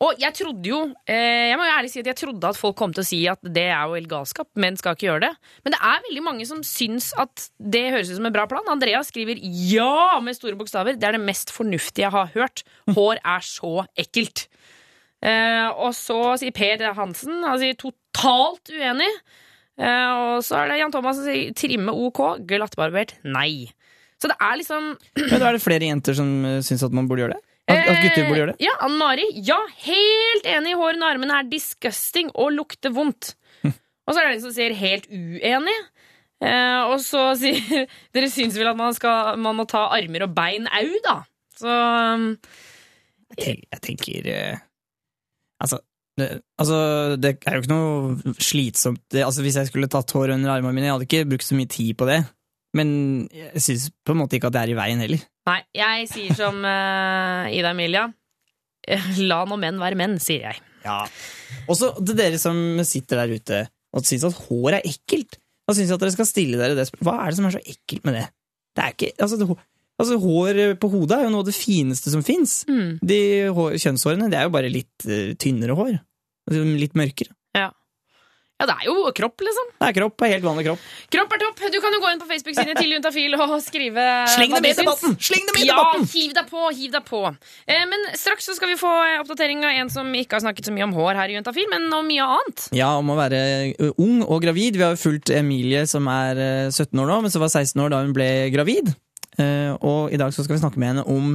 Og 0.03 0.19
jeg 0.19 0.35
trodde 0.35 0.67
jo 0.67 0.79
eh, 1.07 1.53
Jeg 1.53 1.59
må 1.59 1.67
jo 1.67 1.75
ærlig 1.77 1.93
si 1.93 2.01
at 2.03 2.09
jeg 2.11 2.19
trodde 2.19 2.49
at 2.49 2.59
folk 2.59 2.77
kom 2.79 2.95
til 2.95 3.05
å 3.05 3.07
si 3.07 3.21
at 3.31 3.43
det 3.45 3.69
er 3.71 3.85
jo 3.87 3.97
helt 3.97 4.11
galskap. 4.11 4.49
Menn 4.59 4.79
skal 4.79 4.97
ikke 4.97 5.09
gjøre 5.09 5.29
det. 5.29 5.33
Men 5.63 5.77
det 5.77 5.81
er 5.93 6.07
veldig 6.09 6.25
mange 6.27 6.47
som 6.49 6.63
syns 6.67 7.13
at 7.21 7.47
det 7.59 7.85
høres 7.95 8.11
ut 8.11 8.19
som 8.19 8.27
en 8.29 8.35
bra 8.35 8.49
plan. 8.51 8.67
Andrea 8.73 9.03
skriver 9.07 9.39
ja 9.43 10.19
med 10.25 10.39
store 10.39 10.59
bokstaver. 10.59 10.99
Det 10.99 11.09
er 11.09 11.19
det 11.19 11.23
mest 11.23 11.55
fornuftige 11.55 12.09
jeg 12.09 12.15
har 12.17 12.33
hørt. 12.35 12.65
Hår 12.97 13.21
er 13.21 13.47
så 13.47 13.87
ekkelt. 14.01 14.49
Eh, 15.23 15.69
og 15.71 15.95
så 15.95 16.19
sier 16.41 16.51
Per 16.51 16.83
Hansen 16.97 17.45
Han 17.47 17.61
sier 17.63 17.79
totalt 17.79 18.73
uenig. 18.75 19.11
Eh, 19.79 20.11
og 20.11 20.43
så 20.43 20.59
er 20.59 20.73
det 20.73 20.81
Jan 20.83 20.95
Thomas 20.95 21.21
som 21.21 21.31
sier 21.31 21.55
trimme 21.55 21.95
OK, 21.95 22.43
glattbarbert 22.49 23.15
nei. 23.23 23.71
Så 24.19 24.31
det 24.31 24.39
er 24.43 24.59
liksom 24.59 24.93
Men 25.19 25.39
da 25.39 25.49
er 25.49 25.57
det 25.57 25.63
flere 25.63 25.87
jenter 25.87 26.15
som 26.19 26.29
syns 26.63 26.83
at 26.87 26.95
man 26.95 27.07
burde 27.11 27.25
gjøre 27.25 27.39
det? 27.39 27.52
At, 27.71 27.79
at 27.79 28.01
gutter 28.03 28.27
burde 28.27 28.41
gjøre 28.41 28.53
det? 28.53 28.57
Eh, 28.59 28.67
Ja, 28.67 28.73
Ann 28.85 28.97
Mari. 28.99 29.27
Ja, 29.47 29.59
helt 29.85 30.49
enig. 30.51 30.75
Hårene 30.81 31.07
og 31.07 31.15
armene 31.15 31.39
er 31.39 31.49
disgusting 31.51 32.33
og 32.35 32.51
lukter 32.57 32.93
vondt. 32.95 33.35
Og 33.63 34.15
så 34.15 34.19
er 34.19 34.27
det 34.27 34.35
en 34.35 34.43
som 34.43 34.55
sier 34.55 34.75
helt 34.75 35.07
uenig. 35.15 35.77
Eh, 36.43 36.81
og 36.91 36.97
så 37.05 37.29
sier 37.39 37.87
Dere 38.15 38.31
syns 38.33 38.57
vel 38.59 38.73
at 38.73 38.79
man, 38.79 38.95
skal, 38.97 39.39
man 39.39 39.55
må 39.61 39.67
ta 39.71 39.85
armer 39.95 40.25
og 40.27 40.35
bein 40.35 40.67
au, 40.75 40.89
da? 41.05 41.21
Så 41.55 41.71
um, 41.71 42.25
Jeg, 43.31 43.39
tenk, 43.39 43.65
jeg 43.71 43.83
tenker 43.87 44.29
eh, 44.33 44.63
altså, 45.63 45.79
det, 46.19 46.29
altså, 46.59 46.79
det 47.23 47.37
er 47.47 47.55
jo 47.57 47.63
ikke 47.63 47.71
noe 47.73 48.35
slitsomt 48.43 49.05
det, 49.15 49.23
altså, 49.23 49.45
Hvis 49.47 49.61
jeg 49.61 49.71
skulle 49.71 49.91
tatt 49.93 50.11
hår 50.17 50.35
under 50.35 50.57
armene 50.57 50.75
mine, 50.75 50.89
jeg 50.91 50.97
hadde 50.97 51.07
ikke 51.07 51.31
brukt 51.31 51.47
så 51.47 51.59
mye 51.61 51.71
tid 51.71 51.95
på 52.01 52.11
det. 52.11 52.19
Men 52.77 52.91
jeg 53.35 53.61
syns 53.61 53.91
på 54.01 54.15
en 54.15 54.23
måte 54.23 54.39
ikke 54.39 54.49
at 54.49 54.57
det 54.57 54.63
er 54.63 54.73
i 54.73 54.77
veien 54.79 55.03
heller. 55.05 55.23
Nei, 55.49 55.59
jeg 55.77 56.09
sier 56.11 56.37
som 56.39 56.61
uh, 56.65 57.51
Ida 57.57 57.73
Emilia. 57.75 58.07
La 59.31 59.43
nå 59.47 59.59
menn 59.61 59.81
være 59.81 59.99
menn, 59.99 60.19
sier 60.23 60.49
jeg. 60.49 60.63
Ja. 60.83 61.03
Også 61.71 61.93
til 62.01 62.19
dere 62.19 62.41
som 62.43 62.57
sitter 62.87 63.23
der 63.23 63.37
ute 63.37 63.65
og 63.93 64.07
syns 64.09 64.25
at 64.27 64.39
hår 64.49 64.79
er 64.79 64.89
ekkelt. 64.89 65.37
Da 65.69 65.75
syns 65.77 65.91
jeg 65.91 65.99
at 65.99 66.05
dere 66.05 66.15
skal 66.15 66.29
stille 66.29 66.59
dere 66.59 66.79
det. 66.79 66.89
Hva 67.05 67.19
er 67.23 67.31
det 67.31 67.39
som 67.39 67.49
er 67.49 67.55
så 67.59 67.61
ekkelt 67.61 68.09
med 68.09 68.17
det? 68.19 68.25
Det 68.73 68.83
er 68.83 68.95
ikke, 68.97 69.11
altså, 69.21 69.37
det, 69.37 69.47
altså 70.01 70.17
Hår 70.23 70.61
på 70.81 70.89
hodet 70.95 71.19
er 71.19 71.27
jo 71.27 71.33
noe 71.35 71.45
av 71.45 71.51
det 71.51 71.57
fineste 71.57 72.13
som 72.15 72.25
fins. 72.25 72.63
Mm. 72.71 72.97
De 73.05 73.21
hår, 73.53 73.77
kjønnshårene 73.85 74.31
det 74.33 74.41
er 74.41 74.49
jo 74.49 74.55
bare 74.57 74.73
litt 74.73 75.07
uh, 75.07 75.35
tynnere 75.37 75.77
hår. 75.79 75.93
Altså, 76.49 76.65
litt 76.81 76.97
mørkere. 76.99 77.37
Ja. 77.55 77.69
Ja, 78.63 78.67
det 78.71 78.77
er 78.79 78.87
jo 78.87 78.95
kropp, 79.19 79.43
liksom. 79.43 79.71
Det 79.83 79.89
er 79.91 79.97
kropp, 79.97 80.23
helt 80.31 80.45
vanlig 80.47 80.65
kropp. 80.69 80.85
Kropp 81.17 81.35
er 81.35 81.41
topp. 81.43 81.63
Du 81.75 81.79
kan 81.83 81.97
jo 81.97 82.01
gå 82.05 82.13
inn 82.15 82.21
på 82.23 82.29
Facebook-siden 82.31 82.79
til 82.79 82.93
Juntafil 82.95 83.35
og 83.35 83.55
skrive 83.65 84.05
Sleng 84.31 84.55
det 84.55 84.63
dem 84.63 84.71
i 84.71 84.75
debatten! 84.79 85.17
Sleng 85.19 85.45
dem 85.51 85.59
i 85.59 85.67
ja, 85.67 85.75
debatten! 85.81 86.07
hiv 86.15 86.37
deg 86.39 86.49
på, 86.53 86.63
hiv 86.79 86.95
deg 86.95 87.05
på. 87.11 87.23
Eh, 87.67 87.83
men 87.91 88.07
straks 88.19 88.47
så 88.47 88.55
skal 88.57 88.71
vi 88.71 88.79
få 88.81 88.93
oppdatering 89.25 89.65
av 89.67 89.75
en 89.83 89.91
som 89.93 90.07
ikke 90.15 90.39
har 90.39 90.45
snakket 90.47 90.71
så 90.71 90.75
mye 90.77 90.87
om 90.87 90.95
hår 90.97 91.19
her 91.19 91.33
i 91.35 91.39
Juntafil, 91.41 91.67
men 91.75 91.89
om 91.93 92.07
mye 92.07 92.31
annet. 92.39 92.69
Ja, 92.79 92.93
om 93.03 93.11
å 93.11 93.19
være 93.19 93.43
ung 93.99 94.23
og 94.23 94.39
gravid. 94.47 94.79
Vi 94.79 94.87
har 94.87 94.95
jo 94.95 95.03
fulgt 95.03 95.35
Emilie 95.35 95.83
som 95.91 96.07
er 96.13 96.39
17 96.71 96.95
år 97.03 97.11
nå, 97.11 97.21
men 97.27 97.35
som 97.35 97.43
var 97.43 97.51
16 97.51 97.83
år 97.83 97.91
da 97.97 98.03
hun 98.07 98.15
ble 98.17 98.31
gravid. 98.55 98.95
Eh, 99.41 99.73
Og 99.83 100.13
i 100.13 100.21
dag 100.21 100.31
så 100.37 100.45
skal 100.45 100.55
vi 100.59 100.63
snakke 100.63 100.79
med 100.79 100.93
henne 100.95 101.09
om 101.09 101.35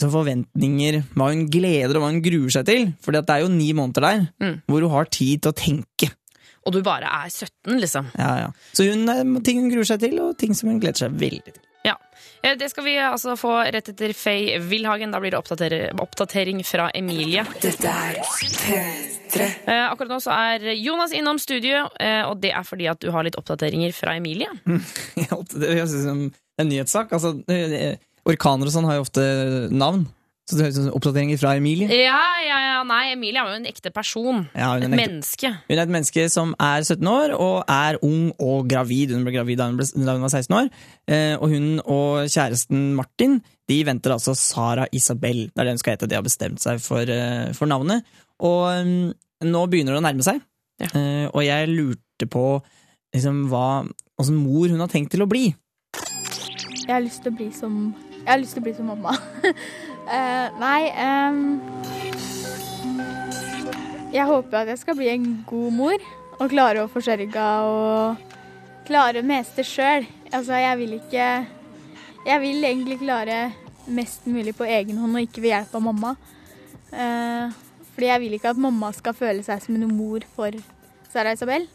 så 0.00 0.08
forventninger, 0.10 1.02
hva 1.14 1.26
hun 1.30 1.44
gleder 1.52 1.98
og 1.98 2.02
hva 2.02 2.08
hun 2.14 2.22
gruer 2.24 2.50
seg 2.54 2.64
til. 2.66 2.86
For 3.04 3.12
det 3.14 3.26
er 3.30 3.42
jo 3.44 3.50
ni 3.52 3.68
måneder 3.76 4.00
der 4.06 4.22
Mm. 4.40 4.62
hvor 4.66 4.80
hun 4.86 4.90
har 4.90 5.04
tid 5.12 5.42
til 5.42 5.52
å 5.52 5.54
tenke. 5.54 6.08
Og 6.66 6.72
du 6.76 6.82
bare 6.86 7.08
er 7.10 7.28
17, 7.30 7.80
liksom. 7.80 8.08
Ja, 8.18 8.30
ja. 8.44 8.48
Så 8.72 8.86
hun, 8.90 9.08
eh, 9.08 9.40
ting 9.42 9.60
hun 9.60 9.70
gruer 9.72 9.88
seg 9.88 10.00
til, 10.04 10.18
og 10.22 10.36
ting 10.38 10.54
som 10.54 10.68
hun 10.70 10.80
gleder 10.82 11.04
seg 11.06 11.16
veldig 11.18 11.44
til. 11.56 11.62
Ja. 11.84 11.96
Eh, 12.44 12.54
Det 12.56 12.68
skal 12.70 12.84
vi 12.84 12.94
altså 13.02 13.34
få 13.38 13.56
rett 13.74 13.88
etter 13.90 14.12
Faye 14.14 14.60
Wilhagen. 14.60 15.10
Da 15.10 15.18
blir 15.18 15.30
det 15.34 15.40
oppdatering 15.98 16.62
fra 16.64 16.90
Emilie. 16.94 17.42
Dette 17.60 17.90
er 17.90 18.20
Føtre. 18.22 19.48
akkurat 19.90 20.08
nå 20.12 20.20
så 20.22 20.30
er 20.30 20.72
Jonas 20.76 21.12
innom 21.12 21.38
studio, 21.40 21.88
eh, 21.98 22.22
og 22.28 22.40
det 22.40 22.52
er 22.52 22.62
fordi 22.62 22.86
at 22.90 23.00
du 23.00 23.10
har 23.10 23.24
litt 23.24 23.36
oppdateringer 23.36 23.92
fra 23.92 24.14
Emilie. 24.16 24.48
Ja, 25.16 25.36
Det 25.42 25.74
høres 25.74 25.94
ut 25.94 26.04
som 26.06 26.32
en 26.58 26.68
nyhetssak. 26.68 27.10
Altså, 27.12 27.34
orkaner 28.28 28.66
og 28.68 28.72
sånn 28.74 28.86
har 28.86 29.00
jo 29.00 29.06
ofte 29.08 29.24
navn. 29.72 30.06
Så 30.48 30.56
det 30.58 30.64
høres 30.66 30.78
ut 30.80 30.86
som 30.88 30.94
oppdateringer 30.98 31.38
fra 31.38 31.52
Emilie. 31.56 31.86
Ja, 31.94 32.18
ja, 32.42 32.56
ja, 32.66 32.78
nei, 32.84 33.12
Emilie 33.12 33.38
er 33.38 33.46
jo 33.52 33.58
en 33.60 33.66
ekte 33.70 33.92
person. 33.94 34.40
Ja, 34.58 34.72
hun 34.74 34.82
er 34.82 34.86
Et 34.88 34.88
en 34.88 34.92
ekte- 34.96 35.02
menneske. 35.06 35.50
Hun 35.68 35.78
er 35.78 35.82
et 35.84 35.92
menneske 35.94 36.24
som 36.34 36.54
er 36.58 36.82
17 36.82 37.06
år 37.06 37.34
og 37.38 37.62
er 37.70 37.98
ung 38.02 38.32
og 38.42 38.66
gravid. 38.68 39.12
Hun 39.14 39.22
ble 39.24 39.36
gravid 39.36 39.60
da 39.62 39.68
hun, 39.70 39.76
ble, 39.78 39.86
da 39.86 40.16
hun 40.16 40.24
var 40.26 40.32
16 40.34 40.56
år. 40.58 40.70
Eh, 41.06 41.36
og 41.38 41.48
hun 41.54 41.68
og 41.86 42.26
kjæresten 42.26 42.94
Martin 42.98 43.38
de 43.70 43.78
venter 43.86 44.10
altså 44.16 44.34
Sara 44.36 44.88
Isabel. 44.92 45.44
Det 45.54 45.62
er 45.62 45.64
det 45.70 45.76
hun 45.76 45.78
skal 45.84 45.94
hete. 45.94 46.08
De 46.10 46.18
har 46.18 46.26
bestemt 46.26 46.60
seg 46.60 46.82
for, 46.82 47.06
eh, 47.06 47.52
for 47.54 47.70
navnet. 47.70 48.02
Og 48.42 48.82
um, 48.82 49.12
nå 49.46 49.66
begynner 49.70 49.94
det 49.94 50.02
å 50.02 50.06
nærme 50.10 50.26
seg. 50.26 50.42
Ja. 50.82 50.90
Eh, 50.98 51.26
og 51.30 51.44
jeg 51.46 51.70
lurte 51.70 52.26
på 52.28 52.44
liksom, 53.14 53.44
hva 53.48 53.86
åssen 54.18 54.42
mor 54.42 54.66
hun 54.68 54.82
har 54.82 54.90
tenkt 54.90 55.14
til 55.14 55.22
å 55.22 55.30
bli. 55.30 55.52
Jeg 56.82 56.90
har 56.90 57.00
lyst 57.06 57.22
til 57.22 57.30
å 57.30 57.36
bli 57.38 57.48
som 57.54 57.94
Jeg 58.22 58.28
har 58.28 58.38
lyst 58.42 58.54
til 58.58 58.62
å 58.62 58.66
bli 58.66 58.74
som 58.74 58.86
mamma. 58.90 59.14
Eh, 60.02 60.46
nei 60.58 60.90
um, 60.98 61.60
Jeg 64.10 64.26
håper 64.26 64.58
at 64.58 64.72
jeg 64.72 64.80
skal 64.80 64.96
bli 64.98 65.08
en 65.12 65.26
god 65.46 65.74
mor 65.76 66.06
og 66.42 66.50
klare 66.50 66.82
å 66.82 66.90
forsørge 66.90 67.42
og 67.70 68.22
klare 68.88 69.22
meste 69.22 69.62
sjøl. 69.62 70.08
Altså, 70.32 70.56
jeg 70.58 70.78
vil 70.80 70.96
ikke 70.98 71.26
Jeg 72.26 72.40
vil 72.42 72.64
egentlig 72.64 72.98
klare 73.02 73.52
mest 73.86 74.26
mulig 74.26 74.54
på 74.58 74.66
egen 74.66 74.98
hånd 74.98 75.18
og 75.18 75.26
ikke 75.26 75.42
ved 75.42 75.54
hjelp 75.54 75.76
av 75.78 75.86
mamma. 75.86 76.16
Uh, 76.92 77.50
fordi 77.92 78.08
jeg 78.08 78.22
vil 78.22 78.36
ikke 78.36 78.52
at 78.52 78.60
mamma 78.60 78.90
skal 78.94 79.16
føle 79.16 79.44
seg 79.46 79.62
som 79.62 79.78
en 79.78 79.94
mor 79.94 80.26
for 80.34 80.54
Sara 81.12 81.34
Isabel. 81.36 81.66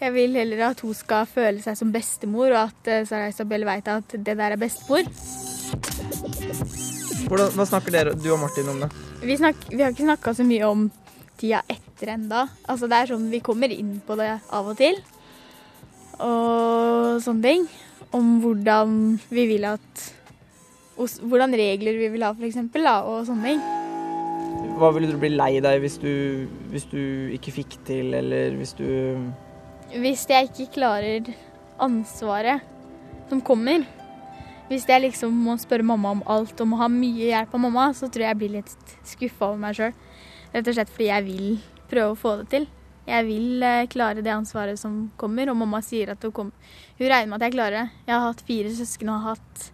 Jeg 0.00 0.14
vil 0.14 0.36
heller 0.38 0.70
at 0.70 0.80
hun 0.80 0.96
skal 0.96 1.26
føle 1.28 1.60
seg 1.60 1.76
som 1.76 1.90
bestemor, 1.92 2.54
og 2.54 2.70
at 2.70 2.88
eh, 2.88 3.02
Sara 3.08 3.28
Isabel 3.28 3.66
veit 3.68 3.90
at 3.90 4.14
det 4.16 4.36
der 4.38 4.54
er 4.54 4.60
bestemor. 4.60 5.04
Hva 7.28 7.66
snakker 7.68 7.94
dere, 7.94 8.14
du 8.16 8.30
og 8.32 8.40
Martin 8.40 8.70
om 8.72 8.80
det? 8.84 8.90
Vi, 9.22 9.36
snak, 9.36 9.56
vi 9.68 9.82
har 9.82 9.92
ikke 9.92 10.06
snakka 10.06 10.34
så 10.36 10.46
mye 10.46 10.68
om 10.68 10.86
tida 11.40 11.62
etter 11.68 12.14
enda. 12.14 12.46
Altså 12.68 12.88
det 12.90 12.98
er 12.98 13.12
sånn 13.12 13.28
vi 13.32 13.42
kommer 13.44 13.72
inn 13.74 13.98
på 14.06 14.16
det 14.20 14.30
av 14.48 14.70
og 14.72 14.78
til. 14.80 14.96
Og 16.20 17.20
sånne 17.24 17.44
ting. 17.44 17.68
Om 18.16 18.40
hvordan 18.42 18.96
vi 19.30 19.46
vil 19.52 19.68
at 19.70 20.08
Hvordan 21.00 21.54
regler 21.56 21.96
vi 21.96 22.10
vil 22.12 22.24
ha, 22.26 22.34
eksempel, 22.44 22.84
og 22.84 23.22
sånne 23.24 23.54
ting. 23.54 23.60
Hva 24.76 24.90
ville 24.92 25.08
du 25.08 25.16
bli 25.22 25.30
lei 25.32 25.54
deg 25.64 25.78
hvis 25.80 25.96
du, 26.02 26.10
hvis 26.68 26.84
du 26.90 27.00
ikke 27.32 27.54
fikk 27.54 27.78
til, 27.88 28.12
eller 28.18 28.52
hvis 28.58 28.74
du 28.76 28.84
Hvis 29.94 30.26
jeg 30.28 30.50
ikke 30.50 30.74
klarer 30.74 31.30
ansvaret 31.80 32.60
som 33.30 33.40
kommer 33.40 33.86
Hvis 34.70 34.84
jeg 34.86 35.02
liksom 35.02 35.34
må 35.34 35.56
spørre 35.58 35.82
mamma 35.82 36.12
om 36.14 36.20
alt 36.30 36.60
og 36.62 36.68
må 36.70 36.76
ha 36.78 36.86
mye 36.86 37.32
hjelp 37.32 37.54
av 37.56 37.62
mamma, 37.64 37.88
så 37.90 38.06
tror 38.06 38.22
jeg 38.22 38.30
jeg 38.30 38.38
blir 38.38 38.52
litt 38.60 38.92
skuffa 39.02 39.48
over 39.48 39.58
meg 39.58 39.74
sjøl. 39.74 39.96
Rett 40.52 40.68
og 40.70 40.76
slett 40.76 40.92
fordi 40.94 41.08
jeg 41.08 41.24
vil 41.26 41.48
prøve 41.90 42.12
å 42.12 42.18
få 42.18 42.34
det 42.38 42.46
til. 42.52 42.66
Jeg 43.08 43.26
vil 43.26 43.64
eh, 43.66 43.88
klare 43.90 44.22
det 44.22 44.30
ansvaret 44.30 44.78
som 44.78 45.08
kommer, 45.18 45.50
og 45.50 45.58
mamma 45.58 45.80
sier 45.82 46.12
at 46.14 46.22
hun, 46.22 46.34
kom, 46.36 46.52
hun 47.00 47.10
regner 47.10 47.32
med 47.32 47.40
at 47.40 47.48
jeg 47.48 47.56
klarer 47.56 47.76
det. 47.80 47.98
Jeg 48.06 48.14
har 48.14 48.28
hatt 48.28 48.44
fire 48.46 48.74
søsken 48.76 49.10
og 49.10 49.18
har 49.24 49.34
hatt 49.34 49.66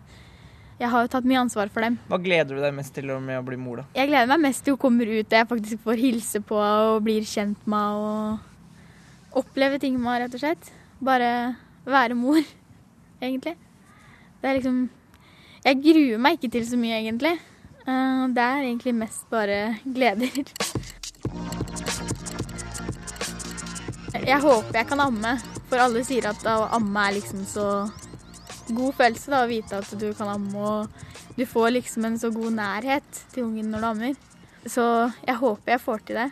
Jeg 0.81 0.91
har 0.93 1.05
jo 1.05 1.13
tatt 1.13 1.29
mye 1.29 1.43
ansvar 1.43 1.69
for 1.73 1.85
dem. 1.85 1.99
Hva 2.09 2.21
gleder 2.21 2.57
du 2.57 2.65
deg 2.65 2.73
mest 2.77 2.97
til 2.97 3.13
med 3.21 3.37
å 3.37 3.45
bli 3.45 3.61
mor, 3.61 3.83
da? 3.83 3.87
Jeg 4.01 4.11
gleder 4.15 4.33
meg 4.33 4.43
mest 4.47 4.65
til 4.65 4.79
hun 4.79 4.81
kommer 4.81 5.13
ut 5.13 5.29
og 5.29 5.37
jeg 5.39 5.51
faktisk 5.53 5.85
får 5.85 6.01
hilse 6.07 6.41
på 6.45 6.57
og 6.57 7.05
blir 7.05 7.29
kjent 7.29 7.69
med 7.69 8.01
og 8.01 9.45
oppleve 9.45 9.81
ting 9.81 10.01
med 10.01 10.09
henne, 10.09 10.25
rett 10.25 10.41
og 10.41 10.45
slett. 10.47 10.73
Bare 11.05 11.31
være 11.85 12.17
mor, 12.17 12.41
egentlig. 13.25 13.59
Det 14.43 14.49
er 14.51 14.59
liksom 14.61 14.89
Jeg 15.67 15.81
gruer 15.83 16.19
meg 16.23 16.37
ikke 16.39 16.53
til 16.55 16.67
så 16.69 16.77
mye, 16.79 17.01
egentlig. 17.03 17.35
Eh, 17.87 18.27
Det 18.37 18.43
er 18.43 18.63
egentlig 18.67 18.95
mest 18.95 19.25
bare 19.31 19.77
gleder. 19.85 20.45
Jeg 24.27 24.41
håper 24.43 24.75
jeg 24.81 24.89
kan 24.89 25.01
amme, 25.05 25.37
for 25.69 25.79
alle 25.83 26.03
sier 26.07 26.27
at 26.31 26.47
å 26.51 26.67
amme 26.75 27.03
er 27.09 27.17
liksom 27.19 27.45
så 27.47 27.67
god 28.75 28.97
følelse 28.99 29.31
da, 29.31 29.43
å 29.45 29.51
vite 29.51 29.79
at 29.79 29.93
du 30.01 30.09
kan 30.19 30.33
amme, 30.33 30.57
og 30.57 31.37
du 31.37 31.45
får 31.47 31.75
liksom 31.77 32.07
en 32.09 32.19
så 32.19 32.31
god 32.35 32.57
nærhet 32.57 33.21
til 33.35 33.45
ungen 33.47 33.71
når 33.71 33.85
du 33.85 33.89
ammer. 33.91 34.17
Så 34.67 34.83
jeg 35.29 35.37
håper 35.39 35.77
jeg 35.77 35.85
får 35.85 36.03
til 36.09 36.17
det. 36.23 36.31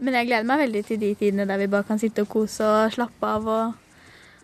men 0.00 0.14
jeg 0.14 0.26
gleder 0.26 0.44
meg 0.48 0.58
veldig 0.58 0.84
til 0.86 0.98
de 1.00 1.14
tidene 1.14 1.44
der 1.46 1.58
vi 1.58 1.66
bare 1.70 1.84
kan 1.86 1.98
sitte 1.98 2.22
og 2.24 2.28
kose 2.28 2.64
og 2.66 2.92
slappe 2.92 3.28
av 3.28 3.46
og, 3.46 3.74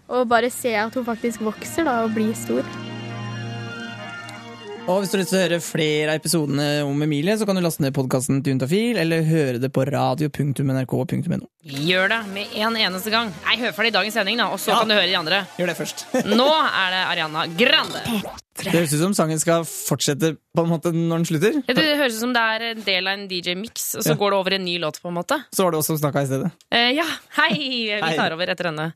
og 0.08 0.28
bare 0.28 0.50
se 0.50 0.74
at 0.78 0.94
hun 0.94 1.04
faktisk 1.04 1.40
vokser 1.40 1.84
da, 1.84 2.04
og 2.04 2.14
blir 2.14 2.34
stor. 2.34 2.62
Og 4.90 5.04
hvis 5.04 5.12
du 5.12 5.14
har 5.14 5.20
lyst 5.20 5.30
til 5.30 5.38
å 5.38 5.42
høre 5.44 5.58
flere 5.62 6.10
av 6.10 6.18
episodene 6.18 6.64
om 6.82 7.02
Emilie, 7.04 7.36
så 7.38 7.46
kan 7.46 7.54
du 7.54 7.62
laste 7.62 7.84
ned 7.84 7.94
podkasten 7.94 8.40
til 8.42 8.56
Juntafil, 8.56 8.98
eller 8.98 9.22
høre 9.28 9.60
det 9.62 9.70
på 9.70 9.84
radio.nrk.no. 9.86 11.46
Gjør 11.60 12.08
det 12.08 12.20
med 12.32 12.54
en 12.56 12.76
eneste 12.80 13.10
gang. 13.12 13.28
Nei, 13.44 13.56
Hør 13.60 13.74
ferdig 13.76 13.92
dagens 13.92 14.14
sending, 14.16 14.38
da, 14.40 14.46
og 14.48 14.56
så 14.58 14.72
Ja. 14.72 14.78
kan 14.80 14.88
du 14.88 14.94
høre 14.94 15.06
de 15.10 15.16
andre. 15.18 15.46
Gjør 15.58 15.66
det 15.66 15.76
først. 15.76 16.06
Nå 16.40 16.48
er 16.48 16.90
det 16.94 17.02
Ariana 17.10 17.46
Grande. 17.52 18.00
Det 18.60 18.72
høres 18.74 18.92
ut 18.92 19.00
som 19.00 19.12
sangen 19.16 19.38
skal 19.40 19.62
fortsette 19.64 20.34
på 20.56 20.62
en 20.64 20.68
måte 20.68 20.90
når 20.92 21.20
den 21.22 21.24
slutter. 21.28 21.54
Ja, 21.64 21.72
Det 21.78 21.84
høres 21.96 22.16
ut 22.18 22.20
som 22.20 22.32
det 22.34 22.40
er 22.42 22.64
en 22.74 22.80
del 22.84 23.06
av 23.08 23.14
en 23.16 23.22
DJ-mix, 23.30 23.94
og 23.96 24.02
så 24.04 24.10
Ja. 24.12 24.16
går 24.20 24.30
det 24.34 24.38
over 24.40 24.52
i 24.52 24.56
en 24.56 24.64
ny 24.66 24.74
låt. 24.78 25.00
på 25.00 25.08
en 25.08 25.14
måte 25.16 25.38
Så 25.54 25.64
var 25.64 25.70
det 25.72 25.78
oss 25.78 25.86
som 25.86 25.96
snakka 25.96 26.22
i 26.24 26.26
stedet. 26.28 26.50
Eh, 26.70 26.90
Ja, 26.92 27.04
hei! 27.38 27.56
Vi 28.02 28.16
tar 28.16 28.32
over 28.32 28.46
etter 28.52 28.64
henne. 28.68 28.92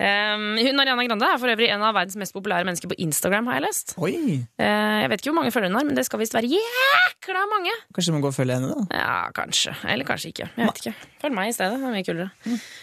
Um, 0.00 0.56
hun 0.56 0.80
Ariana 0.80 1.04
Grande 1.04 1.28
er 1.28 1.36
for 1.38 1.48
øvrig 1.48 1.68
en 1.68 1.82
av 1.82 1.94
verdens 1.94 2.16
mest 2.16 2.32
populære 2.32 2.64
mennesker 2.64 2.88
på 2.88 2.96
Instagram, 2.98 3.46
har 3.48 3.60
jeg 3.60 3.62
lest. 3.66 3.94
Oi! 3.98 4.14
uh, 4.60 5.00
jeg 5.02 5.10
vet 5.10 5.20
ikke 5.20 5.32
hvor 5.32 5.40
mange 5.42 5.52
følgere 5.52 5.72
hun 5.72 5.76
har, 5.80 5.84
men 5.84 5.94
det 5.94 6.06
skal 6.06 6.18
visst 6.20 6.32
være 6.32 6.48
jækla 6.48 7.44
mange. 7.52 7.72
Kanskje 7.92 8.06
du 8.06 8.16
må 8.16 8.22
gå 8.22 8.28
og 8.32 8.34
følge 8.38 8.54
henne, 8.56 8.72
da? 8.72 8.96
Ja, 8.96 9.30
kanskje. 9.36 9.76
Eller 9.84 10.04
kanskje 10.08 10.32
ikke. 10.32 10.48
Jeg 10.56 10.66
vet 10.70 10.80
ikke. 10.86 10.94
Følg 11.20 11.34
meg 11.36 11.48
i 11.48 11.52
stedet. 11.52 11.80
Mye 12.02 12.08
kulere. 12.08 12.28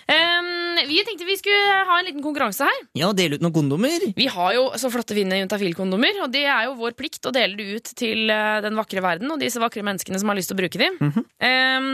Um, 0.10 0.80
vi 0.90 1.02
tenkte 1.06 1.28
vi 1.28 1.38
skulle 1.40 1.80
ha 1.90 1.98
en 2.00 2.08
liten 2.08 2.24
konkurranse 2.24 2.68
her. 2.70 2.84
Ja, 2.98 3.12
dele 3.16 3.38
ut 3.38 3.44
noen 3.44 3.56
kondomer. 3.56 4.06
Vi 4.16 4.30
har 4.32 4.54
jo 4.56 4.70
så 4.80 4.92
flotte 4.94 5.18
fine 5.18 5.42
juntafil-kondomer, 5.42 6.24
og 6.24 6.32
det 6.34 6.46
er 6.48 6.70
jo 6.70 6.78
vår 6.80 6.96
plikt 7.00 7.28
å 7.28 7.36
dele 7.36 7.60
det 7.60 7.68
ut 7.76 7.92
til 8.00 8.32
eh, 8.32 8.62
den 8.66 8.80
vakre 8.80 9.04
verden 9.04 9.32
og 9.34 9.42
disse 9.44 9.62
vakre 9.62 9.84
menneskene 9.86 10.22
som 10.22 10.32
har 10.32 10.40
lyst 10.40 10.52
til 10.54 10.58
å 10.58 10.62
bruke 10.64 10.82
dem. 10.82 10.98
um, 11.04 11.92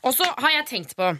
og 0.00 0.14
så 0.16 0.24
har 0.24 0.54
jeg 0.54 0.66
tenkt 0.70 0.94
på 0.96 1.10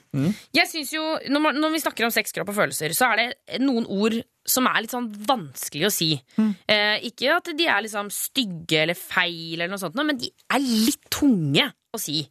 Jeg 0.56 0.68
synes 0.70 0.92
jo, 0.94 1.02
når, 1.28 1.42
man, 1.44 1.58
når 1.60 1.74
vi 1.74 1.82
snakker 1.82 2.06
om 2.06 2.12
sex, 2.14 2.32
kropp 2.32 2.48
og 2.48 2.56
følelser, 2.56 2.94
så 2.96 3.10
er 3.12 3.20
det 3.20 3.60
noen 3.60 3.84
ord 3.92 4.16
som 4.48 4.64
er 4.70 4.80
litt 4.82 4.94
sånn 4.94 5.10
vanskelig 5.28 5.84
å 5.84 5.92
si. 5.92 6.14
Eh, 6.40 6.96
ikke 7.10 7.34
at 7.36 7.50
de 7.58 7.66
er 7.68 7.84
liksom 7.84 8.08
stygge 8.14 8.80
eller 8.86 8.96
feil, 8.96 9.58
eller 9.58 9.74
noe 9.74 9.82
sånt, 9.82 9.98
men 10.00 10.16
de 10.18 10.30
er 10.32 10.64
litt 10.64 11.02
tunge 11.12 11.68
å 11.92 12.00
si. 12.00 12.22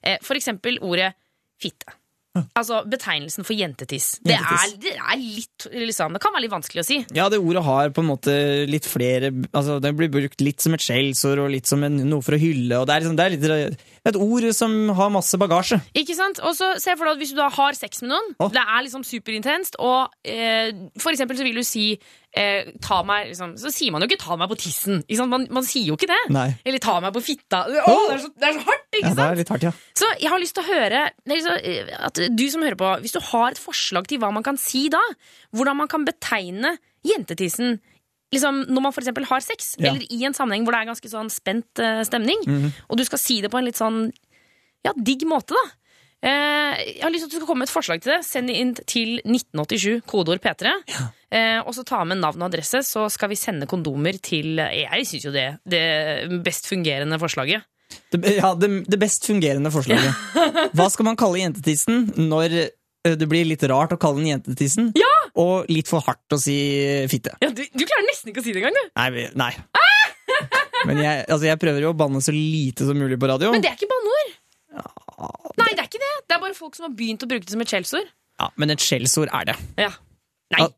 Eh, 0.00 0.16
for 0.24 0.38
eksempel 0.40 0.80
ordet 0.80 1.12
fitte. 1.60 1.92
Altså 2.58 2.82
betegnelsen 2.88 3.46
for 3.46 3.56
jentetiss. 3.58 4.08
Det 4.24 4.36
er, 4.36 4.74
det 4.82 4.94
er 4.96 5.18
litt 5.20 5.68
liksom, 5.72 6.16
Det 6.16 6.22
kan 6.22 6.34
være 6.34 6.46
litt 6.46 6.54
vanskelig 6.54 6.84
å 6.84 6.86
si. 6.86 6.98
Ja, 7.16 7.28
det 7.32 7.40
ordet 7.42 7.64
har 7.66 7.92
på 7.94 8.04
en 8.04 8.10
måte 8.10 8.34
litt 8.68 8.88
flere 8.88 9.30
Altså, 9.52 9.78
Det 9.82 9.92
blir 9.96 10.10
brukt 10.12 10.42
litt 10.44 10.64
som 10.64 10.76
et 10.76 10.84
skjellsord 10.84 11.42
og 11.44 11.52
litt 11.52 11.70
som 11.70 11.82
en, 11.86 12.00
noe 12.08 12.24
for 12.24 12.36
å 12.36 12.40
hylle. 12.40 12.80
og 12.80 12.88
Det 12.88 12.96
er, 12.96 13.04
liksom, 13.04 13.18
det 13.18 13.26
er 13.26 13.36
litt, 13.36 13.86
et 14.08 14.20
ord 14.20 14.48
som 14.56 14.76
har 14.98 15.12
masse 15.12 15.40
bagasje. 15.40 15.80
Ikke 15.98 16.16
sant? 16.18 16.40
Og 16.44 16.56
så 16.58 16.74
se 16.80 16.94
for 16.94 17.08
deg 17.08 17.16
at 17.16 17.22
Hvis 17.22 17.34
du 17.34 17.40
da 17.40 17.50
har 17.52 17.76
sex 17.78 18.02
med 18.04 18.14
noen, 18.14 18.32
oh. 18.38 18.52
det 18.54 18.62
er 18.62 18.86
liksom 18.86 19.04
superintenst, 19.06 19.78
og 19.82 20.08
eh, 20.28 20.70
for 21.00 21.12
eksempel 21.12 21.38
så 21.38 21.46
vil 21.46 21.60
du 21.60 21.66
si 21.66 21.90
eh, 22.38 22.68
ta 22.84 23.00
meg, 23.02 23.32
liksom, 23.32 23.56
Så 23.58 23.72
sier 23.74 23.90
man 23.92 24.02
jo 24.04 24.08
ikke 24.08 24.20
'ta 24.22 24.36
meg 24.38 24.48
på 24.52 24.56
tissen'. 24.62 25.02
Man, 25.28 25.46
man 25.50 25.64
sier 25.66 25.88
jo 25.90 25.96
ikke 25.98 26.06
det. 26.10 26.20
Nei. 26.30 26.54
Eller 26.64 26.78
'ta 26.78 27.00
meg 27.02 27.12
på 27.16 27.22
fitta'. 27.24 27.64
Å, 27.66 27.68
det, 27.68 28.14
er 28.14 28.22
så, 28.22 28.30
det 28.38 28.48
er 28.48 28.52
så 28.58 28.64
hardt! 28.68 28.84
ikke 28.94 29.08
Ja, 29.08 29.14
det 29.14 29.26
er 29.26 29.36
litt 29.42 29.48
hardt, 29.52 29.62
ja. 29.66 29.72
Så 29.94 30.06
jeg 30.20 30.30
har 30.30 30.38
lyst 30.40 30.54
til 30.56 30.64
å 30.64 30.68
høre 30.70 31.10
liksom, 31.26 31.58
eh, 31.62 31.92
at 32.06 32.14
du 32.14 32.44
som 32.50 32.62
hører 32.62 32.78
på, 32.78 33.00
Hvis 33.02 33.12
du 33.12 33.20
har 33.20 33.50
et 33.50 33.58
forslag 33.60 34.06
til 34.08 34.18
hva 34.22 34.32
man 34.32 34.42
kan 34.46 34.56
si 34.56 34.88
da, 34.88 35.00
hvordan 35.52 35.76
man 35.76 35.88
kan 35.88 36.04
betegne 36.06 36.78
jentetissen 37.04 37.80
liksom, 38.32 38.66
når 38.68 38.82
man 38.82 38.92
eksempel 38.92 39.24
har 39.24 39.40
sex, 39.40 39.74
Ja. 39.78 39.90
eller 39.92 40.04
i 40.10 40.24
en 40.24 40.34
sammenheng 40.34 40.64
hvor 40.64 40.72
det 40.72 40.82
er 40.82 40.92
ganske 40.92 41.08
sånn 41.08 41.30
spent 41.30 41.78
uh, 41.80 42.02
stemning, 42.04 42.36
Mhm. 42.46 42.72
og 42.90 42.96
du 42.98 43.04
skal 43.04 43.18
si 43.18 43.40
det 43.40 43.50
på 43.50 43.58
en 43.58 43.64
litt 43.64 43.76
sånn 43.76 44.12
ja, 44.84 44.92
digg 44.92 45.22
måte, 45.26 45.54
da. 45.56 45.64
Eh, 46.18 46.78
jeg 46.96 47.02
har 47.04 47.12
lyst 47.14 47.26
til 47.26 47.28
at 47.28 47.34
du 47.34 47.38
skal 47.38 47.46
komme 47.46 47.62
med 47.62 47.70
et 47.70 47.74
forslag 47.74 48.02
til 48.02 48.14
det. 48.16 48.20
Send 48.26 48.50
inn 48.50 48.74
til 48.80 49.18
1987, 49.22 50.02
kodeord 50.08 50.42
P3. 50.42 50.74
Ja. 50.90 51.08
og 51.60 51.74
så 51.76 51.84
ta 51.84 52.00
med 52.08 52.22
navn 52.22 52.40
og 52.40 52.48
adresse, 52.48 52.80
så 52.86 53.04
skal 53.12 53.28
vi 53.28 53.36
sende 53.36 53.68
kondomer 53.68 54.16
til 54.24 54.58
eh, 54.64 54.84
Jeg 54.86 55.08
syns 55.10 55.28
jo 55.28 55.34
det 55.34 55.48
det 55.68 56.40
best 56.44 56.70
fungerende 56.70 57.20
forslaget. 57.20 57.66
Det, 58.12 58.20
ja, 58.36 58.54
det, 58.56 58.68
det 58.88 58.98
best 59.00 59.26
fungerende 59.28 59.70
forslaget. 59.72 60.12
Hva 60.76 60.88
skal 60.92 61.08
man 61.08 61.18
kalle 61.20 61.40
jentetissen 61.42 62.08
når 62.28 62.56
eh, 62.58 63.14
det 63.16 63.28
blir 63.30 63.46
litt 63.48 63.64
rart 63.70 63.94
å 63.94 64.00
kalle 64.00 64.20
den 64.22 64.32
jentetissen, 64.34 64.90
og 65.38 65.68
litt 65.70 65.88
for 65.88 66.04
hardt 66.04 66.34
å 66.34 66.40
si 66.40 66.56
fitte? 67.08 67.36
Ja, 67.44 67.52
du, 67.54 67.62
du 67.62 67.84
klarer 67.84 68.08
nesten 68.08 68.32
ikke 68.32 68.42
å 68.42 68.46
si 68.48 68.56
det 68.56 68.64
engang, 68.64 68.76
du. 68.76 68.90
Nei, 68.98 69.28
nei. 69.38 69.52
Ah! 69.76 69.86
Men 70.88 71.00
jeg, 71.02 71.24
altså 71.26 71.48
jeg 71.48 71.60
prøver 71.60 71.84
jo 71.84 71.92
å 71.92 71.98
banne 71.98 72.20
så 72.24 72.32
lite 72.34 72.86
som 72.88 72.98
mulig 72.98 73.18
på 73.20 73.30
radio. 73.30 73.52
Men 73.54 73.64
det 73.64 73.72
er 73.72 73.78
ikke 73.78 73.90
banneord. 73.90 74.34
Nei, 75.58 75.70
det 75.74 75.82
er 75.82 75.88
ikke 75.88 76.02
det. 76.02 76.12
Det 76.28 76.36
er 76.36 76.42
bare 76.42 76.54
folk 76.54 76.76
som 76.78 76.88
har 76.88 76.94
begynt 76.98 77.24
å 77.24 77.28
bruke 77.30 77.44
det 77.46 77.54
som 77.54 77.60
et 77.64 77.72
skjellsord. 77.72 78.10
Ja, 78.38 78.50
men 78.56 78.70
et 78.70 78.82
skjellsord 78.84 79.32
er 79.34 79.48
det. 79.50 79.56
Ja. 79.80 79.90
Nei. 80.54 80.60
Ja. 80.62 80.68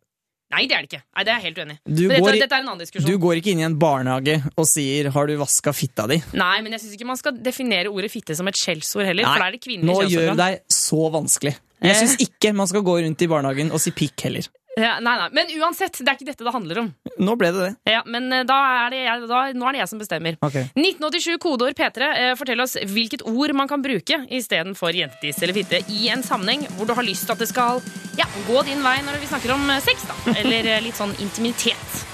Nei, 0.51 0.65
det 0.67 0.75
er 0.75 0.83
det 0.83 0.89
ikke. 0.91 1.03
Nei, 1.15 1.23
det 1.23 1.31
er 1.31 1.37
jeg 1.39 1.45
helt 1.45 1.59
uenig 1.61 1.75
i. 1.79 1.81
Dette, 2.11 2.31
dette 2.41 2.57
er 2.57 2.63
en 2.65 2.71
annen 2.73 2.81
diskusjon. 2.83 3.07
Du 3.07 3.19
går 3.23 3.39
ikke 3.39 3.53
inn 3.53 3.61
i 3.63 3.67
en 3.69 3.77
barnehage 3.79 4.41
og 4.59 4.67
sier 4.67 5.11
'har 5.15 5.27
du 5.31 5.37
vaska 5.39 5.71
fitta 5.73 6.09
di'? 6.11 6.19
Nei, 6.35 6.61
men 6.63 6.73
jeg 6.73 6.81
syns 6.81 6.95
ikke 6.97 7.07
man 7.07 7.17
skal 7.17 7.33
definere 7.39 7.87
ordet 7.87 8.11
fitte 8.11 8.35
som 8.35 8.49
et 8.49 8.57
skjellsord 8.59 9.07
heller. 9.07 9.23
Nei, 9.23 9.33
for 9.33 9.39
da 9.39 9.47
er 9.47 9.53
det 9.53 9.85
Nå 9.85 10.11
gjør 10.11 10.31
du 10.31 10.37
deg 10.43 10.61
så 10.67 11.11
vanskelig. 11.13 11.55
Jeg 11.81 11.95
Eh. 11.95 12.01
syns 12.03 12.17
ikke 12.19 12.53
man 12.55 12.67
skal 12.67 12.83
gå 12.83 12.99
rundt 13.01 13.23
i 13.23 13.27
barnehagen 13.27 13.71
og 13.73 13.81
si 13.81 13.91
pikk 13.93 14.21
heller. 14.23 14.43
Ja, 14.79 15.01
nei, 15.03 15.17
nei. 15.19 15.29
Men 15.35 15.51
uansett, 15.59 15.99
det 15.99 16.07
er 16.07 16.19
ikke 16.19 16.29
dette 16.29 16.47
det 16.47 16.53
handler 16.55 16.81
om. 16.85 16.91
Nå 17.19 17.35
ble 17.39 17.51
det 17.55 17.65
det. 17.65 17.71
Ja, 17.91 18.03
men 18.07 18.31
eh, 18.33 18.45
da 18.47 18.59
er 18.85 18.93
det 18.95 19.01
jeg, 19.03 19.25
da, 19.31 19.41
nå 19.57 19.67
er 19.67 19.77
det 19.77 19.83
jeg 19.83 19.91
som 19.91 20.03
bestemmer. 20.03 20.39
Okay. 20.47 20.69
1987, 20.79 21.39
kodeord 21.43 21.79
P3. 21.79 22.11
Eh, 22.11 22.35
fortell 22.39 22.63
oss 22.63 22.77
hvilket 22.79 23.25
ord 23.27 23.55
man 23.59 23.71
kan 23.71 23.83
bruke 23.83 24.23
istedenfor 24.31 24.95
jentis 24.95 25.41
eller 25.43 25.57
fitte 25.57 25.83
i 25.91 26.07
en 26.15 26.23
sammenheng 26.27 26.69
hvor 26.77 26.89
du 26.89 26.95
har 26.97 27.07
lyst 27.07 27.27
til 27.27 27.35
at 27.35 27.43
det 27.43 27.51
skal 27.51 27.83
ja, 28.19 28.29
gå 28.47 28.63
din 28.69 28.85
vei 28.85 28.99
når 29.07 29.19
vi 29.23 29.31
snakker 29.33 29.57
om 29.57 29.67
eh, 29.75 29.83
sex, 29.85 30.07
da. 30.09 30.37
Eller 30.39 30.71
litt 30.85 30.99
sånn 30.99 31.17
intimitet. 31.19 32.05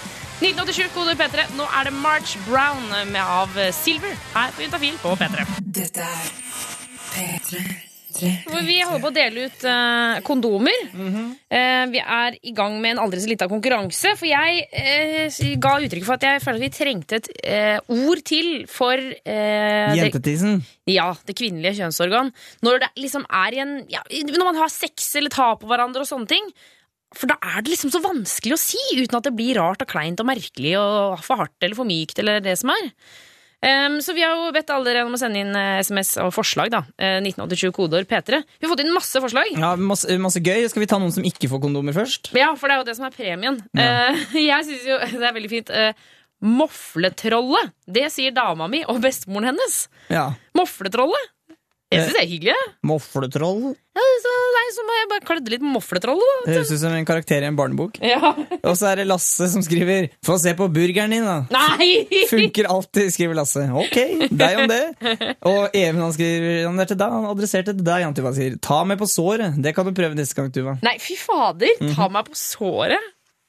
1987, 0.40 0.88
kodeord 0.96 1.20
P3. 1.20 1.48
Nå 1.60 1.68
er 1.76 1.90
det 1.90 1.96
March 2.00 2.36
Brown 2.48 2.88
med 3.12 3.20
av 3.22 3.52
Silver 3.76 4.16
her 4.34 4.56
på 4.56 4.64
Juntafil 4.64 4.96
på 5.04 5.16
P3. 5.20 5.48
Dette 5.80 6.08
er 6.08 6.32
P3. 7.12 7.85
Hvor 8.20 8.62
vi 8.66 8.76
holder 8.80 9.02
på 9.02 9.10
å 9.10 9.14
dele 9.14 9.46
ut 9.48 9.66
uh, 9.68 10.20
kondomer. 10.26 10.86
Eh, 11.46 11.84
vi 11.92 12.00
er 12.02 12.38
i 12.42 12.54
gang 12.56 12.78
med 12.82 12.96
en 12.96 13.02
aldri 13.04 13.20
så 13.22 13.30
lita 13.30 13.48
konkurranse. 13.50 14.14
For 14.18 14.28
jeg 14.28 14.66
uh, 14.70 15.40
ga 15.62 15.74
uttrykk 15.86 16.06
for 16.06 16.16
at 16.16 16.28
jeg 16.28 16.44
føler 16.44 16.60
at 16.60 16.66
vi 16.66 16.72
trengte 16.74 17.20
et 17.20 17.30
ord 17.92 18.22
til 18.26 18.48
for 18.70 18.96
eh, 18.96 19.92
det, 19.92 19.98
Jentetissen. 20.00 20.60
ja, 20.90 21.10
det 21.26 21.36
kvinnelige 21.38 21.80
kjønnsorgan. 21.80 22.32
Når 22.66 22.82
det 22.84 22.92
liksom 23.04 23.26
er 23.28 23.56
i 23.56 23.62
en 23.64 23.76
ja, 23.92 24.02
Når 24.10 24.48
man 24.48 24.62
har 24.62 24.72
sex 24.72 25.12
eller 25.18 25.32
tar 25.32 25.58
på 25.60 25.70
hverandre 25.70 26.04
og 26.04 26.10
sånne 26.10 26.30
ting. 26.30 26.50
For 27.16 27.30
da 27.30 27.36
er 27.54 27.62
det 27.62 27.72
liksom 27.72 27.92
så 27.94 28.02
vanskelig 28.04 28.56
å 28.56 28.60
si 28.60 28.82
uten 28.98 29.16
at 29.18 29.28
det 29.28 29.36
blir 29.36 29.56
rart 29.60 29.84
og 29.84 29.88
kleint 29.88 30.20
og 30.20 30.28
merkelig 30.28 30.74
og 30.80 31.22
for 31.24 31.40
hardt 31.40 31.62
eller 31.62 31.78
for 31.78 31.88
mykt 31.88 32.18
eller 32.20 32.42
det 32.44 32.56
som 32.60 32.72
er. 32.74 32.90
Um, 33.64 33.96
så 34.04 34.12
vi 34.12 34.22
har 34.22 34.34
jo 34.36 34.50
bedt 34.54 34.68
alle 34.70 34.84
dere 34.90 35.04
om 35.06 35.14
å 35.16 35.18
sende 35.20 35.40
inn 35.40 35.54
eh, 35.56 35.80
SMS 35.80 36.16
og 36.22 36.32
forslag. 36.36 36.68
da 36.74 36.82
Eh, 37.00 37.18
1987 37.24 37.72
kodeord 37.74 38.08
P3. 38.08 38.42
Vi 38.44 38.66
har 38.66 38.72
fått 38.72 38.82
inn 38.84 38.92
masse 38.94 39.20
forslag. 39.22 39.48
Ja, 39.56 39.72
masse, 39.80 40.18
masse 40.22 40.42
gøy. 40.44 40.66
Skal 40.70 40.84
vi 40.84 40.90
ta 40.90 40.98
noen 41.00 41.14
som 41.14 41.24
ikke 41.26 41.48
får 41.50 41.62
kondomer 41.64 41.96
først? 41.96 42.30
Ja, 42.36 42.52
for 42.58 42.68
det 42.68 42.76
er 42.76 42.82
jo 42.82 42.88
det 42.90 42.96
som 42.98 43.08
er 43.08 43.16
premien. 43.16 43.58
Ja. 43.76 44.12
Uh, 44.12 44.36
jeg 44.50 44.68
syns 44.68 44.86
jo 44.86 45.00
det 45.16 45.24
er 45.24 45.36
veldig 45.38 45.52
fint. 45.52 45.72
Uh, 45.72 46.12
Mofletrollet. 46.46 47.72
Det 47.88 48.10
sier 48.12 48.34
dama 48.36 48.68
mi 48.68 48.82
og 48.84 49.00
bestemoren 49.04 49.54
hennes. 49.54 49.86
Ja. 50.12 50.28
Mofletrollet. 50.56 51.32
Jeg 51.94 52.02
syns 52.02 52.16
det 52.16 52.22
er 52.24 52.26
hyggelig. 52.28 52.54
Mofletroll. 52.88 53.60
Ja, 53.94 54.04
så, 54.24 54.30
nei, 54.56 54.62
så 54.74 54.84
må 54.88 54.94
jeg 54.96 55.06
bare 55.12 55.22
klødde 55.28 55.52
litt 55.52 55.62
mofletroll. 55.62 56.18
da. 56.18 56.50
Høres 56.50 56.72
ut 56.74 56.80
som 56.80 56.94
en 56.98 57.06
karakter 57.06 57.44
i 57.44 57.46
en 57.46 57.54
barnebok. 57.56 58.00
Ja. 58.02 58.32
Og 58.66 58.74
så 58.74 58.88
er 58.90 58.96
det 59.00 59.06
Lasse 59.06 59.46
som 59.52 59.62
skriver 59.62 60.08
'Få 60.26 60.34
se 60.42 60.54
på 60.58 60.66
burgeren 60.74 61.14
din', 61.14 61.24
da. 61.24 61.46
Nei! 61.54 62.08
Funker 62.32 62.66
alltid, 62.74 63.12
skriver 63.14 63.38
Lasse. 63.38 63.62
Ok, 63.70 63.96
deg 64.34 64.58
om 64.58 64.66
det. 64.68 64.82
Og 65.46 65.70
Even 65.78 66.02
han 66.02 66.12
skriver 66.12 66.66
han 66.66 66.80
er 66.82 66.90
til 66.90 66.98
deg, 66.98 67.14
han 67.20 67.30
adresserte 67.30 67.70
til 67.76 67.86
deg, 67.86 68.02
Jan 68.02 68.14
Tuva 68.18 68.34
sier 68.34 68.58
'ta 68.58 68.82
meg 68.84 68.98
på 68.98 69.06
såret'. 69.06 69.54
Det 69.62 69.74
kan 69.78 69.86
du 69.86 69.92
prøve 69.94 70.18
neste 70.18 70.34
gang, 70.34 70.50
Tuva. 70.52 70.76
Nei, 70.82 70.98
fy 70.98 71.14
fader! 71.14 71.70
Ta 71.94 72.08
meg 72.08 72.26
på 72.26 72.34
såret. 72.34 72.98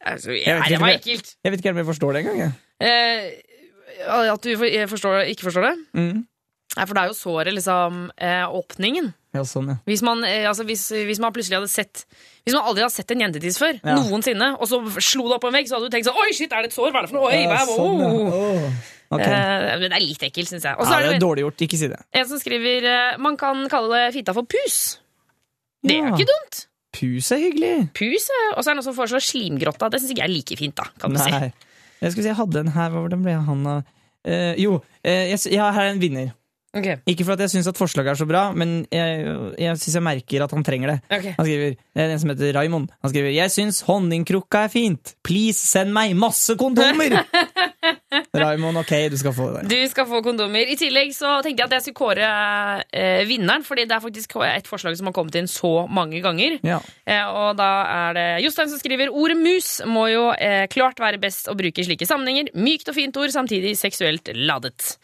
Altså, 0.05 0.29
jeg, 0.37 0.45
Jeg 0.45 0.55
vet 0.55 0.63
ikke 0.63 0.69
det 0.77 0.79
var 0.85 0.89
jeg- 0.93 1.01
ekkelt. 1.01 1.35
Jeg 1.43 1.51
vet 1.51 1.59
ikke 1.65 1.69
om 1.73 1.77
jeg 1.81 1.85
forstår 1.89 2.13
det 2.13 2.25
engang. 2.25 2.53
Eh, 2.79 3.31
at 4.29 4.41
du 4.45 4.57
for, 4.57 4.67
forstår, 4.93 5.25
ikke 5.33 5.49
forstår 5.49 5.71
det? 5.71 5.77
Mm. 5.97 6.27
Nei, 6.77 6.85
for 6.85 6.93
det 6.97 7.03
er 7.03 7.09
jo 7.09 7.15
såret, 7.17 7.53
liksom, 7.57 8.03
eh, 8.21 8.43
åpningen. 8.59 9.07
Ja, 9.33 9.41
sånn, 9.45 9.67
ja. 9.73 9.77
Hvis 9.89 10.01
man, 10.05 10.21
eh, 10.25 10.45
altså, 10.49 10.63
hvis, 10.65 10.87
hvis 11.09 11.19
man 11.21 11.33
plutselig 11.35 11.57
hadde 11.59 11.69
sett 11.69 12.05
Hvis 12.45 12.55
man 12.55 12.63
aldri 12.69 12.81
hadde 12.85 12.95
sett 12.95 13.11
en 13.11 13.19
jentetiss 13.25 13.57
før, 13.59 13.75
Ja. 13.83 13.95
noensinne, 13.97 14.53
og 14.55 14.69
så 14.69 14.79
slo 15.03 15.27
det 15.27 15.35
opp 15.35 15.43
på 15.43 15.49
en 15.51 15.57
vegg, 15.57 15.67
så 15.67 15.75
hadde 15.77 15.89
du 15.89 15.95
tenkt 15.97 16.07
sånn 16.07 16.21
Oi, 16.21 16.29
shit, 16.33 16.53
er 16.53 16.63
det 16.63 16.71
et 16.71 16.77
sår? 16.77 16.93
Hva 16.93 17.01
er 17.01 17.07
det 17.07 17.11
for 17.11 17.19
noe? 17.19 17.31
Oi, 17.33 17.41
hva 17.49 17.57
er 17.59 17.67
sånn, 17.73 18.01
oh. 18.07 18.69
Okay. 19.07 19.31
Eh, 19.31 19.79
det 19.79 19.91
er 19.91 20.03
litt 20.03 20.23
ekkelt, 20.27 20.49
syns 20.49 20.65
jeg. 20.67 20.75
Også 20.75 20.91
Ja, 20.91 20.97
er 20.97 21.03
det 21.05 21.11
det 21.13 21.19
er 21.21 21.25
dårlig 21.27 21.43
gjort. 21.45 21.61
Ikke 21.63 21.77
si 21.79 21.87
det. 21.87 21.99
en 22.13 22.25
som 22.27 22.39
skriver 22.41 22.87
eh, 22.91 23.17
Man 23.23 23.37
kan 23.39 23.61
kalle 23.71 24.01
fitta 24.11 24.33
for 24.35 24.43
pus. 24.43 24.99
Det 25.83 25.95
er 25.95 26.09
jo 26.09 26.15
ikke 26.17 26.27
dumt. 26.27 26.63
Pus 26.97 27.31
er 27.31 27.37
hyggelig. 27.37 27.93
Pus, 27.93 28.25
Og 28.55 28.63
så 28.63 28.69
er 28.69 28.73
det 28.73 28.79
noen 28.81 28.87
som 28.89 28.97
foreslår 28.97 29.23
slimgrotta. 29.23 29.89
Det 29.93 30.01
syns 30.01 30.11
ikke 30.11 30.23
jeg 30.25 30.29
er 30.29 30.33
like 30.33 30.57
fint, 30.59 30.75
da. 30.75 30.87
Kan 30.99 31.13
du 31.15 31.21
si. 31.21 31.31
Nei. 31.31 31.53
Jeg 32.01 32.11
skulle 32.11 32.25
si 32.25 32.31
jeg 32.31 32.39
hadde 32.41 32.59
en 32.65 32.73
her. 32.75 32.89
Hvordan 32.95 33.23
ble 33.23 33.37
han 33.47 33.67
av? 33.67 33.83
uh, 34.27 34.53
jo, 34.59 34.73
uh, 34.81 35.25
jeg, 35.31 35.39
ja, 35.53 35.69
her 35.71 35.87
er 35.87 35.93
en 35.95 36.01
vinner. 36.01 36.33
Ok. 36.77 36.89
Ikke 37.09 37.25
for 37.25 37.35
at 37.37 37.43
jeg 37.45 37.55
syns 37.55 37.69
at 37.71 37.79
forslaget 37.79 38.13
er 38.13 38.19
så 38.19 38.27
bra, 38.29 38.43
men 38.57 38.79
jeg, 38.93 39.25
jeg 39.57 39.79
syns 39.81 39.97
jeg 39.97 40.05
merker 40.05 40.45
at 40.45 40.53
han 40.53 40.65
trenger 40.67 40.93
det. 40.93 40.97
Okay. 41.09 41.33
Han 41.37 41.47
skriver, 41.47 41.77
det 41.97 42.03
er 42.03 42.13
en 42.13 42.21
som 42.21 42.33
heter 42.33 42.53
Raimond. 42.57 42.91
Han 43.01 43.11
skriver 43.13 43.31
'Jeg 43.33 43.51
syns 43.51 43.81
honningkrukka 43.87 44.65
er 44.67 44.73
fint. 44.73 45.15
Please 45.23 45.59
send 45.59 45.93
meg 45.95 46.15
masse 46.15 46.55
kondomer'. 46.59 47.17
Raimond, 48.43 48.77
ok, 48.77 48.93
du 49.11 49.17
skal 49.17 49.33
få 49.33 49.49
det. 49.55 49.63
Du 49.71 49.89
skal 49.89 50.07
få 50.09 50.21
kondomer. 50.25 50.69
I 50.69 50.77
tillegg 50.79 51.13
så 51.15 51.37
tenkte 51.43 51.63
jeg 51.63 51.69
at 51.69 51.75
jeg 51.77 51.85
skulle 51.87 52.01
kåre 52.01 52.29
eh, 52.93 53.23
vinneren, 53.27 53.65
fordi 53.65 53.87
det 53.87 53.97
er 53.97 54.03
faktisk 54.03 54.37
et 54.45 54.69
forslag 54.69 54.97
som 54.97 55.09
har 55.09 55.15
kommet 55.17 55.35
inn 55.39 55.49
så 55.49 55.87
mange 55.89 56.21
ganger. 56.23 56.59
Ja. 56.67 56.79
Eh, 57.07 57.25
og 57.25 57.57
da 57.59 57.71
er 57.93 58.17
det 58.17 58.27
Jostein 58.45 58.71
som 58.71 58.81
skriver 58.81 59.11
ordet 59.11 59.39
mus 59.39 59.77
må 59.87 60.07
jo 60.11 60.29
eh, 60.33 60.65
klart 60.71 61.01
være 61.01 61.21
best 61.21 61.49
å 61.49 61.57
bruke 61.57 61.81
i 61.81 61.87
slike 61.87 62.07
sammenhenger. 62.09 62.53
Mykt 62.57 62.91
og 62.91 62.97
fint 62.97 63.17
ord, 63.17 63.33
samtidig 63.33 63.75
seksuelt 63.79 64.31
ladet. 64.35 64.97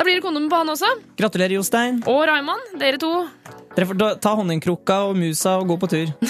Da 0.00 0.04
blir 0.04 0.16
det 0.16 0.22
kondom 0.24 0.46
på 0.48 0.56
han 0.56 0.70
også. 0.72 0.88
Gratulerer, 1.20 1.52
Jostein. 1.58 1.98
Og 2.08 2.22
Raymond. 2.24 2.70
Dere 2.80 2.96
to. 2.96 3.10
Dere 3.76 3.84
får 3.90 3.98
ta 4.24 4.30
honningkrukka 4.38 4.94
og 5.10 5.18
musa 5.20 5.58
og 5.60 5.68
gå 5.68 5.76
på 5.82 5.90
tur. 5.92 6.08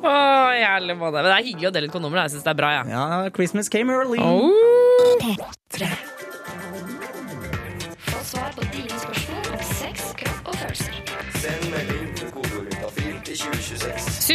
Å, 0.00 0.14
jævlig 0.56 0.96
måte. 0.96 1.18
Men 1.18 1.28
det 1.28 1.34
er 1.36 1.44
hyggelig 1.50 1.68
å 1.68 1.74
dele 1.76 1.92
ut 1.92 1.94
kondomer. 1.98 2.22
Jeg 2.24 2.38
syns 2.38 2.48
det 2.48 2.54
er 2.54 2.58
bra, 2.62 2.72
jeg. 2.78 2.88
Ja. 2.94 3.04
ja, 3.12 3.28
Christmas 3.36 3.68
came 3.68 3.92
early. 3.92 4.16
Oh. 4.24 5.20
P3. 5.20 5.92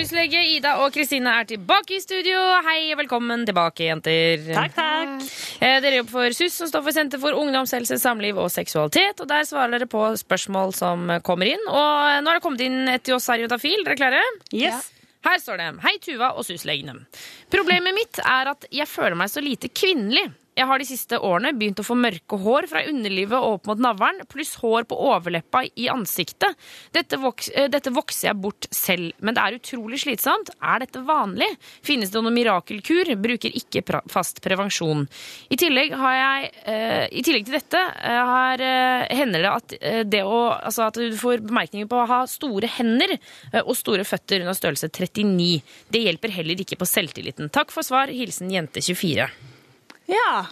2026. 0.08 0.58
Ida 0.58 0.72
og 0.84 0.94
Kristine 0.96 1.34
er 1.42 1.48
tilbake 1.50 1.98
i 1.98 2.00
studio. 2.00 2.40
Hei 2.66 2.94
og 2.94 3.00
velkommen 3.02 3.44
tilbake, 3.48 3.90
jenter. 3.90 4.44
Takk, 4.56 4.76
takk. 4.78 5.26
Eh, 5.60 5.80
Dere 5.84 6.00
jobber 6.00 6.14
for 6.14 6.36
SUS, 6.38 6.56
som 6.62 6.70
står 6.72 6.86
for 6.86 6.96
Senter 6.96 7.20
for 7.22 7.36
ungdomshelse, 7.36 7.98
samliv 8.00 8.40
og 8.40 8.50
seksualitet. 8.54 9.20
Og 9.20 9.28
Der 9.28 9.44
svarer 9.48 9.76
dere 9.76 9.90
på 9.92 10.06
spørsmål 10.22 10.74
som 10.78 11.12
kommer 11.28 11.52
inn. 11.52 11.64
Og 11.68 12.24
nå 12.24 12.32
har 12.32 12.40
det 12.40 12.46
kommet 12.46 12.64
inn 12.64 12.88
et 12.88 13.04
til 13.04 13.18
oss 13.18 13.28
her 13.28 13.44
i 13.44 13.48
Utafil. 13.50 13.84
Dere 13.84 14.00
klare? 14.00 14.24
Yes. 14.56 14.90
Her 15.28 15.42
står 15.44 15.60
det 15.60 15.70
Hei, 15.84 15.98
Tuva 16.00 16.32
og 16.38 16.46
SUS-legene. 16.48 17.02
Problemet 17.52 17.98
mitt 17.98 18.22
er 18.24 18.54
at 18.54 18.68
jeg 18.72 18.88
føler 18.88 19.18
meg 19.20 19.34
så 19.34 19.44
lite 19.44 19.68
kvinnelig. 19.76 20.30
Jeg 20.58 20.66
har 20.66 20.82
de 20.82 20.88
siste 20.90 21.18
årene 21.22 21.52
begynt 21.54 21.78
å 21.82 21.86
få 21.86 21.94
mørke 21.98 22.40
hår 22.42 22.66
fra 22.72 22.82
underlivet 22.90 23.38
og 23.38 23.60
opp 23.60 23.68
mot 23.70 23.82
navlen, 23.82 24.24
pluss 24.30 24.56
hår 24.58 24.88
på 24.90 24.98
overleppa 25.12 25.62
i 25.78 25.86
ansiktet. 25.94 26.58
Dette, 26.96 27.20
voks, 27.22 27.52
eh, 27.54 27.68
dette 27.70 27.94
vokser 27.94 28.32
jeg 28.32 28.40
bort 28.42 28.66
selv, 28.74 29.12
men 29.22 29.38
det 29.38 29.44
er 29.44 29.58
utrolig 29.60 30.00
slitsomt. 30.02 30.50
Er 30.58 30.82
dette 30.82 31.04
vanlig? 31.06 31.50
Finnes 31.86 32.10
det 32.10 32.24
noen 32.24 32.34
mirakelkur? 32.34 33.12
Bruker 33.22 33.54
ikke 33.54 33.84
fast 34.10 34.42
prevensjon. 34.42 35.06
I 35.54 35.60
tillegg, 35.62 35.94
jeg, 35.94 36.52
eh, 36.66 37.06
I 37.12 37.22
tillegg 37.22 37.46
til 37.46 37.60
dette 37.60 37.78
eh, 37.78 38.24
har, 38.32 38.62
eh, 38.62 39.16
hender 39.16 39.46
det 39.46 39.52
at, 39.52 39.78
eh, 39.80 40.04
det 40.04 40.24
å, 40.26 40.58
altså 40.58 40.88
at 40.88 40.98
du 40.98 41.14
får 41.18 41.46
bemerkninger 41.46 41.88
på 41.88 42.02
å 42.02 42.08
ha 42.10 42.24
store 42.26 42.68
hender 42.80 43.14
eh, 43.18 43.62
og 43.62 43.76
store 43.78 44.08
føtter 44.08 44.42
under 44.42 44.58
størrelse 44.58 44.90
39. 44.90 45.62
Det 45.94 46.02
hjelper 46.02 46.34
heller 46.34 46.66
ikke 46.66 46.82
på 46.82 46.90
selvtilliten. 46.90 47.52
Takk 47.54 47.70
for 47.72 47.86
svar. 47.86 48.10
Hilsen 48.10 48.50
jente24. 48.50 49.30
Ja. 50.08 50.46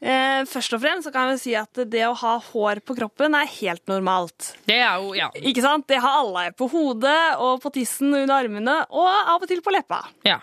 Eh, 0.00 0.46
først 0.48 0.72
og 0.72 0.80
fremst 0.80 1.04
så 1.04 1.12
kan 1.12 1.28
vi 1.28 1.36
si 1.42 1.52
at 1.58 1.76
det 1.92 2.06
å 2.08 2.14
ha 2.16 2.38
hår 2.40 2.80
på 2.88 2.96
kroppen 2.96 3.36
er 3.36 3.50
helt 3.58 3.84
normalt. 3.90 4.54
Det 4.64 4.78
er 4.80 4.96
jo, 5.02 5.12
ja. 5.18 5.28
Ikke 5.36 5.64
sant? 5.64 5.84
Det 5.90 5.98
har 6.00 6.22
alle. 6.22 6.46
På 6.56 6.70
hodet 6.72 7.36
og 7.36 7.60
på 7.60 7.72
tissen 7.74 8.14
under 8.14 8.38
armene, 8.38 8.78
og 8.88 9.10
av 9.10 9.42
og 9.42 9.48
til 9.50 9.62
på 9.64 9.74
leppa. 9.76 10.04
ja. 10.28 10.40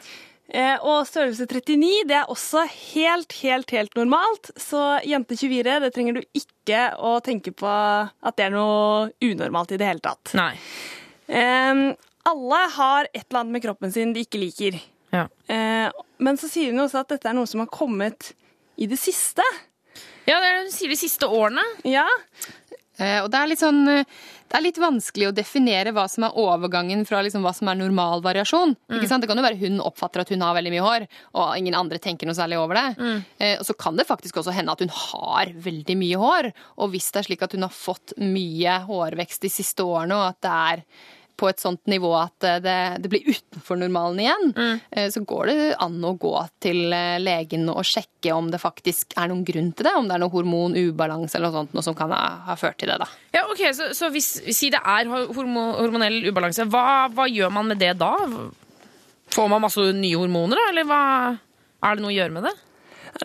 Eh, 0.48 0.78
og 0.80 1.02
størrelse 1.04 1.44
39 1.44 2.06
det 2.08 2.16
er 2.22 2.30
også 2.32 2.62
helt, 2.72 3.34
helt, 3.42 3.72
helt 3.76 3.98
normalt. 4.00 4.48
Så 4.56 4.80
jente 5.04 5.36
24, 5.36 5.74
det 5.84 5.90
trenger 5.92 6.16
du 6.16 6.22
ikke 6.40 6.86
å 7.04 7.18
tenke 7.20 7.52
på 7.52 7.68
at 7.68 8.38
det 8.40 8.46
er 8.46 8.54
noe 8.56 9.10
unormalt 9.20 9.74
i 9.76 9.80
det 9.82 9.90
hele 9.90 10.04
tatt. 10.06 10.32
Nei. 10.40 10.54
Eh, 11.28 11.82
alle 12.32 12.62
har 12.78 13.10
et 13.12 13.26
eller 13.26 13.42
annet 13.42 13.58
med 13.58 13.66
kroppen 13.66 13.92
sin 13.92 14.16
de 14.16 14.24
ikke 14.24 14.40
liker. 14.40 14.80
Ja. 15.12 15.26
Eh, 15.52 15.92
men 16.20 16.38
så 16.38 16.50
sier 16.52 16.72
hun 16.74 16.84
også 16.86 17.02
at 17.04 17.12
dette 17.16 17.30
er 17.30 17.38
noe 17.38 17.48
som 17.50 17.62
har 17.64 17.72
kommet 17.74 18.32
i 18.78 18.88
det 18.90 19.00
siste. 19.02 19.44
Ja, 20.28 20.40
det 20.42 20.46
er 20.48 20.56
det 20.58 20.64
hun 20.68 20.74
sier 20.76 20.92
de 20.94 21.00
siste 21.00 21.30
årene. 21.30 21.64
Ja, 21.88 22.08
Eh, 22.98 23.20
Og 23.22 23.28
det 23.30 23.38
er 23.38 23.46
litt 23.52 23.62
sånn 23.62 23.84
eh, 23.94 24.08
det 24.50 24.56
er 24.58 24.64
litt 24.64 24.78
vanskelig 24.82 25.28
å 25.30 25.34
definere 25.36 25.92
hva 25.94 26.08
som 26.10 26.24
er 26.26 26.38
overgangen 26.42 27.04
fra 27.06 27.20
liksom 27.22 27.44
hva 27.46 27.52
som 27.54 27.68
er 27.70 27.76
normal 27.78 28.24
variasjon. 28.26 28.72
Ikke 28.90 29.06
sant? 29.12 29.22
Det 29.22 29.28
kan 29.30 29.38
jo 29.38 29.44
være 29.46 29.60
hun 29.62 29.76
oppfatter 29.86 30.24
at 30.24 30.32
hun 30.34 30.42
har 30.42 30.56
veldig 30.58 30.72
mye 30.74 30.82
hår, 30.86 31.06
og 31.38 31.52
ingen 31.60 31.76
andre 31.78 32.00
tenker 32.02 32.26
noe 32.26 32.34
særlig 32.34 32.58
over 32.58 32.74
det. 32.80 32.88
Eh, 33.38 33.54
og 33.60 33.68
så 33.68 33.76
kan 33.78 34.00
det 34.00 34.08
faktisk 34.10 34.40
også 34.42 34.56
hende 34.56 34.74
at 34.74 34.82
hun 34.82 34.90
har 34.96 35.52
veldig 35.68 35.98
mye 36.00 36.18
hår. 36.24 36.50
Og 36.82 36.90
hvis 36.96 37.12
det 37.14 37.22
er 37.22 37.28
slik 37.30 37.46
at 37.46 37.54
hun 37.54 37.68
har 37.68 37.76
fått 37.76 38.16
mye 38.18 38.80
hårvekst 38.90 39.46
de 39.46 39.52
siste 39.60 39.86
årene, 39.86 40.18
og 40.18 40.32
at 40.32 40.42
det 40.48 40.56
er 40.58 40.84
på 41.38 41.50
et 41.50 41.62
sånt 41.62 41.84
nivå 41.90 42.12
at 42.18 42.46
eh, 42.48 42.60
det, 42.64 42.78
det 43.04 43.12
blir 43.12 43.28
utenfor 43.28 43.80
normalen 43.80 44.22
igjen, 44.24 44.52
mm. 44.58 44.82
så 45.14 45.24
går 45.28 45.52
det 45.52 45.58
an 45.84 45.98
å 46.06 46.14
gå 46.20 46.34
til 46.64 46.94
eh, 46.96 47.18
legen 47.22 47.68
og 47.74 47.86
sjekke 47.88 48.34
om 48.36 48.52
det 48.54 48.62
faktisk 48.62 49.16
er 49.20 49.32
noen 49.32 49.46
grunn 49.48 49.72
til 49.78 49.88
det. 49.88 49.96
Om 49.98 50.10
det 50.10 50.18
er 50.18 50.24
noe 50.24 50.34
hormonubalanse 50.34 51.40
eller 51.40 51.52
noe 51.52 51.62
sånt 51.62 51.76
noe 51.78 51.86
som 51.86 51.98
kan 51.98 52.14
ha, 52.16 52.22
ha 52.50 52.58
ført 52.60 52.80
til 52.82 52.92
det. 52.92 53.00
da. 53.04 53.10
Ja, 53.36 53.46
ok, 53.48 53.66
Så, 53.78 53.92
så 53.98 54.12
hvis 54.14 54.30
si 54.58 54.72
det 54.74 54.82
er 54.82 55.10
hormonell 55.10 56.24
ubalanse, 56.30 56.68
hva, 56.72 57.08
hva 57.14 57.28
gjør 57.30 57.54
man 57.54 57.74
med 57.74 57.82
det 57.82 57.94
da? 58.02 58.14
Får 59.34 59.52
man 59.52 59.64
masse 59.64 59.84
nye 59.98 60.18
hormoner, 60.18 60.60
da? 60.60 60.72
Eller 60.72 60.88
hva, 60.88 61.02
er 61.84 61.98
det 61.98 62.04
noe 62.04 62.14
å 62.14 62.18
gjøre 62.18 62.38
med 62.40 62.50
det? 62.50 62.56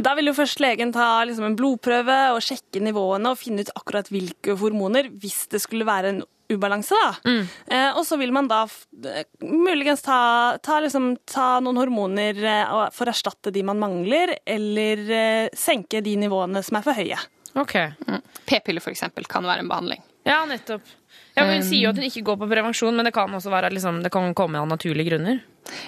Da 0.00 0.14
vil 0.16 0.30
jo 0.30 0.36
først 0.36 0.60
legen 0.62 0.92
ta 0.94 1.06
liksom 1.28 1.50
en 1.50 1.56
blodprøve 1.58 2.18
og 2.32 2.40
sjekke 2.44 2.80
nivåene 2.80 3.32
og 3.32 3.40
finne 3.40 3.64
ut 3.64 3.72
akkurat 3.76 4.08
hvilke 4.12 4.56
hormoner, 4.60 5.10
hvis 5.20 5.44
det 5.52 5.60
skulle 5.64 5.88
være 5.88 6.14
en 6.14 6.22
ubalanse. 6.56 6.94
da. 6.96 7.32
Eh, 7.70 7.90
og 7.96 8.04
så 8.06 8.18
vil 8.20 8.32
man 8.32 8.48
da 8.48 8.62
f- 8.68 8.86
eh, 9.06 9.24
muligens 9.42 10.02
ta, 10.02 10.56
ta, 10.62 10.80
liksom, 10.84 11.16
ta 11.26 11.60
noen 11.60 11.76
hormoner 11.80 12.38
eh, 12.44 12.72
for 12.94 13.06
å 13.08 13.14
erstatte 13.14 13.52
de 13.52 13.62
man 13.66 13.78
mangler, 13.82 14.36
eller 14.46 15.04
eh, 15.10 15.48
senke 15.56 16.02
de 16.02 16.16
nivåene 16.16 16.62
som 16.64 16.78
er 16.80 16.82
for 16.86 16.94
høye. 16.98 17.18
Ok. 17.54 17.74
P-piller 18.48 18.80
for 18.80 18.90
eksempel 18.94 19.26
kan 19.28 19.44
være 19.44 19.60
en 19.64 19.68
behandling. 19.68 20.00
Ja, 20.24 20.44
nettopp. 20.48 20.82
Ja, 21.34 21.44
men 21.46 21.58
Hun 21.62 21.64
sier 21.66 21.86
jo 21.86 21.90
at 21.90 21.96
hun 21.98 22.04
ikke 22.06 22.22
går 22.24 22.36
på 22.42 22.46
prevensjon, 22.50 22.94
men 22.96 23.04
det 23.08 23.12
kan 23.16 23.32
også 23.32 23.50
være 23.52 23.70
liksom, 23.72 24.02
det 24.04 24.10
kan 24.12 24.34
komme 24.36 24.60
av 24.60 24.68
naturlige 24.68 25.10
grunner. 25.14 25.40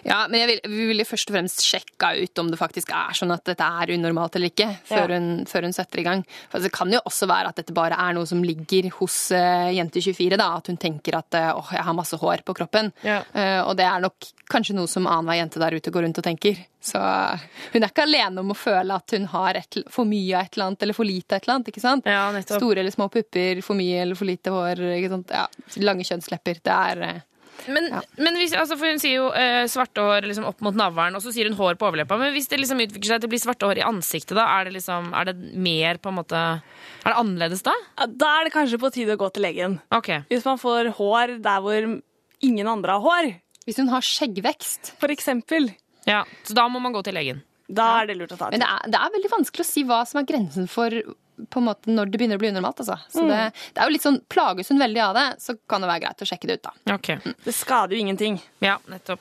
Ja, 0.07 0.27
men 0.31 0.41
jeg 0.41 0.49
vil, 0.51 0.61
vi 0.71 0.87
ville 0.93 1.05
først 1.09 1.31
og 1.31 1.37
fremst 1.37 1.63
sjekka 1.67 2.13
ut 2.21 2.39
om 2.43 2.51
det 2.53 2.59
faktisk 2.61 2.93
er 2.95 3.17
sånn 3.19 3.33
at 3.35 3.45
dette 3.49 3.67
er 3.67 3.93
unormalt 3.97 4.37
eller 4.39 4.53
ikke, 4.53 4.69
før, 4.87 5.11
Ja. 5.11 5.19
hun, 5.19 5.45
før 5.51 5.67
hun 5.69 5.75
setter 5.77 6.01
i 6.01 6.07
gang. 6.07 6.25
For 6.53 6.63
det 6.63 6.71
kan 6.73 6.93
jo 6.93 7.01
også 7.05 7.27
være 7.31 7.51
at 7.51 7.57
dette 7.61 7.75
bare 7.77 7.99
er 7.99 8.15
noe 8.17 8.27
som 8.31 8.43
ligger 8.45 8.91
hos 9.01 9.17
uh, 9.35 9.71
jente 9.75 10.01
24, 10.05 10.39
da. 10.41 10.51
At 10.61 10.71
hun 10.71 10.79
tenker 10.81 11.19
at 11.19 11.35
åh, 11.41 11.59
åh, 11.63 11.73
jeg 11.75 11.85
har 11.89 11.97
masse 11.99 12.17
hår 12.21 12.45
på 12.47 12.55
kroppen. 12.57 12.93
Ja. 13.03 13.23
Uh, 13.35 13.63
og 13.69 13.75
det 13.81 13.89
er 13.89 14.05
nok 14.05 14.31
kanskje 14.51 14.77
noe 14.79 14.91
som 14.91 15.07
annenhver 15.11 15.41
jente 15.43 15.63
der 15.63 15.75
ute 15.79 15.91
går 15.95 16.07
rundt 16.07 16.21
og 16.23 16.25
tenker. 16.27 16.59
Så 16.85 17.01
eh, 17.01 17.45
hun 17.73 17.81
er 17.81 17.89
ikke 17.89 18.05
alene 18.05 18.43
om 18.43 18.51
å 18.53 18.57
føle 18.59 18.93
at 18.93 19.15
hun 19.17 19.25
har 19.33 19.57
et, 19.57 19.79
for 19.89 20.05
mye 20.05 20.35
av 20.37 20.45
et 20.45 20.53
eller 20.59 20.67
annet, 20.69 20.83
eller 20.85 20.97
for 20.99 21.09
lite 21.09 21.33
av 21.33 21.39
et 21.41 21.47
eller 21.47 21.55
annet. 21.57 21.71
ikke 21.73 21.81
sant? 21.81 22.05
Ja, 22.05 22.27
nettopp. 22.35 22.61
Store 22.61 22.83
eller 22.83 22.93
små 22.93 23.07
pupper, 23.09 23.63
for 23.65 23.79
mye 23.79 24.03
eller 24.03 24.19
for 24.21 24.29
lite 24.29 24.53
hår. 24.53 24.83
ikke 24.99 25.09
sant? 25.15 25.33
Ja, 25.33 25.47
lange 25.81 26.05
kjønnslepper. 26.05 26.61
Det 26.61 26.75
er 26.77 27.23
Men, 27.69 27.87
men 28.21 28.37
hvis, 28.37 28.53
altså, 28.59 28.77
for 28.77 28.91
hun 28.91 28.99
sier 29.01 29.15
jo 29.19 29.29
eh, 29.33 29.65
svarte 29.71 30.03
hår 30.05 30.27
liksom, 30.29 30.45
opp 30.49 30.61
mot 30.65 30.77
navlen, 30.77 31.15
og 31.17 31.23
så 31.25 31.33
sier 31.33 31.49
hun 31.49 31.57
hår 31.57 31.79
på 31.81 31.87
overleppa. 31.89 32.19
Men 32.21 32.35
hvis 32.35 32.49
det 32.51 32.59
liksom 32.61 32.83
utvikler 32.85 33.15
seg 33.15 33.23
til 33.23 33.31
å 33.31 33.33
bli 33.33 33.41
svarte 33.41 33.69
hår 33.71 33.81
i 33.81 33.87
ansiktet, 33.87 34.35
da 34.37 34.45
er 34.59 34.69
det 34.69 34.75
liksom, 34.77 35.13
er 35.17 35.31
det 35.31 35.37
mer 35.57 36.01
på 36.03 36.13
en 36.13 36.19
måte 36.19 36.41
Er 36.41 37.09
det 37.13 37.17
annerledes 37.21 37.65
da? 37.65 37.73
Ja, 37.99 38.07
Da 38.25 38.33
er 38.41 38.45
det 38.49 38.53
kanskje 38.57 38.81
på 38.83 38.93
tide 38.93 39.17
å 39.17 39.21
gå 39.21 39.31
til 39.33 39.47
legen. 39.47 39.79
Okay. 39.95 40.23
Hvis 40.29 40.45
man 40.45 40.61
får 40.61 40.93
hår 40.99 41.39
der 41.45 41.65
hvor 41.65 41.89
ingen 42.45 42.69
andre 42.69 42.99
har 42.99 43.05
hår, 43.05 43.33
Hvis 43.65 43.79
hun 43.81 43.89
har 43.89 44.05
skjeggvekst. 44.05 44.95
for 45.01 45.09
eksempel, 45.09 45.71
Ja, 46.07 46.25
Så 46.45 46.53
da 46.55 46.69
må 46.69 46.81
man 46.85 46.93
gå 46.93 47.03
til 47.05 47.15
legen. 47.17 47.43
da 47.69 48.03
er 48.03 48.07
det 48.13 48.19
lurt 48.19 48.33
å 48.33 48.37
ta 48.37 48.51
Men 48.51 48.61
det 48.61 48.69
er, 48.69 48.91
det 48.93 49.01
er 49.01 49.15
veldig 49.15 49.31
vanskelig 49.39 49.65
å 49.65 49.71
si 49.73 49.85
hva 49.89 50.03
som 50.07 50.21
er 50.21 50.27
grensen 50.29 50.69
for 50.69 50.91
på 51.51 51.59
en 51.61 51.67
måte 51.67 51.91
når 51.91 52.11
det 52.13 52.19
begynner 52.21 52.39
å 52.39 52.43
bli 52.43 52.51
unormalt. 52.53 52.81
Altså. 52.85 52.97
Så 53.11 53.25
det, 53.29 53.41
det 53.75 53.81
er 53.83 53.89
jo 53.91 53.95
litt 53.97 54.05
sånn, 54.07 54.21
Plages 54.31 54.69
hun 54.71 54.79
veldig 54.79 55.01
av 55.03 55.15
det, 55.19 55.25
så 55.43 55.57
kan 55.69 55.83
det 55.83 55.89
være 55.91 56.05
greit 56.07 56.23
å 56.23 56.29
sjekke 56.31 56.47
det 56.51 56.57
ut. 56.61 56.63
da. 56.69 56.95
Ok. 56.95 57.11
Det 57.45 57.55
skader 57.55 57.97
jo 57.97 58.01
ingenting. 58.05 58.39
Ja, 58.63 58.79
nettopp. 58.91 59.21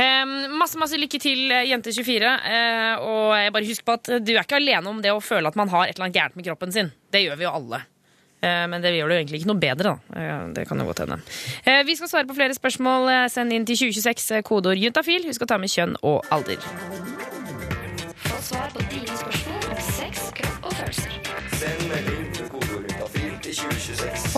Em, 0.00 0.34
masse 0.58 0.78
masse 0.80 0.96
lykke 1.00 1.20
til, 1.20 1.46
eh, 1.52 1.66
jente24. 1.70 2.34
Eh, 2.50 2.96
og 3.04 3.36
jeg 3.36 3.52
bare 3.52 3.68
husk 3.68 3.84
på 3.84 3.92
at 3.98 4.12
du 4.24 4.32
er 4.34 4.42
ikke 4.44 4.56
alene 4.60 4.86
om 4.88 5.00
det 5.04 5.12
å 5.12 5.20
føle 5.20 5.48
at 5.48 5.56
man 5.60 5.68
har 5.68 5.86
et 5.86 5.96
eller 5.96 6.08
annet 6.08 6.16
gærent 6.20 6.36
med 6.40 6.46
kroppen 6.48 6.72
sin. 6.72 6.92
Det 7.12 7.24
gjør 7.26 7.36
vi 7.36 7.44
jo 7.44 7.50
alle. 7.60 7.82
Eh, 8.42 8.66
Men 8.72 8.80
det 8.80 8.94
gjør 8.96 9.08
det 9.10 9.16
jo 9.16 9.20
egentlig 9.20 9.40
ikke 9.42 9.50
noe 9.52 9.60
bedre, 9.60 9.90
da. 10.16 10.46
Det 10.56 10.66
kan 10.66 10.78
jo 10.80 10.86
godt 10.88 11.02
hende. 11.04 11.20
Eh, 11.66 11.82
Vi 11.84 11.94
skal 11.96 12.08
svare 12.08 12.26
på 12.26 12.34
flere 12.38 12.54
spørsmål. 12.56 13.28
Send 13.30 13.52
inn 13.52 13.66
til 13.68 13.76
2026, 13.76 14.30
eh, 14.38 14.40
kodeord 14.42 14.80
juntafil. 14.80 15.26
Husk 15.28 15.42
å 15.44 15.46
ta 15.46 15.58
med 15.58 15.68
kjønn 15.68 15.96
og 16.02 16.24
alder. 16.32 16.56
Få 18.24 18.36
svar 18.40 18.70
på 18.72 18.80
dine 18.90 19.16
spørsmål 19.16 19.49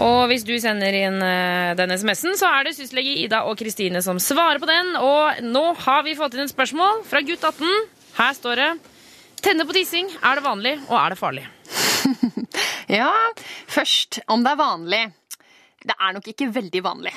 Og 0.02 0.20
hvis 0.30 0.44
du 0.46 0.54
sender 0.62 0.96
inn 0.96 1.18
eh, 1.24 1.72
den 1.78 1.92
SMS-en, 1.94 2.36
så 2.38 2.48
er 2.48 2.68
det 2.68 2.76
syslege 2.76 3.16
Ida 3.24 3.42
og 3.48 3.58
Kristine 3.60 4.02
som 4.04 4.20
svarer 4.22 4.60
på 4.62 4.68
den. 4.70 4.94
Og 5.00 5.42
nå 5.44 5.64
har 5.84 6.06
vi 6.06 6.16
fått 6.18 6.36
inn 6.36 6.46
et 6.46 6.52
spørsmål 6.54 7.04
fra 7.08 7.22
gutt 7.26 7.44
18. 7.44 7.90
Her 8.18 8.38
står 8.38 8.62
det 8.62 8.70
Tenne 9.42 9.66
på 9.66 9.74
tissing. 9.74 10.06
Er 10.22 10.38
det 10.38 10.44
vanlig, 10.44 10.76
og 10.86 10.96
er 11.00 11.14
det 11.14 11.18
farlig? 11.18 11.48
Ja, 12.92 13.08
først 13.70 14.18
om 14.28 14.42
det 14.44 14.50
er 14.52 14.58
vanlig. 14.58 15.02
Det 15.82 15.94
er 15.96 16.12
nok 16.12 16.26
ikke 16.28 16.50
veldig 16.52 16.82
vanlig. 16.84 17.12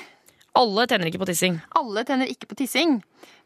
Alle 0.56 0.86
tenner 0.88 1.10
ikke 1.10 1.20
på 1.20 1.28
tissing. 1.28 1.58
Alle 1.76 2.06
tenner 2.08 2.30
ikke 2.32 2.48
på 2.48 2.56
tissing. 2.62 3.02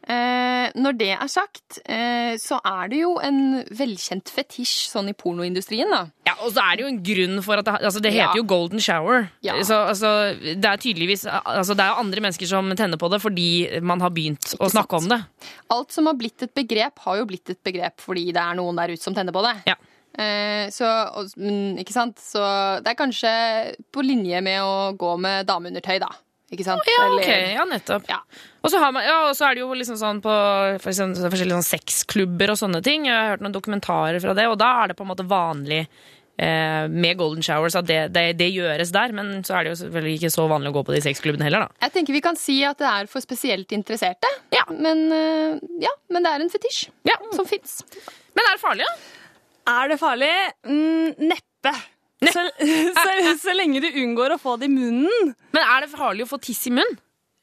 Eh, 0.08 0.70
når 0.80 0.94
det 0.96 1.10
er 1.12 1.28
sagt, 1.28 1.78
eh, 1.84 2.32
så 2.40 2.56
er 2.64 2.88
det 2.88 3.02
jo 3.02 3.10
en 3.20 3.60
velkjent 3.76 4.30
fetisj 4.32 4.88
sånn 4.88 5.10
i 5.10 5.12
pornoindustrien, 5.12 5.90
da. 5.92 6.06
Ja, 6.26 6.34
Og 6.40 6.54
så 6.54 6.62
er 6.64 6.76
det 6.78 6.84
jo 6.86 6.88
en 6.88 7.02
grunn 7.04 7.42
for 7.44 7.60
at 7.60 7.66
det, 7.68 7.74
altså 7.84 8.00
det 8.00 8.12
heter 8.14 8.32
Ja. 8.32 8.40
jo 8.40 8.44
golden 8.48 8.80
shower. 8.80 9.28
Ja. 9.44 9.58
Så 9.62 9.76
altså, 9.90 10.10
det 10.40 10.64
er 10.64 10.76
tydeligvis 10.80 11.26
altså 11.28 11.76
Det 11.76 11.84
er 11.84 12.00
andre 12.00 12.20
mennesker 12.20 12.46
som 12.48 12.70
tenner 12.76 12.96
på 12.96 13.10
det 13.12 13.20
fordi 13.20 13.80
man 13.82 14.00
har 14.00 14.10
begynt 14.10 14.54
å 14.58 14.70
snakke 14.72 14.96
om 14.96 15.08
det. 15.08 15.20
Alt 15.70 15.92
som 15.92 16.06
har 16.06 16.14
blitt 16.14 16.42
et 16.42 16.54
begrep, 16.54 16.98
har 17.04 17.16
jo 17.18 17.26
blitt 17.26 17.50
et 17.50 17.62
begrep 17.62 18.00
fordi 18.00 18.32
det 18.32 18.40
er 18.40 18.54
noen 18.56 18.76
der 18.76 18.88
ute 18.94 19.02
som 19.02 19.14
tenner 19.14 19.32
på 19.36 19.42
det. 19.44 19.54
Ja. 19.66 19.76
Eh, 20.16 20.70
så, 20.70 20.86
ikke 21.78 21.92
sant? 21.92 22.16
så 22.18 22.82
det 22.82 22.88
er 22.88 22.98
kanskje 22.98 23.76
på 23.92 24.02
linje 24.02 24.40
med 24.42 24.60
å 24.62 24.96
gå 24.96 25.12
med 25.20 25.46
dameundertøy, 25.46 26.00
da. 26.00 26.08
Ikke 26.50 26.64
sant? 26.66 26.82
Ja, 26.90 27.04
ok, 27.14 27.28
ja, 27.54 27.64
nettopp. 27.70 28.08
Ja. 28.10 28.16
Og 28.60 28.72
så, 28.72 28.78
har 28.82 28.90
man, 28.92 29.04
ja, 29.06 29.18
og 29.28 29.36
så 29.38 29.46
er 29.46 29.54
det 29.54 29.62
jo 29.62 29.68
liksom 29.78 29.98
sånn 30.00 30.18
på 30.24 30.32
for 30.82 30.90
eksempel, 30.90 31.28
forskjellige 31.30 31.60
sånn 31.60 31.68
sexklubber 31.78 32.50
og 32.50 32.58
sånne 32.58 32.80
ting. 32.82 33.06
Jeg 33.06 33.14
har 33.14 33.36
hørt 33.36 33.44
noen 33.44 33.54
dokumentarer 33.54 34.18
fra 34.24 34.34
det, 34.34 34.48
og 34.50 34.58
da 34.58 34.70
er 34.82 34.90
det 34.90 34.96
på 34.98 35.06
en 35.06 35.10
måte 35.12 35.26
vanlig 35.30 35.84
eh, 35.86 36.88
med 36.90 37.20
golden 37.20 37.46
showers 37.46 37.76
at 37.78 37.86
det, 37.86 38.00
det, 38.16 38.24
det 38.40 38.50
gjøres 38.50 38.90
der. 38.96 39.14
Men 39.14 39.30
så 39.46 39.60
er 39.60 39.68
det 39.68 39.76
jo 39.76 39.78
selvfølgelig 39.84 40.16
ikke 40.18 40.32
så 40.34 40.48
vanlig 40.50 40.72
å 40.72 40.76
gå 40.80 40.82
på 40.90 40.96
de 40.96 41.04
sexklubbene 41.06 41.46
heller, 41.46 41.68
da. 41.68 41.86
Jeg 41.86 41.94
tenker 42.00 42.18
vi 42.18 42.24
kan 42.26 42.40
si 42.40 42.58
at 42.66 42.82
det 42.82 42.90
er 42.90 43.12
for 43.14 43.22
spesielt 43.22 43.70
interesserte. 43.78 44.34
Ja. 44.56 44.66
Men, 44.74 45.06
eh, 45.14 45.62
ja, 45.86 45.94
men 46.10 46.26
det 46.26 46.34
er 46.34 46.44
en 46.48 46.50
fetisj 46.52 46.88
Ja. 47.06 47.14
som 47.38 47.46
fins. 47.46 47.78
Men 48.34 48.42
er 48.50 48.58
det 48.58 48.64
farlig, 48.66 48.90
da? 48.90 49.16
Er 49.70 49.94
det 49.94 50.00
farlig? 50.02 50.34
Mm, 50.66 51.14
neppe. 51.30 51.76
Så, 52.20 52.42
så, 53.02 53.36
så 53.40 53.54
lenge 53.56 53.80
du 53.80 53.88
unngår 54.02 54.36
å 54.36 54.40
få 54.40 54.56
det 54.60 54.68
i 54.68 54.74
munnen. 54.74 55.32
Men 55.56 55.62
er 55.64 55.86
det 55.86 55.92
farlig 55.94 56.26
å 56.26 56.30
få 56.34 56.40
tiss 56.42 56.66
i 56.68 56.74
munnen? 56.74 56.98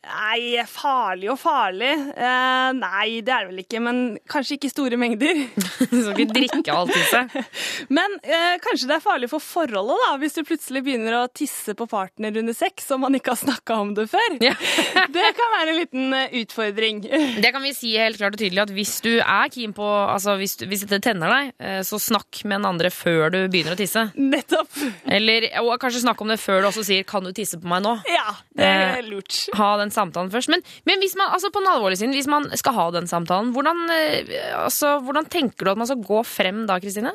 Nei, 0.07 0.63
farlig 0.69 1.27
og 1.33 1.37
farlig. 1.41 1.89
Eh, 2.15 2.69
nei, 2.77 3.19
det 3.25 3.33
er 3.33 3.43
det 3.43 3.51
vel 3.51 3.61
ikke, 3.63 3.81
men 3.83 3.97
kanskje 4.29 4.55
ikke 4.57 4.69
i 4.69 4.73
store 4.73 4.99
mengder. 4.99 5.41
Du 5.87 5.99
skal 6.03 6.19
ikke 6.23 6.35
drikke 6.35 6.73
alt 6.73 6.91
tisset. 6.91 7.33
Men 7.97 8.15
eh, 8.25 8.57
kanskje 8.63 8.89
det 8.89 8.95
er 8.97 9.03
farlig 9.03 9.29
for 9.31 9.43
forholdet, 9.43 9.99
da, 10.03 10.09
hvis 10.19 10.35
du 10.35 10.41
plutselig 10.47 10.81
begynner 10.83 11.15
å 11.19 11.21
tisse 11.31 11.75
på 11.77 11.87
partner 11.89 12.35
under 12.41 12.55
sex 12.57 12.89
og 12.95 13.01
man 13.03 13.15
ikke 13.17 13.31
har 13.33 13.39
snakka 13.39 13.77
om 13.83 13.93
det 13.97 14.07
før. 14.11 14.37
Ja. 14.43 14.53
Det 15.17 15.29
kan 15.37 15.53
være 15.53 15.71
en 15.71 15.77
liten 15.79 16.15
eh, 16.17 16.33
utfordring. 16.41 16.99
Det 17.41 17.51
kan 17.55 17.63
vi 17.63 17.71
si 17.77 17.93
helt 17.97 18.19
klart 18.19 18.35
og 18.35 18.41
tydelig 18.41 18.63
at 18.65 18.73
hvis 18.75 18.93
du 19.05 19.11
er 19.19 19.51
keen 19.53 19.73
på 19.77 19.85
Altså 19.87 20.35
hvis, 20.39 20.57
du, 20.59 20.65
hvis 20.69 20.83
det 20.89 20.99
tenner 21.05 21.31
deg, 21.31 21.53
eh, 21.63 21.79
så 21.87 21.99
snakk 22.01 22.41
med 22.47 22.59
en 22.59 22.69
andre 22.73 22.91
før 22.93 23.31
du 23.33 23.39
begynner 23.47 23.77
å 23.77 23.79
tisse. 23.79 24.07
Nettopp. 24.17 24.75
Eller 25.07 25.49
og 25.63 25.73
kanskje 25.81 26.03
snakk 26.03 26.21
om 26.23 26.33
det 26.33 26.39
før 26.41 26.61
du 26.63 26.69
også 26.71 26.85
sier 26.87 27.07
'kan 27.07 27.23
du 27.23 27.31
tisse 27.35 27.59
på 27.61 27.69
meg 27.69 27.83
nå'? 27.85 27.95
Ja, 28.11 28.35
det 28.57 28.67
Eh, 28.67 28.97
er 28.99 29.05
lurt. 29.07 29.37
Ha 29.57 29.69
den 29.79 29.91
samtalen 29.97 30.31
først. 30.33 30.51
Men, 30.53 30.63
men 30.87 31.03
hvis 31.03 31.17
man, 31.19 31.31
altså 31.35 31.51
på 31.53 31.63
den 31.63 31.71
alvorlige 31.71 32.01
siden, 32.03 32.15
hvis 32.17 32.29
man 32.31 32.47
skal 32.59 32.77
ha 32.77 32.87
den 32.95 33.09
samtalen, 33.09 33.51
hvordan, 33.55 33.83
eh, 33.93 34.31
altså, 34.57 34.97
hvordan 35.05 35.29
tenker 35.33 35.67
du 35.67 35.73
at 35.73 35.81
man 35.81 35.89
skal 35.89 36.05
gå 36.05 36.23
frem 36.27 36.63
da, 36.69 36.79
Kristine? 36.83 37.13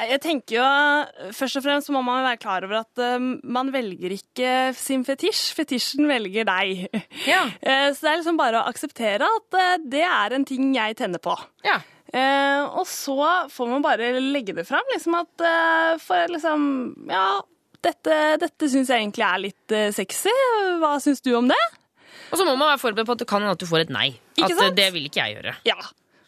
Jeg 0.00 0.22
tenker 0.24 0.60
jo, 0.60 0.68
Først 1.36 1.58
og 1.60 1.64
fremst 1.64 1.90
må 1.92 2.00
man 2.04 2.24
være 2.24 2.40
klar 2.40 2.64
over 2.66 2.80
at 2.80 3.00
uh, 3.02 3.20
man 3.44 3.70
velger 3.74 4.12
ikke 4.14 4.50
sin 4.76 5.04
fetisj. 5.06 5.50
Fetisjen 5.56 6.08
velger 6.10 6.46
deg. 6.48 6.88
Ja. 7.28 7.44
Uh, 7.60 7.88
så 7.94 8.06
det 8.06 8.12
er 8.12 8.20
liksom 8.22 8.40
bare 8.40 8.60
å 8.60 8.68
akseptere 8.70 9.28
at 9.28 9.56
uh, 9.58 9.78
det 9.90 10.04
er 10.06 10.36
en 10.36 10.46
ting 10.48 10.74
jeg 10.76 10.98
tenner 11.00 11.22
på. 11.22 11.36
Ja. 11.66 11.80
Eh, 12.10 12.62
og 12.74 12.88
så 12.90 13.16
får 13.52 13.68
man 13.70 13.84
bare 13.84 14.10
legge 14.18 14.54
det 14.56 14.66
fram, 14.66 14.86
liksom 14.90 15.14
at 15.20 15.44
eh, 15.46 15.92
For 16.02 16.32
liksom 16.32 16.62
Ja, 17.06 17.38
dette, 17.86 18.16
dette 18.42 18.68
syns 18.68 18.90
jeg 18.90 19.04
egentlig 19.04 19.24
er 19.24 19.42
litt 19.44 19.74
eh, 19.76 19.92
sexy. 19.94 20.32
Hva 20.82 20.96
syns 21.02 21.22
du 21.22 21.30
om 21.38 21.46
det? 21.50 21.60
Og 22.30 22.38
så 22.38 22.46
må 22.46 22.54
man 22.54 22.72
være 22.72 22.82
forberedt 22.82 23.08
på 23.08 23.16
at 23.16 23.22
det 23.22 23.30
kan 23.30 23.42
hende 23.42 23.56
at 23.56 23.62
du 23.62 23.68
får 23.68 23.86
et 23.86 23.94
nei. 23.94 24.08
Ikke 24.36 24.52
at 24.52 24.54
eh, 24.54 24.60
sant? 24.62 24.78
det 24.78 24.90
vil 24.94 25.08
ikke 25.08 25.24
jeg 25.24 25.38
gjøre. 25.38 25.56
Ja. 25.68 25.78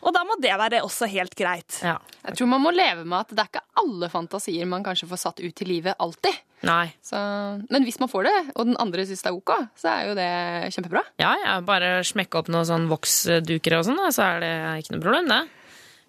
Og 0.03 0.11
da 0.15 0.25
må 0.27 0.35
det 0.43 0.55
være 0.59 0.81
også 0.83 1.07
helt 1.13 1.35
greit. 1.39 1.79
Ja. 1.85 1.95
Jeg 2.27 2.39
tror 2.39 2.49
man 2.51 2.63
må 2.65 2.73
leve 2.75 3.05
med 3.07 3.21
at 3.21 3.31
det 3.31 3.45
er 3.45 3.51
ikke 3.53 3.63
alle 3.83 4.09
fantasier 4.11 4.67
man 4.67 4.83
kanskje 4.87 5.07
får 5.11 5.21
satt 5.23 5.43
ut 5.43 5.63
i 5.63 5.69
livet 5.69 5.95
alltid. 6.03 6.41
Nei. 6.67 6.91
Så, 7.07 7.19
men 7.71 7.87
hvis 7.87 7.99
man 8.03 8.11
får 8.11 8.27
det, 8.27 8.35
og 8.55 8.67
den 8.71 8.79
andre 8.83 9.07
syns 9.07 9.23
det 9.23 9.31
er 9.31 9.39
ok, 9.39 9.55
så 9.79 9.93
er 9.95 10.11
jo 10.11 10.19
det 10.19 10.29
kjempebra. 10.75 11.05
Ja, 11.23 11.33
ja, 11.43 11.57
bare 11.67 11.95
smekke 12.07 12.43
opp 12.43 12.51
noen 12.51 12.67
sånn 12.67 12.91
voksduker 12.91 13.79
og 13.79 13.87
sånn, 13.87 14.03
så 14.15 14.27
er 14.27 14.43
det 14.43 14.53
ikke 14.83 14.97
noe 14.97 15.07
problem, 15.07 15.31
det. 15.31 15.43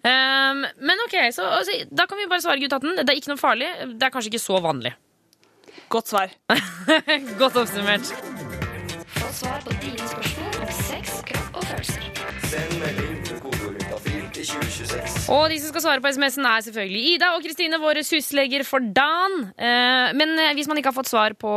Um, 0.04 0.66
men 0.84 1.06
ok, 1.06 1.16
så 1.32 1.46
altså, 1.62 1.78
da 1.88 2.06
kan 2.10 2.20
vi 2.20 2.28
bare 2.28 2.44
svare 2.44 2.60
guttaten. 2.60 2.98
Det 3.00 3.08
er 3.08 3.18
ikke 3.18 3.32
noe 3.32 3.40
farlig. 3.40 3.70
Det 3.94 4.04
er 4.04 4.14
kanskje 4.14 4.34
ikke 4.34 4.44
så 4.46 4.60
vanlig. 4.62 4.92
Godt 5.88 6.12
svar. 6.12 6.34
Godt 7.40 7.62
oppsummert. 7.62 8.33
Og 15.32 15.46
de 15.48 15.56
som 15.56 15.70
skal 15.72 15.82
svare 15.84 16.02
på 16.04 16.10
SMS-en, 16.12 16.44
er 16.48 16.64
selvfølgelig 16.66 17.14
Ida 17.14 17.30
og 17.36 17.44
Kristine, 17.44 17.78
våre 17.80 18.02
husleger 18.04 18.64
for 18.68 18.84
dagen. 18.94 19.46
Eh, 19.56 20.12
men 20.18 20.34
eh, 20.36 20.52
hvis 20.58 20.68
man 20.68 20.76
ikke 20.76 20.90
har 20.92 20.98
fått 20.98 21.08
svar 21.08 21.36
på 21.40 21.52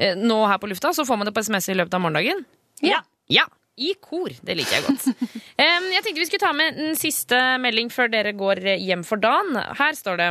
eh, 0.00 0.16
nå 0.18 0.40
her 0.50 0.58
på 0.58 0.70
lufta, 0.70 0.90
så 0.96 1.06
får 1.06 1.20
man 1.20 1.30
det 1.30 1.34
på 1.36 1.44
SMS 1.46 1.70
i 1.70 1.76
løpet 1.78 1.94
av 1.94 2.02
morgendagen. 2.02 2.42
Ja. 2.82 3.02
Ja, 3.30 3.44
i 3.78 3.92
kor. 4.02 4.32
Det 4.42 4.56
liker 4.58 4.80
jeg 4.80 4.86
godt. 4.88 5.28
Jeg 5.60 6.02
tenkte 6.02 6.22
vi 6.22 6.26
skulle 6.26 6.42
ta 6.42 6.50
med 6.56 6.78
en 6.80 6.96
siste 6.98 7.36
melding 7.62 7.90
før 7.92 8.08
dere 8.10 8.32
går 8.34 8.62
hjem 8.80 9.04
for 9.06 9.20
dagen. 9.22 9.58
Her 9.78 9.94
står 9.98 10.16
det 10.18 10.28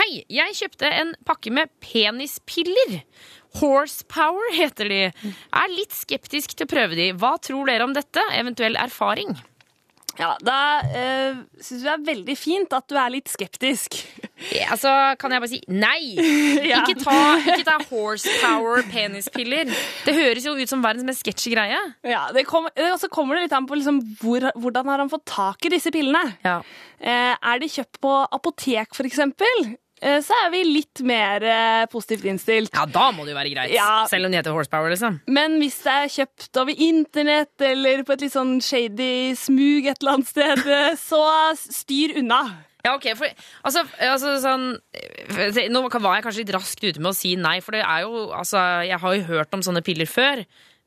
Hei, 0.00 0.08
jeg 0.32 0.56
kjøpte 0.56 0.88
en 0.88 1.12
pakke 1.28 1.52
med 1.52 1.70
penispiller. 1.84 3.02
Horsepower 3.60 4.56
heter 4.56 4.88
de. 4.90 5.00
Er 5.52 5.74
litt 5.74 5.92
skeptisk 5.94 6.56
til 6.56 6.66
å 6.66 6.72
prøve 6.72 6.96
de. 6.96 7.10
Hva 7.20 7.34
tror 7.44 7.68
dere 7.68 7.84
om 7.86 7.94
dette? 7.94 8.24
Eventuell 8.38 8.78
erfaring? 8.80 9.36
Ja, 10.20 10.34
Da 10.44 10.58
uh, 10.84 11.40
syns 11.60 11.80
vi 11.80 11.86
det 11.86 11.94
er 11.94 12.04
veldig 12.10 12.36
fint 12.38 12.74
at 12.76 12.86
du 12.90 12.96
er 13.00 13.12
litt 13.14 13.30
skeptisk. 13.32 13.96
Ja, 14.52 14.70
altså, 14.74 14.92
kan 15.20 15.32
jeg 15.34 15.42
bare 15.42 15.52
si 15.52 15.60
nei? 15.68 16.00
Ja. 16.70 16.82
Ikke, 16.84 17.00
ta, 17.00 17.16
ikke 17.40 17.64
ta 17.66 17.76
horsepower 17.90 18.84
penispiller. 18.92 19.70
Det 20.06 20.14
høres 20.16 20.46
jo 20.46 20.54
ut 20.58 20.70
som 20.70 20.84
verdens 20.84 21.06
mest 21.08 21.24
sketchy 21.24 21.54
greie. 21.54 21.78
Ja, 22.06 22.26
det 22.36 22.44
kommer, 22.48 22.72
Og 22.90 22.98
så 23.00 23.08
kommer 23.12 23.36
det 23.36 23.48
litt 23.48 23.56
an 23.56 23.68
på 23.68 23.78
liksom, 23.80 24.00
hvor, 24.20 24.50
hvordan 24.60 24.92
har 24.92 25.02
han 25.02 25.12
fått 25.12 25.26
tak 25.30 25.66
i 25.66 25.72
disse 25.72 25.92
pillene. 25.94 26.22
Ja. 26.44 26.60
Eh, 27.00 27.34
er 27.34 27.62
de 27.62 27.70
kjøpt 27.72 28.00
på 28.04 28.12
apotek, 28.36 28.94
for 28.96 29.08
eksempel, 29.08 29.64
eh, 29.66 29.78
så 30.24 30.36
er 30.46 30.52
vi 30.54 30.62
litt 30.64 31.02
mer 31.04 31.44
eh, 31.44 31.82
positivt 31.92 32.24
innstilt. 32.30 32.72
ja, 32.72 32.86
da 32.88 33.10
må 33.12 33.26
det 33.26 33.34
jo 33.34 33.40
være 33.40 33.52
greit. 33.52 33.74
Ja. 33.74 34.06
Selv 34.08 34.28
om 34.28 34.32
de 34.32 34.40
heter 34.40 34.56
horsepower, 34.56 34.92
liksom. 34.94 35.20
Men 35.28 35.58
hvis 35.60 35.76
det 35.84 35.96
er 35.96 36.14
kjøpt 36.16 36.62
over 36.62 36.82
internett 36.88 37.66
eller 37.68 38.04
på 38.08 38.16
et 38.16 38.24
litt 38.24 38.36
sånn 38.36 38.56
shady 38.64 39.36
smug 39.38 39.90
et 39.90 40.00
eller 40.00 40.18
annet 40.18 40.32
sted, 40.32 40.64
eh, 40.64 40.96
så 41.00 41.22
styr 41.60 42.16
unna. 42.22 42.42
Ja, 42.80 42.94
ok, 42.94 43.10
for 43.18 43.28
altså, 43.68 43.82
altså 44.00 44.38
sånn 44.40 44.62
eh, 44.96 45.58
Nå 45.68 45.82
var 45.84 46.14
jeg 46.16 46.24
kanskje 46.24 46.44
litt 46.46 46.52
raskt 46.56 46.80
ute 46.80 47.02
med 47.02 47.10
å 47.10 47.16
si 47.16 47.34
nei, 47.36 47.58
for 47.60 47.76
det 47.76 47.82
er 47.84 48.06
jo 48.06 48.30
Altså, 48.32 48.62
jeg 48.88 48.96
har 49.02 49.16
jo 49.18 49.26
hørt 49.28 49.56
om 49.56 49.64
sånne 49.64 49.84
piller 49.84 50.08
før. 50.08 50.40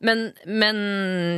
Men, 0.04 0.26
men 0.46 0.80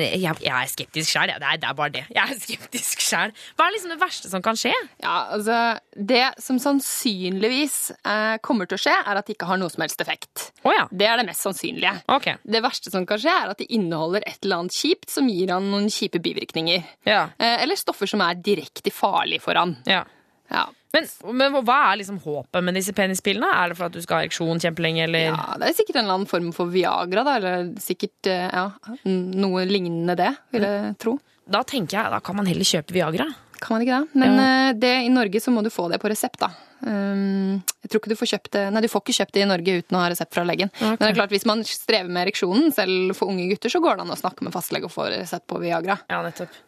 jeg, 0.02 0.36
jeg 0.42 0.50
er 0.52 0.70
skeptisk 0.72 1.12
sjæl. 1.14 1.30
Det, 1.36 1.52
det 1.62 1.70
er 1.70 1.78
bare 1.78 1.94
det. 1.94 2.04
Jeg 2.16 2.24
er 2.34 2.40
skeptisk 2.42 3.04
sjæl. 3.06 3.34
Hva 3.56 3.68
er 3.68 3.76
liksom 3.76 3.94
det 3.94 4.00
verste 4.02 4.32
som 4.32 4.44
kan 4.46 4.58
skje? 4.60 4.74
Ja, 5.04 5.16
altså, 5.36 5.60
Det 5.94 6.24
som 6.42 6.58
sannsynligvis 6.62 7.78
eh, 8.02 8.38
kommer 8.46 8.70
til 8.70 8.80
å 8.80 8.82
skje, 8.82 8.96
er 9.06 9.20
at 9.22 9.28
det 9.30 9.38
ikke 9.38 9.50
har 9.52 9.62
noe 9.62 9.70
som 9.74 9.86
helst 9.86 10.02
effekt. 10.02 10.48
Oh, 10.66 10.74
ja. 10.74 10.88
Det 10.92 11.08
er 11.10 11.22
det 11.22 11.28
mest 11.30 11.46
sannsynlige. 11.46 11.94
Okay. 12.18 12.40
Det 12.44 12.64
verste 12.66 12.94
som 12.94 13.06
kan 13.10 13.22
skje, 13.22 13.34
er 13.36 13.54
at 13.54 13.62
det 13.62 13.70
inneholder 13.76 14.26
et 14.26 14.42
eller 14.44 14.64
annet 14.66 14.76
kjipt 14.82 15.14
som 15.14 15.30
gir 15.30 15.54
han 15.54 15.70
noen 15.72 15.88
kjipe 15.94 16.22
bivirkninger. 16.26 16.84
Ja. 17.08 17.28
Eh, 17.38 17.62
eller 17.64 17.78
stoffer 17.80 18.10
som 18.10 18.24
er 18.26 18.42
direkte 18.42 18.94
farlige 18.94 19.46
for 19.46 19.62
han. 19.62 19.78
ja. 19.90 20.04
Ja. 20.46 20.68
Men, 20.96 21.08
men 21.36 21.56
hva 21.60 21.78
er 21.92 22.00
liksom 22.02 22.20
håpet 22.24 22.64
med 22.64 22.78
disse 22.80 22.96
penispillene? 22.96 23.50
Er 23.52 23.72
det 23.72 23.80
for 23.80 23.90
at 23.90 23.96
du 23.96 24.02
skal 24.04 24.22
ha 24.22 24.26
ereksjon 24.26 24.62
kjempelenge, 24.64 25.06
eller? 25.10 25.28
ja, 25.34 25.58
Det 25.60 25.70
er 25.70 25.78
sikkert 25.82 26.00
en 26.00 26.06
eller 26.06 26.20
annen 26.22 26.32
form 26.32 26.52
for 26.56 26.72
Viagra, 26.72 27.26
da, 27.28 27.38
eller 27.42 27.72
sikkert 27.84 28.32
eh, 28.32 28.48
ja, 28.48 28.68
noe 29.12 29.66
lignende 29.70 30.16
det, 30.20 30.32
vil 30.56 30.68
jeg 30.68 30.94
tro. 31.02 31.18
Da 31.46 31.62
tenker 31.68 32.00
jeg, 32.00 32.14
da 32.16 32.22
kan 32.26 32.40
man 32.40 32.48
heller 32.50 32.66
kjøpe 32.66 32.96
Viagra. 32.96 33.28
Kan 33.62 33.76
man 33.76 33.86
ikke 33.86 34.00
det? 34.02 34.20
Men 34.22 34.40
ja. 34.40 34.74
det, 34.78 34.94
i 35.06 35.12
Norge 35.14 35.42
så 35.44 35.54
må 35.54 35.64
du 35.66 35.72
få 35.74 35.88
det 35.92 36.00
på 36.02 36.12
resept, 36.12 36.42
da. 36.44 36.52
Um, 36.86 37.64
jeg 37.82 37.90
tror 37.90 38.02
ikke 38.02 38.12
du 38.12 38.18
får 38.20 38.30
kjøpt 38.30 38.50
det 38.54 38.62
Nei, 38.76 38.82
du 38.84 38.90
får 38.92 39.02
ikke 39.02 39.14
kjøpt 39.16 39.32
det 39.34 39.42
i 39.42 39.48
Norge 39.48 39.76
uten 39.80 39.96
å 39.96 40.02
ha 40.04 40.10
resept 40.12 40.36
fra 40.36 40.44
legen. 40.46 40.70
Men 40.82 41.00
det 41.00 41.08
er 41.08 41.18
klart, 41.18 41.34
hvis 41.34 41.48
man 41.48 41.64
strever 41.66 42.12
med 42.12 42.28
ereksjonen, 42.28 42.68
selv 42.76 43.16
for 43.18 43.32
unge 43.32 43.48
gutter, 43.50 43.72
så 43.74 43.82
går 43.82 43.98
det 43.98 44.06
an 44.06 44.14
å 44.14 44.20
snakke 44.20 44.46
med 44.46 44.54
fastlege 44.54 44.90
og 44.90 44.94
få 44.94 45.08
resept 45.14 45.48
på 45.50 45.62
Viagra. 45.64 45.98
Ja, 46.12 46.20
nettopp. 46.26 46.60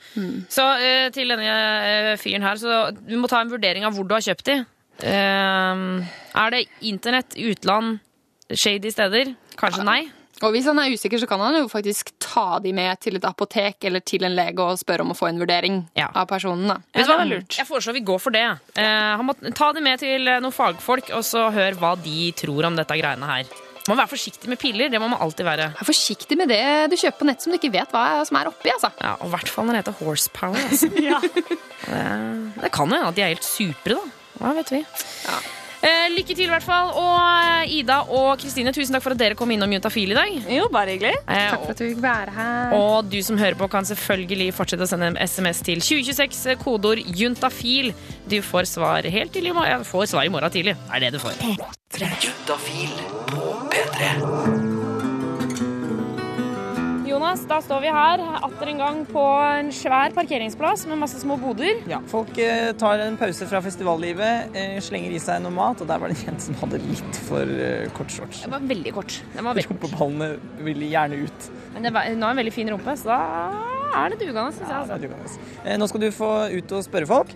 Så 0.53 0.65
eh, 0.81 1.09
til 1.15 1.33
denne 1.33 1.53
eh, 1.53 2.11
fyren 2.21 2.47
her, 2.47 2.61
så 2.61 2.87
du 2.97 3.13
må 3.19 3.29
ta 3.29 3.43
en 3.43 3.51
vurdering 3.51 3.85
av 3.87 3.97
hvor 3.97 4.07
du 4.07 4.15
har 4.15 4.25
kjøpt 4.25 4.49
de. 4.49 4.57
Eh, 5.05 5.85
er 6.43 6.55
det 6.55 6.65
internett, 6.89 7.37
utland, 7.37 7.99
shady 8.49 8.93
steder? 8.95 9.35
Kanskje 9.59 9.85
nei? 9.85 10.01
Og 10.45 10.53
hvis 10.53 10.67
han 10.69 10.77
er 10.81 10.93
usikker, 10.93 11.17
så 11.21 11.29
kan 11.29 11.41
han 11.41 11.57
jo 11.57 11.69
faktisk 11.71 12.11
ta 12.21 12.59
de 12.61 12.73
med 12.75 12.99
til 13.01 13.17
et 13.17 13.25
apotek 13.25 13.87
eller 13.89 14.03
til 14.05 14.25
en 14.27 14.35
lege 14.37 14.61
og 14.61 14.77
spørre 14.79 15.05
om 15.05 15.13
å 15.13 15.17
få 15.17 15.31
en 15.31 15.41
vurdering 15.41 15.79
av 16.07 16.27
personen. 16.29 16.67
Da. 16.69 16.77
Vet 16.93 17.09
du 17.09 17.13
hva? 17.13 17.25
Jeg 17.57 17.69
foreslår 17.69 17.97
vi 17.97 18.03
går 18.05 18.21
for 18.21 18.35
det. 18.35 18.45
Eh, 18.77 19.13
han 19.17 19.25
må 19.25 19.33
ta 19.57 19.71
de 19.73 19.81
med 19.83 20.03
til 20.03 20.29
eh, 20.29 20.41
noen 20.43 20.53
fagfolk, 20.53 21.09
og 21.17 21.25
så 21.25 21.47
hør 21.53 21.79
hva 21.81 21.95
de 22.03 22.29
tror 22.37 22.69
om 22.69 22.77
dette 22.77 22.99
greiene 22.99 23.31
her. 23.31 23.49
Man 23.87 23.95
må 23.95 24.01
være 24.01 24.11
forsiktig 24.11 24.49
med 24.51 24.59
piller. 24.59 24.91
Det 24.91 24.99
må 24.99 25.07
man 25.07 25.21
alltid 25.23 25.47
være. 25.47 25.69
Vær 25.79 25.87
forsiktig 25.87 26.35
med 26.37 26.51
det 26.51 26.63
du 26.91 26.97
kjøper 26.99 27.21
på 27.21 27.27
nett 27.29 27.43
som 27.43 27.53
du 27.53 27.57
ikke 27.57 27.71
vet 27.71 27.93
hva 27.95 28.25
som 28.27 28.37
er 28.37 28.49
oppi. 28.51 28.73
altså. 28.73 28.91
Ja, 28.99 29.13
og 29.15 29.29
I 29.29 29.33
hvert 29.37 29.51
fall 29.53 29.69
når 29.69 29.77
det 29.77 29.83
heter 29.85 29.99
horsepower. 30.01 30.65
Altså. 30.67 30.89
det, 30.97 32.01
det 32.59 32.73
kan 32.75 32.91
jo 32.91 32.99
hende 32.99 33.13
at 33.13 33.17
de 33.17 33.23
er 33.23 33.31
helt 33.31 33.47
supre, 33.47 33.95
da. 33.95 34.17
Hva 34.37 34.51
vet 34.59 34.75
vi. 34.75 34.83
Eh, 34.83 35.47
lykke 35.83 36.33
til, 36.35 36.45
i 36.47 36.49
hvert 36.51 36.63
fall. 36.65 36.89
Og 36.97 37.15
eh, 37.63 37.75
Ida 37.79 37.99
og 38.09 38.39
Kristine, 38.41 38.71
tusen 38.75 38.95
takk 38.95 39.03
for 39.05 39.15
at 39.15 39.19
dere 39.21 39.35
kom 39.37 39.51
innom 39.53 39.71
Juntafil 39.75 40.11
i 40.11 40.17
dag. 40.17 40.37
Jo, 40.57 40.67
bare 40.73 40.95
hyggelig. 40.95 41.15
Eh, 41.27 41.49
Takk 41.53 41.65
for 41.65 41.71
at 41.75 41.81
du 41.81 41.85
fikk 41.89 42.01
være 42.03 42.33
her. 42.35 42.75
Og 42.77 43.09
du 43.11 43.19
som 43.25 43.37
hører 43.37 43.57
på, 43.59 43.69
kan 43.71 43.85
selvfølgelig 43.87 44.49
fortsette 44.57 44.87
å 44.87 44.89
sende 44.89 45.11
en 45.13 45.19
SMS 45.21 45.61
til 45.67 45.81
2026, 45.83 46.45
eh, 46.55 46.59
kodeord 46.63 47.03
juntafil. 47.19 47.93
Du 48.27 48.39
får 48.41 48.69
svar 48.73 49.07
helt 49.07 49.33
tidlig 49.35 49.53
i 49.53 49.57
morgen. 49.59 49.69
Ja, 49.77 49.83
får 49.87 50.09
svar 50.13 50.25
i 50.25 50.33
morgen 50.33 50.51
tidlig. 50.51 50.77
Det 50.87 50.95
er 51.01 51.05
det 51.07 51.13
du 51.17 51.19
får. 51.23 51.37
Juntafil 51.97 52.97
på 53.29 53.53
P3. 53.71 54.66
Jonas, 57.17 57.41
da 57.49 57.57
står 57.65 57.79
vi 57.81 57.89
her 57.89 58.21
atter 58.45 58.69
en 58.69 58.77
gang 58.77 58.97
på 59.09 59.21
en 59.41 59.71
svær 59.73 60.13
parkeringsplass 60.13 60.83
med 60.85 60.99
masse 61.01 61.17
små 61.17 61.33
boder. 61.41 61.79
Ja, 61.89 61.97
Folk 62.11 62.37
eh, 62.37 62.67
tar 62.77 63.01
en 63.01 63.15
pause 63.17 63.47
fra 63.49 63.57
festivallivet, 63.65 64.53
eh, 64.53 64.75
slenger 64.85 65.15
i 65.17 65.21
seg 65.23 65.41
noe 65.41 65.49
mat, 65.55 65.81
og 65.81 65.89
der 65.89 65.97
var 66.03 66.13
det 66.13 66.19
en 66.19 66.27
jente 66.27 66.45
som 66.45 66.59
hadde 66.61 66.77
litt 66.83 67.17
for 67.25 67.41
eh, 67.49 67.87
kort 67.97 68.13
shorts. 68.13 68.43
Det 68.45 68.51
var 68.53 68.67
veldig 68.69 68.93
kort. 68.99 69.15
Den 69.33 69.47
var 69.49 69.55
veldig... 69.57 69.65
Rumpeballene 69.71 70.29
ville 70.67 70.91
gjerne 70.93 71.23
ut. 71.25 71.49
Men 71.73 71.89
det 71.89 71.93
var, 71.97 72.05
hun 72.11 72.21
har 72.27 72.35
en 72.37 72.41
veldig 72.43 72.53
fin 72.59 72.69
rumpe, 72.75 72.97
så 73.01 73.09
da 73.09 73.19
er 74.03 74.13
det 74.13 74.21
dugende, 74.21 74.45
syns 74.53 74.61
jeg. 74.61 74.69
Ja, 74.69 74.79
Altså. 74.83 74.93
det 74.93 74.99
er 74.99 75.07
dugende. 75.07 75.51
Eh, 75.65 75.81
Nå 75.81 75.89
skal 75.89 76.05
du 76.05 76.09
få 76.21 76.31
ut 76.53 76.77
og 76.77 76.85
spørre 76.85 77.09
folk. 77.15 77.33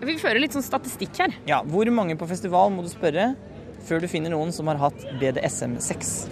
Vi 0.00 0.16
fører 0.24 0.40
litt 0.40 0.56
sånn 0.56 0.64
statistikk 0.64 1.20
her. 1.20 1.36
Ja, 1.50 1.60
Hvor 1.68 1.92
mange 1.92 2.16
på 2.16 2.24
festival 2.30 2.72
må 2.72 2.88
du 2.88 2.94
spørre 2.96 3.34
før 3.84 4.00
du 4.00 4.08
finner 4.08 4.32
noen 4.32 4.48
som 4.56 4.72
har 4.72 4.80
hatt 4.80 5.04
BDSM-sex? 5.20 6.22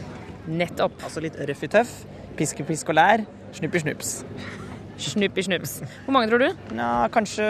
Nettopp. 0.48 0.96
Altså 1.04 1.20
litt 1.20 1.36
røff 1.36 1.66
i 1.68 1.68
tøff, 1.76 1.90
piske 2.38 2.64
pisk 2.68 2.88
og 2.92 2.98
lær, 2.98 3.24
snuppi 3.56 3.82
snups. 3.82 4.12
Snuppi 4.98 5.42
snups. 5.46 5.76
Hvor 6.06 6.14
mange 6.16 6.30
tror 6.30 6.42
du? 6.42 6.48
Ja, 6.78 7.06
kanskje 7.14 7.46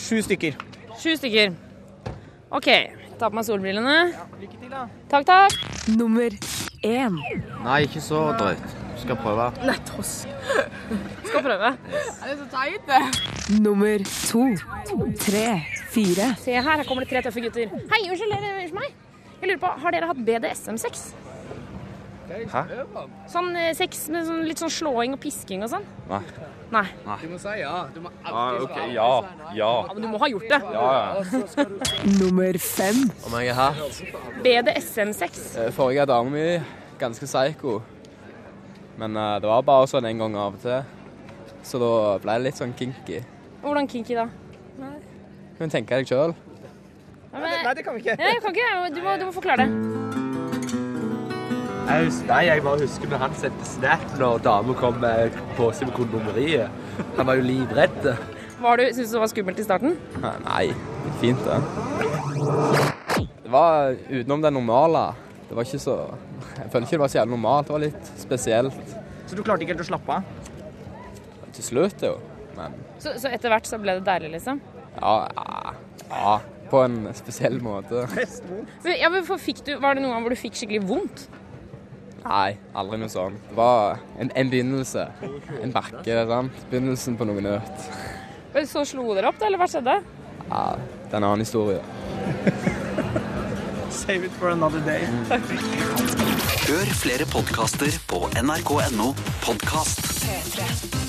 sju 0.00 0.20
stykker. 0.24 0.56
Sju 1.00 1.14
stykker. 1.20 1.54
OK. 2.52 2.68
Ta 3.20 3.28
på 3.30 3.36
meg 3.38 3.46
solbrillene. 3.46 3.96
Ja, 4.12 4.24
Lykke 4.40 4.58
til, 4.60 4.70
da. 4.72 4.86
Takk, 5.12 5.26
takk. 5.28 5.56
Nummer 5.94 6.32
én. 6.84 7.18
Nei, 7.64 7.82
ikke 7.86 8.02
så 8.02 8.24
drøyt. 8.40 8.64
Skal 9.02 9.16
prøve. 9.18 9.48
Nei, 9.66 9.76
tosk. 9.88 10.28
Skal 11.26 11.42
prøve. 11.46 11.70
Er 11.72 12.28
det 12.28 12.36
så 12.40 12.48
teit, 12.52 12.84
det? 12.88 13.60
Nummer 13.62 14.04
to. 14.28 14.44
Tre. 15.22 15.46
Fire. 15.92 16.28
Se 16.40 16.54
her, 16.54 16.62
her 16.62 16.84
kommer 16.88 17.04
det 17.06 17.10
tre 17.12 17.22
tøffe 17.26 17.42
gutter. 17.44 17.72
Hei, 17.92 18.02
unnskyld, 18.08 18.32
er 18.36 18.40
det- 18.44 18.52
unnskyld 18.60 18.78
meg. 18.80 18.94
Jeg 19.42 19.48
lurer 19.50 19.58
på, 19.64 19.72
Har 19.82 19.90
dere 19.90 20.06
hatt 20.06 20.20
BDSM-sex? 20.26 21.12
Hæ? 22.52 22.62
Sånn 23.30 23.50
eh, 23.58 23.70
sex 23.76 24.06
med 24.12 24.26
sånn, 24.28 24.42
litt 24.48 24.60
sånn 24.62 24.72
slåing 24.72 25.14
og 25.16 25.20
pisking 25.22 25.62
og 25.66 25.70
sånn? 25.72 25.84
Nei. 26.08 26.20
Nei. 26.72 26.84
Du 27.20 27.26
må 27.28 27.38
si 27.42 27.54
ja. 27.60 27.72
Du 27.92 28.00
må 28.04 28.12
Ah, 28.24 28.54
ok, 28.62 28.76
ja. 28.94 29.08
Ja. 29.52 29.58
Ja, 29.58 29.70
Men 29.92 30.02
du 30.06 30.08
må 30.08 30.20
ha 30.22 30.28
gjort 30.32 30.48
det. 30.48 30.60
Ja, 30.72 30.86
ja. 31.20 31.64
Nummer 32.20 32.58
fem. 32.64 33.02
Om 33.28 33.36
jeg 33.40 33.52
er 33.52 33.58
her? 33.58 33.82
BDSM-sex. 34.46 35.42
Eh, 35.60 35.70
Forrige 35.76 36.06
dame 36.08 36.32
mi, 36.32 36.46
ganske 37.02 37.28
psycho. 37.28 37.80
Men 39.00 39.16
eh, 39.16 39.34
det 39.44 39.48
var 39.52 39.62
bare 39.68 39.90
sånn 39.90 40.08
en 40.08 40.24
gang 40.24 40.36
av 40.36 40.56
og 40.56 40.62
til. 40.64 40.80
Så 41.62 41.78
da 41.82 41.92
ble 42.22 42.38
det 42.38 42.46
litt 42.48 42.58
sånn 42.62 42.72
kinky. 42.78 43.20
Hvordan 43.62 43.86
kinky 43.90 44.16
da? 44.18 44.26
Kan 44.78 45.68
du 45.68 45.74
tenke 45.76 46.00
deg 46.00 46.08
sjøl? 46.08 46.32
Nei, 47.32 47.74
det 47.76 47.84
kan 47.86 47.94
vi 47.96 48.02
ikke. 48.02 48.16
Nei, 48.18 48.32
jeg 48.34 48.40
kan 48.44 48.56
ikke. 48.56 48.94
Du 48.96 49.00
må, 49.04 49.12
du 49.20 49.24
må 49.28 49.32
forklare 49.32 49.64
det. 49.64 49.91
Jeg 51.92 52.06
husker, 52.08 52.28
nei, 52.30 52.42
jeg 52.48 52.62
bare 52.64 52.80
husker 52.80 53.10
når 53.12 53.20
han 53.26 53.34
sendte 53.36 53.66
snap 53.68 54.04
når 54.20 54.38
dama 54.44 54.74
kom 54.78 54.94
med 55.02 55.34
pose 55.58 55.84
med 55.84 55.92
kondomeriet. 55.96 56.70
Han 57.18 57.28
var 57.28 57.36
jo 57.36 57.44
livredd. 57.44 58.06
Var 58.62 58.78
du, 58.80 58.84
Syns 58.94 59.10
du 59.10 59.16
det 59.18 59.20
var 59.24 59.30
skummelt 59.32 59.58
i 59.60 59.66
starten? 59.66 59.96
Nei, 60.46 60.64
fint 61.20 61.42
det. 61.44 61.58
Det 63.42 63.52
var 63.52 63.92
utenom 64.08 64.44
det 64.46 64.52
normale. 64.54 65.02
Det 65.48 65.58
var 65.58 65.66
ikke 65.68 65.82
så 65.82 65.96
Jeg 66.56 66.70
føler 66.72 66.86
ikke 66.86 66.96
det 66.96 67.02
var 67.02 67.12
så 67.12 67.18
jævlig 67.18 67.34
normalt. 67.34 67.66
Det 67.68 67.74
var 67.76 67.82
litt 67.84 68.12
spesielt. 68.22 68.94
Så 69.28 69.36
du 69.36 69.42
klarte 69.44 69.66
ikke 69.66 69.74
helt 69.74 69.84
å 69.84 69.88
slappe 69.90 70.16
av? 70.16 70.22
Til 71.52 71.66
slutt, 71.66 72.06
jo. 72.06 72.14
Men 72.56 72.78
Så, 73.02 73.12
så 73.20 73.28
etter 73.32 73.52
hvert 73.52 73.68
så 73.68 73.76
ble 73.82 73.98
det 73.98 74.06
deilig, 74.08 74.32
liksom? 74.38 74.62
ja, 74.96 75.12
ja, 75.36 75.74
ja 76.12 76.32
På 76.72 76.82
en 76.86 77.06
spesiell 77.16 77.58
måte. 77.64 78.06
Men, 78.16 78.96
Ja, 79.00 79.08
men 79.12 79.24
for 79.28 79.40
fikk 79.40 79.62
du, 79.66 79.74
Var 79.80 79.96
det 79.96 80.02
noen 80.04 80.12
gang 80.14 80.24
hvor 80.24 80.32
du 80.32 80.40
fikk 80.40 80.56
skikkelig 80.56 80.82
vondt? 80.88 81.26
Nei, 82.22 82.56
aldri 82.78 82.98
noe 83.02 83.10
sånt. 83.10 83.38
Det 83.48 83.56
var 83.58 83.98
en, 84.20 84.30
en 84.38 84.50
begynnelse. 84.52 85.06
En 85.62 85.72
bakke. 85.74 86.02
sant? 86.30 86.64
Begynnelsen 86.70 87.18
på 87.18 87.26
noe 87.28 87.42
nytt. 87.42 87.86
Men 88.54 88.66
Så 88.68 88.84
slo 88.86 89.08
dere 89.16 89.32
opp, 89.32 89.40
da, 89.40 89.48
eller 89.48 89.62
hva 89.62 89.68
skjedde? 89.70 89.98
Ja, 90.48 90.64
det 90.78 91.12
er 91.12 91.18
en 91.18 91.28
annen 91.30 91.44
historie. 91.44 91.80
Save 93.92 94.24
it 94.26 94.32
for 94.38 94.50
another 94.52 94.80
day. 94.86 95.04
Hør 96.68 96.92
flere 97.02 97.26
podkaster 97.32 97.92
på 98.08 98.24
nrk.no 98.40 99.12
podkast. 99.44 100.04
P3. 100.22 101.01